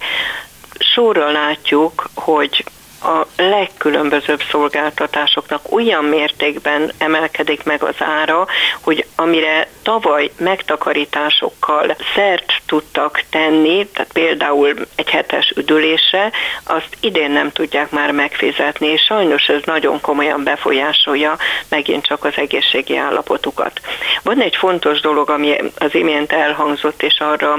Sorra 0.78 1.30
látjuk, 1.30 2.08
hogy 2.14 2.64
a 3.04 3.26
legkülönbözőbb 3.36 4.42
szolgáltatásoknak 4.50 5.72
olyan 5.72 6.04
mértékben 6.04 6.92
emelkedik 6.98 7.62
meg 7.64 7.82
az 7.82 7.94
ára, 7.98 8.46
hogy 8.80 9.06
amire 9.16 9.68
tavaly 9.82 10.30
megtakarításokkal 10.38 11.96
szert 12.14 12.52
tudtak 12.66 13.22
tenni, 13.30 13.86
tehát 13.86 14.12
például 14.12 14.74
egy 14.96 15.10
hetes 15.10 15.52
üdülésre, 15.56 16.30
azt 16.64 16.96
idén 17.00 17.30
nem 17.30 17.52
tudják 17.52 17.90
már 17.90 18.10
megfizetni, 18.10 18.86
és 18.86 19.02
sajnos 19.02 19.46
ez 19.46 19.62
nagyon 19.64 20.00
komolyan 20.00 20.44
befolyásolja 20.44 21.36
megint 21.68 22.06
csak 22.06 22.24
az 22.24 22.32
egészségi 22.36 22.96
állapotukat. 22.96 23.80
Van 24.22 24.40
egy 24.40 24.56
fontos 24.56 25.00
dolog, 25.00 25.30
ami 25.30 25.56
az 25.78 25.94
imént 25.94 26.32
elhangzott, 26.32 27.02
és 27.02 27.18
arra 27.18 27.58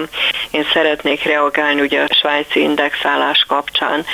én 0.51 0.65
szeretnék 0.73 1.23
reagálni 1.23 1.81
ugye 1.81 2.01
a 2.01 2.13
svájci 2.13 2.59
indexálás 2.59 3.45
kapcsán. 3.47 4.05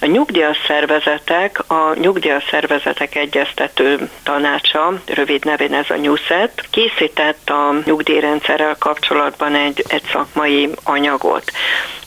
A 0.00 0.06
nyugdíjas 0.06 0.58
nyugdíjszervezetek, 0.76 1.70
a 1.70 1.94
nyugdíjszervezetek 1.94 3.14
egyeztető 3.14 4.10
tanácsa, 4.22 4.92
rövid 5.06 5.44
nevén 5.44 5.74
ez 5.74 5.90
a 5.90 5.96
NUSET, 5.96 6.66
készített 6.70 7.50
a 7.50 7.74
nyugdíjrendszerrel 7.84 8.76
kapcsolatban 8.78 9.54
egy, 9.54 9.84
egy 9.88 10.02
szakmai 10.12 10.68
anyagot. 10.84 11.50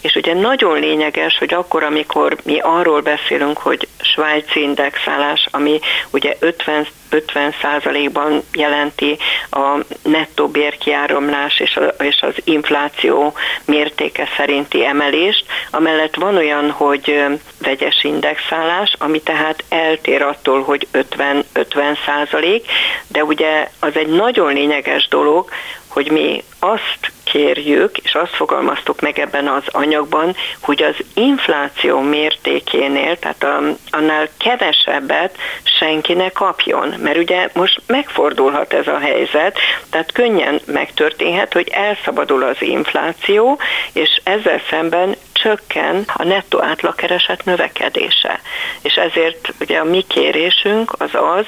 És 0.01 0.15
ugye 0.15 0.33
nagyon 0.33 0.79
lényeges, 0.79 1.37
hogy 1.37 1.53
akkor, 1.53 1.83
amikor 1.83 2.37
mi 2.43 2.59
arról 2.59 3.01
beszélünk, 3.01 3.57
hogy 3.57 3.87
svájci 4.01 4.61
indexálás, 4.61 5.47
ami 5.51 5.79
ugye 6.11 6.35
50 6.39 6.87
50% 7.11 8.09
ban 8.13 8.43
jelenti 8.53 9.17
a 9.49 9.77
nettó 10.01 10.47
bérkiáramlás 10.47 11.59
és, 11.59 11.75
a, 11.75 12.03
és 12.03 12.21
az 12.21 12.33
infláció 12.43 13.33
mértéke 13.65 14.27
szerinti 14.37 14.85
emelést. 14.85 15.45
Amellett 15.71 16.15
van 16.15 16.35
olyan, 16.35 16.71
hogy 16.71 17.23
vegyes 17.61 18.03
indexálás, 18.03 18.93
ami 18.97 19.21
tehát 19.21 19.63
eltér 19.69 20.21
attól, 20.21 20.63
hogy 20.63 20.87
50-50 20.93 21.97
százalék, 22.05 22.65
de 23.07 23.23
ugye 23.23 23.69
az 23.79 23.95
egy 23.95 24.07
nagyon 24.07 24.53
lényeges 24.53 25.07
dolog, 25.07 25.49
hogy 25.89 26.11
mi 26.11 26.43
azt 26.59 27.11
kérjük, 27.23 27.97
és 27.97 28.13
azt 28.13 28.35
fogalmaztuk 28.35 29.01
meg 29.01 29.19
ebben 29.19 29.47
az 29.47 29.63
anyagban, 29.67 30.35
hogy 30.59 30.83
az 30.83 30.95
infláció 31.13 31.99
mértékénél, 31.99 33.19
tehát 33.19 33.43
a, 33.43 33.61
annál 33.89 34.29
kevesebbet 34.37 35.37
senki 35.63 36.13
ne 36.13 36.29
kapjon. 36.29 36.93
Mert 36.97 37.17
ugye 37.17 37.49
most 37.53 37.81
megfordulhat 37.87 38.73
ez 38.73 38.87
a 38.87 38.97
helyzet, 38.97 39.57
tehát 39.89 40.11
könnyen 40.11 40.59
megtörténhet, 40.65 41.53
hogy 41.53 41.67
elszabadul 41.67 42.43
az 42.43 42.57
infláció, 42.59 43.59
és 43.93 44.21
ezzel 44.23 44.61
szemben 44.69 45.15
csökken 45.41 46.03
a 46.13 46.23
nettó 46.23 46.63
átlagkereset 46.63 47.45
növekedése. 47.45 48.39
És 48.81 48.93
ezért 48.93 49.53
ugye 49.59 49.77
a 49.77 49.83
mi 49.83 50.05
kérésünk 50.07 50.93
az 50.97 51.09
az, 51.11 51.45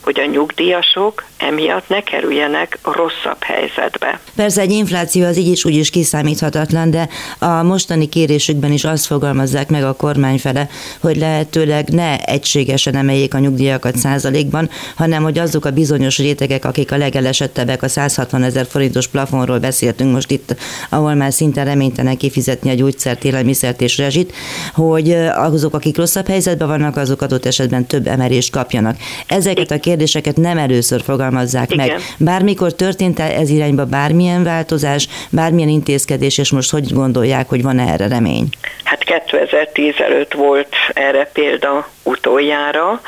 hogy 0.00 0.20
a 0.20 0.24
nyugdíjasok 0.24 1.24
emiatt 1.36 1.88
ne 1.88 2.02
kerüljenek 2.02 2.78
rosszabb 2.82 3.42
helyzetbe. 3.42 4.20
Persze 4.36 4.60
egy 4.60 4.70
infláció 4.70 5.24
az 5.24 5.36
így 5.36 5.48
is 5.48 5.64
úgy 5.64 5.74
is 5.74 5.90
kiszámíthatatlan, 5.90 6.90
de 6.90 7.08
a 7.38 7.62
mostani 7.62 8.08
kérésükben 8.08 8.72
is 8.72 8.84
azt 8.84 9.06
fogalmazzák 9.06 9.68
meg 9.68 9.84
a 9.84 9.92
kormány 9.92 10.38
fele, 10.38 10.68
hogy 11.00 11.16
lehetőleg 11.16 11.88
ne 11.88 12.18
egységesen 12.18 12.94
emeljék 12.94 13.34
a 13.34 13.38
nyugdíjakat 13.38 13.96
százalékban, 13.96 14.70
hanem 14.96 15.22
hogy 15.22 15.38
azok 15.38 15.64
a 15.64 15.70
bizonyos 15.70 16.18
rétegek, 16.18 16.64
akik 16.64 16.92
a 16.92 16.96
legelesettebbek, 16.96 17.82
a 17.82 17.88
160 17.88 18.42
ezer 18.42 18.66
forintos 18.66 19.06
plafonról 19.06 19.58
beszéltünk 19.58 20.12
most 20.12 20.30
itt, 20.30 20.54
ahol 20.88 21.14
már 21.14 21.32
szinte 21.32 21.62
reménytelen 21.62 22.16
kifizetni 22.16 22.70
a 22.70 22.74
gyógyszert, 22.74 23.24
élelmiszert 23.32 23.80
és 23.80 23.98
rezsit, 23.98 24.32
hogy 24.74 25.10
azok, 25.34 25.74
akik 25.74 25.96
rosszabb 25.96 26.26
helyzetben 26.26 26.68
vannak, 26.68 26.96
azok 26.96 27.22
adott 27.22 27.46
esetben 27.46 27.86
több 27.86 28.06
emelést 28.06 28.52
kapjanak. 28.52 28.96
Ezeket 29.26 29.70
a 29.70 29.78
kérdéseket 29.78 30.36
nem 30.36 30.58
először 30.58 31.02
fogalmazzák 31.02 31.72
Igen. 31.72 31.86
meg. 31.86 32.00
Bármikor 32.18 32.74
történt 32.74 33.18
-e 33.18 33.24
ez 33.24 33.50
irányba 33.50 33.84
bármilyen 33.84 34.44
változás, 34.44 35.08
bármilyen 35.30 35.68
intézkedés, 35.68 36.38
és 36.38 36.50
most 36.50 36.70
hogy 36.70 36.92
gondolják, 36.92 37.48
hogy 37.48 37.62
van 37.62 37.78
-e 37.78 37.92
erre 37.92 38.08
remény? 38.08 38.48
Hát 38.84 39.04
2010 39.04 39.94
előtt 39.98 40.32
volt 40.32 40.74
erre 40.92 41.30
példa 41.32 41.88
utoljára, 42.02 43.00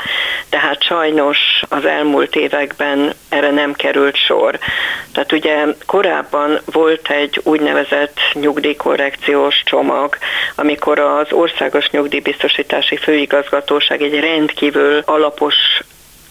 tehát 0.49 0.83
sajnos 0.83 1.39
az 1.68 1.85
elmúlt 1.85 2.37
években 2.37 3.12
erre 3.29 3.51
nem 3.51 3.72
került 3.72 4.16
sor. 4.16 4.59
Tehát 5.12 5.33
ugye 5.33 5.64
korábban 5.87 6.61
volt 6.64 7.09
egy 7.11 7.41
úgynevezett 7.43 8.16
nyugdíjkorrekciós 8.33 9.62
csomag, 9.64 10.14
amikor 10.55 10.99
az 10.99 11.33
Országos 11.33 11.91
Nyugdíjbiztosítási 11.91 12.97
Főigazgatóság 12.97 14.03
egy 14.03 14.21
rendkívül 14.21 15.03
alapos 15.05 15.55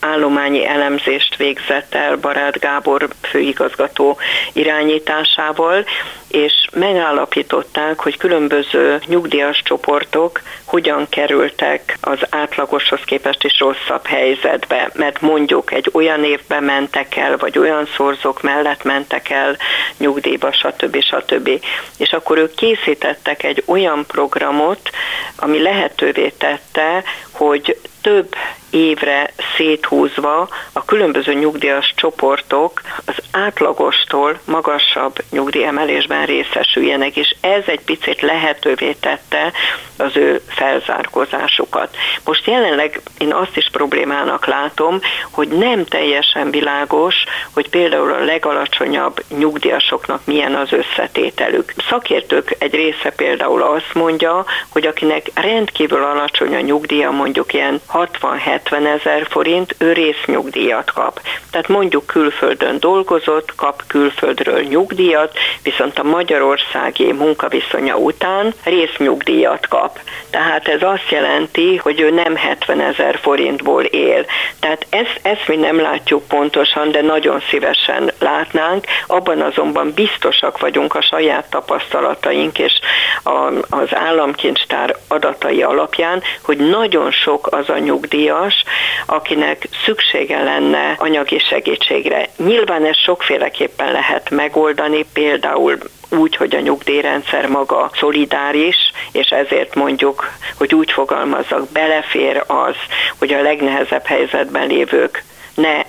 állományi 0.04 0.66
elemzést 0.66 1.36
végzett 1.36 1.96
el 1.96 2.16
Barát 2.16 2.60
Gábor 2.60 3.08
főigazgató 3.22 4.18
irányításával, 4.54 5.86
és 6.28 6.68
megállapították, 6.72 8.00
hogy 8.00 8.18
különböző 8.18 9.02
nyugdíjas 9.06 9.62
csoportok 9.64 10.42
hogyan 10.66 11.10
kerültek 11.10 11.98
az 12.02 12.18
átlagoshoz 12.30 13.00
képest 13.06 13.44
is 13.44 13.60
rosszabb 13.60 14.06
helyzetbe, 14.06 14.92
mert 14.94 15.22
mondjuk 15.22 15.72
egy 15.72 15.90
olyan 15.94 16.24
évben 16.24 16.64
mentek 16.64 17.16
el, 17.16 17.38
vagy 17.38 17.58
olyan 17.58 17.88
szorzók 17.96 18.42
mellett 18.42 18.84
mentek 18.84 19.30
el 19.30 19.58
nyugdíjba, 19.98 20.52
stb. 20.52 21.02
stb. 21.04 21.50
És 21.98 22.14
akkor 22.14 22.38
ők 22.38 22.56
készítettek 22.56 23.44
egy 23.44 23.64
olyan 23.66 24.06
programot, 24.08 24.90
ami 25.36 25.62
lehetővé 25.62 26.34
tette, 26.38 27.04
hogy 27.32 27.78
több 28.04 28.36
évre 28.74 29.34
széthúzva 29.58 30.48
a 30.74 30.86
különböző 30.86 31.34
nyugdíjas 31.34 31.94
csoportok 31.96 32.82
az 33.06 33.16
átlagostól 33.32 34.40
magasabb 34.46 35.16
nyugdíjemelésben 35.32 36.26
részesüljenek, 36.26 37.16
és 37.16 37.36
ez 37.42 37.64
egy 37.66 37.82
picit 37.82 38.22
lehetővé 38.22 38.96
tette 39.00 39.52
az 39.98 40.18
ő 40.18 40.42
felzárkózásukat. 40.48 41.96
Most 42.26 42.48
jelenleg 42.48 43.02
én 43.18 43.34
azt 43.34 43.58
is 43.58 43.70
problémának 43.72 44.46
látom, 44.46 45.00
hogy 45.32 45.48
nem 45.48 45.86
teljesen 45.86 46.52
világos, 46.52 47.16
hogy 47.54 47.70
például 47.70 48.12
a 48.12 48.24
legalacsonyabb 48.24 49.24
nyugdíjasoknak 49.38 50.26
milyen 50.26 50.56
az 50.56 50.70
összetételük. 50.72 51.74
Szakértők 51.90 52.56
egy 52.58 52.74
része 52.74 53.10
például 53.10 53.62
azt 53.62 53.94
mondja, 53.94 54.46
hogy 54.70 54.86
akinek 54.86 55.26
rendkívül 55.34 56.04
alacsony 56.04 56.56
a 56.56 56.60
nyugdíja, 56.60 57.12
mondjuk 57.12 57.54
ilyen 57.54 57.82
60-70 57.94 59.00
ezer 59.00 59.28
forint, 59.30 59.76
ő 59.78 59.94
résznyugdíjat 59.94 60.92
kap. 60.92 61.22
Tehát 61.52 61.68
mondjuk 61.68 62.06
külföldön 62.06 62.80
dolgozott, 62.80 63.56
kap 63.56 63.84
külföldről 63.88 64.62
nyugdíjat, 64.62 65.38
viszont 65.64 66.00
a 66.00 66.04
magyarországi 66.04 67.12
munkaviszonya 67.12 67.96
után 67.96 68.54
résznyugdíjat 68.64 69.68
kap. 69.68 70.00
Tehát 70.30 70.68
ez 70.68 70.82
azt 70.82 71.10
jelenti, 71.10 71.78
hogy 71.78 72.02
ő 72.02 72.10
nem 72.10 72.36
70 72.36 72.82
ezer 72.82 73.20
forintból 73.22 73.84
él. 73.84 74.26
Tehát 74.60 74.86
ezt, 74.90 75.20
ezt 75.22 75.48
mi 75.48 75.56
nem 75.56 75.82
látjuk 75.82 76.28
pontosan, 76.28 76.92
de 76.92 77.02
nagyon 77.02 77.42
szívesen 77.50 78.12
látnánk. 78.20 78.86
Abban 79.08 79.42
azonban 79.42 79.92
biztosak 79.96 80.60
vagyunk 80.60 80.96
a 80.96 81.02
saját 81.02 81.50
tapasztalataink 81.50 82.60
és 82.60 82.80
a, 83.24 83.52
az 83.70 83.96
államkincstár 83.96 84.96
adatai 85.08 85.64
alapján, 85.64 86.22
hogy 86.42 86.58
nagyon 86.58 87.12
sok 87.12 87.48
az 87.52 87.70
a 87.70 87.78
nyugdíjas, 87.84 88.64
akinek 89.06 89.68
szüksége 89.86 90.44
lenne 90.44 90.96
anyagi 90.98 91.40
segítségre. 91.40 92.30
Nyilván 92.38 92.86
ez 92.86 92.98
sokféleképpen 92.98 93.92
lehet 93.92 94.30
megoldani, 94.30 95.06
például 95.14 95.78
úgy, 96.10 96.36
hogy 96.36 96.56
a 96.56 96.60
nyugdíjrendszer 96.60 97.48
maga 97.48 97.90
szolidáris, 97.94 98.92
és 99.12 99.28
ezért 99.28 99.76
mondjuk, 99.76 100.32
hogy 100.58 100.76
úgy 100.76 100.92
fogalmazzak, 100.92 101.70
belefér 101.70 102.44
az, 102.48 102.76
hogy 103.20 103.34
a 103.34 103.42
legnehezebb 103.42 104.06
helyzetben 104.06 104.68
lévők 104.68 105.24
ne 105.54 105.82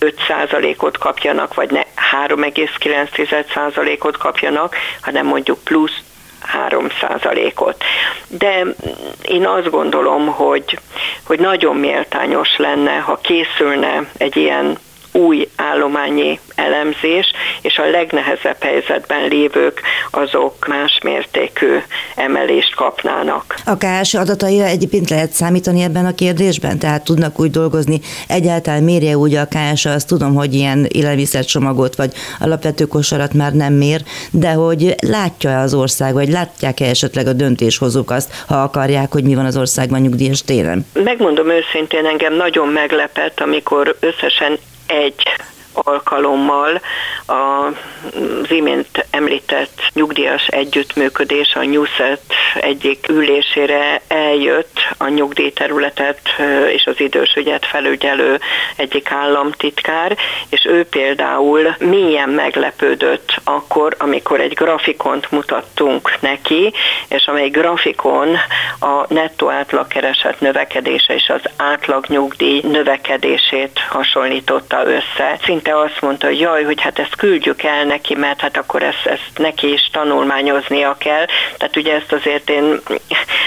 5%-ot 0.00 0.98
kapjanak, 0.98 1.54
vagy 1.54 1.70
ne 1.70 1.82
3,9%-ot 2.26 4.16
kapjanak, 4.16 4.76
hanem 5.00 5.26
mondjuk 5.26 5.58
plusz 5.64 6.02
3%-ot. 6.68 7.84
De 8.28 8.64
én 9.22 9.46
azt 9.46 9.70
gondolom, 9.70 10.26
hogy, 10.26 10.78
hogy 11.26 11.38
nagyon 11.38 11.76
méltányos 11.76 12.56
lenne, 12.56 12.96
ha 12.96 13.18
készülne 13.22 14.10
egy 14.16 14.36
ilyen 14.36 14.78
új 15.16 15.48
állományi 15.56 16.40
elemzés, 16.54 17.32
és 17.62 17.78
a 17.78 17.90
legnehezebb 17.90 18.56
helyzetben 18.60 19.28
lévők 19.28 19.80
azok 20.10 20.66
más 20.66 20.98
mértékű 21.02 21.76
emelést 22.14 22.74
kapnának. 22.74 23.54
A 23.64 23.76
KS 23.76 24.14
adataira 24.14 24.64
egyébként 24.64 25.10
lehet 25.10 25.30
számítani 25.30 25.82
ebben 25.82 26.06
a 26.06 26.14
kérdésben? 26.14 26.78
Tehát 26.78 27.04
tudnak 27.04 27.40
úgy 27.40 27.50
dolgozni, 27.50 28.00
egyáltalán 28.28 28.82
mérje 28.82 29.16
úgy 29.16 29.34
a 29.34 29.46
KS, 29.46 29.84
azt 29.84 30.08
tudom, 30.08 30.34
hogy 30.34 30.54
ilyen 30.54 30.86
élelmiszercsomagot 30.88 31.96
vagy 31.96 32.12
alapvető 32.40 32.84
kosarat 32.84 33.32
már 33.32 33.52
nem 33.52 33.72
mér, 33.72 34.00
de 34.30 34.52
hogy 34.52 34.94
látja 35.06 35.60
az 35.60 35.74
ország, 35.74 36.12
vagy 36.12 36.28
látják-e 36.28 36.84
esetleg 36.84 37.26
a 37.26 37.32
döntéshozók 37.32 38.10
azt, 38.10 38.44
ha 38.46 38.54
akarják, 38.54 39.12
hogy 39.12 39.24
mi 39.24 39.34
van 39.34 39.44
az 39.44 39.56
országban 39.56 40.00
nyugdíjas 40.00 40.42
téren? 40.42 40.86
Megmondom 40.92 41.50
őszintén, 41.50 42.06
engem 42.06 42.34
nagyon 42.34 42.68
meglepett, 42.68 43.40
amikor 43.40 43.96
összesen 44.00 44.58
egy 44.86 45.22
alkalommal 45.84 46.80
az 47.26 48.50
imént 48.50 49.06
említett 49.10 49.82
nyugdíjas 49.92 50.46
együttműködés 50.46 51.54
a 51.54 51.62
Nyuszet 51.62 52.22
egyik 52.60 53.08
ülésére 53.08 54.00
eljött 54.08 54.78
a 54.98 55.08
nyugdíjterületet 55.08 56.20
és 56.68 56.86
az 56.86 57.00
idősügyet 57.00 57.66
felügyelő 57.66 58.40
egyik 58.76 59.10
államtitkár, 59.10 60.16
és 60.48 60.64
ő 60.64 60.84
például 60.84 61.74
milyen 61.78 62.28
meglepődött 62.28 63.34
akkor, 63.44 63.94
amikor 63.98 64.40
egy 64.40 64.54
grafikont 64.54 65.30
mutattunk 65.30 66.20
neki, 66.20 66.72
és 67.08 67.26
amely 67.26 67.48
grafikon 67.48 68.36
a 68.80 69.14
nettó 69.14 69.50
átlagkereset 69.50 70.40
növekedése 70.40 71.14
és 71.14 71.28
az 71.28 71.50
átlagnyugdíj 71.56 72.60
növekedését 72.62 73.78
hasonlította 73.88 74.86
össze. 74.86 75.38
Szinte 75.44 75.65
azt 75.74 76.00
mondta, 76.00 76.26
hogy 76.26 76.40
jaj, 76.40 76.64
hogy 76.64 76.80
hát 76.80 76.98
ezt 76.98 77.16
küldjük 77.16 77.62
el 77.62 77.84
neki, 77.84 78.14
mert 78.14 78.40
hát 78.40 78.56
akkor 78.56 78.82
ezt, 78.82 79.06
ezt 79.06 79.30
neki 79.36 79.72
is 79.72 79.90
tanulmányoznia 79.92 80.96
kell. 80.98 81.24
Tehát 81.56 81.76
ugye 81.76 81.94
ezt 81.94 82.12
azért 82.12 82.50
én 82.50 82.80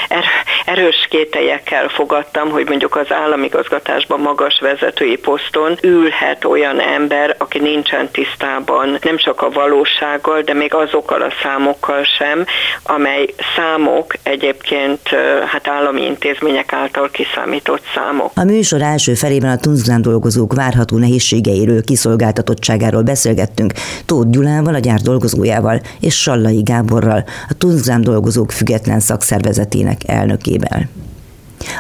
er, 0.07 0.23
erős 0.65 1.07
kételyekkel 1.09 1.87
fogadtam, 1.87 2.49
hogy 2.49 2.67
mondjuk 2.67 2.95
az 2.95 3.11
államigazgatásban 3.11 4.19
magas 4.19 4.59
vezetői 4.59 5.17
poszton 5.17 5.77
ülhet 5.81 6.45
olyan 6.45 6.79
ember, 6.79 7.35
aki 7.37 7.59
nincsen 7.59 8.09
tisztában 8.11 8.97
nem 9.01 9.17
csak 9.17 9.41
a 9.41 9.49
valósággal, 9.49 10.41
de 10.41 10.53
még 10.53 10.73
azokkal 10.73 11.21
a 11.21 11.33
számokkal 11.43 12.03
sem, 12.03 12.45
amely 12.83 13.33
számok 13.55 14.13
egyébként 14.23 15.09
hát 15.45 15.67
állami 15.67 16.05
intézmények 16.05 16.73
által 16.73 17.09
kiszámított 17.11 17.83
számok. 17.93 18.31
A 18.35 18.43
műsor 18.43 18.81
első 18.81 19.13
felében 19.13 19.51
a 19.51 19.57
Tunzlán 19.57 20.01
dolgozók 20.01 20.53
várható 20.53 20.97
nehézségeiről, 20.97 21.81
kiszolgáltatottságáról 22.09 23.01
beszélgettünk 23.01 23.73
Tóth 24.05 24.29
Gyulával, 24.29 24.75
a 24.75 24.79
gyár 24.79 24.99
dolgozójával, 24.99 25.81
és 25.99 26.21
Sallai 26.21 26.61
Gáborral, 26.61 27.23
a 27.49 27.53
Tunzlán 27.53 28.01
dolgozók 28.01 28.51
független 28.51 28.99
szakszervezetének 28.99 30.01
elnökével. 30.07 30.89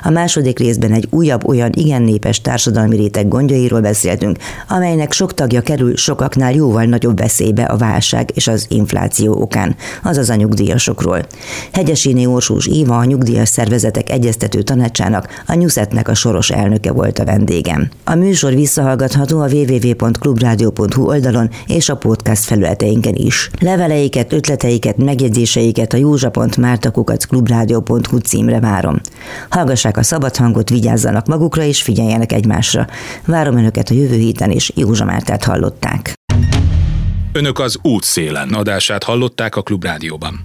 A 0.01 0.09
második 0.09 0.59
részben 0.59 0.91
egy 0.91 1.07
újabb 1.09 1.47
olyan 1.47 1.69
igen 1.73 2.01
népes 2.01 2.41
társadalmi 2.41 2.95
réteg 2.95 3.27
gondjairól 3.27 3.81
beszéltünk, 3.81 4.37
amelynek 4.67 5.11
sok 5.11 5.33
tagja 5.33 5.61
kerül 5.61 5.95
sokaknál 5.95 6.53
jóval 6.53 6.83
nagyobb 6.83 7.17
veszélybe 7.17 7.63
a 7.63 7.77
válság 7.77 8.29
és 8.33 8.47
az 8.47 8.65
infláció 8.69 9.41
okán, 9.41 9.75
azaz 10.03 10.29
a 10.29 10.35
nyugdíjasokról. 10.35 11.25
Hegyesíné 11.71 12.25
Orsós 12.25 12.67
Éva 12.67 12.97
a 12.97 13.03
nyugdíjas 13.03 13.49
szervezetek 13.49 14.09
egyeztető 14.09 14.61
tanácsának, 14.61 15.43
a 15.47 15.53
Nyuszetnek 15.53 16.07
a 16.07 16.13
soros 16.13 16.49
elnöke 16.49 16.91
volt 16.91 17.19
a 17.19 17.25
vendégem. 17.25 17.89
A 18.03 18.15
műsor 18.15 18.53
visszahallgatható 18.53 19.39
a 19.39 19.47
www.clubradio.hu 19.47 21.07
oldalon 21.07 21.49
és 21.67 21.89
a 21.89 21.95
podcast 21.95 22.43
felületeinken 22.43 23.15
is. 23.15 23.49
Leveleiket, 23.59 24.33
ötleteiket, 24.33 24.97
megjegyzéseiket 24.97 25.93
a 25.93 25.97
józsa.mártakukat 25.97 27.25
clubradio.hu 27.25 28.17
címre 28.17 28.59
várom. 28.59 29.01
Hallgassák 29.69 29.97
a 29.97 30.03
szabad 30.03 30.35
hangot, 30.35 30.69
vigyázzanak 30.69 31.27
magukra 31.27 31.63
és 31.63 31.81
figyeljenek 31.81 32.31
egymásra. 32.31 32.87
Várom 33.25 33.57
Önöket 33.57 33.89
a 33.89 33.93
jövő 33.93 34.15
héten 34.15 34.51
is, 34.51 34.71
Józsa 34.75 35.05
Mártát 35.05 35.43
hallották. 35.43 36.13
Önök 37.31 37.59
az 37.59 37.77
útszélen 37.81 38.53
adását 38.53 39.03
hallották 39.03 39.55
a 39.55 39.61
Klubrádióban. 39.61 40.43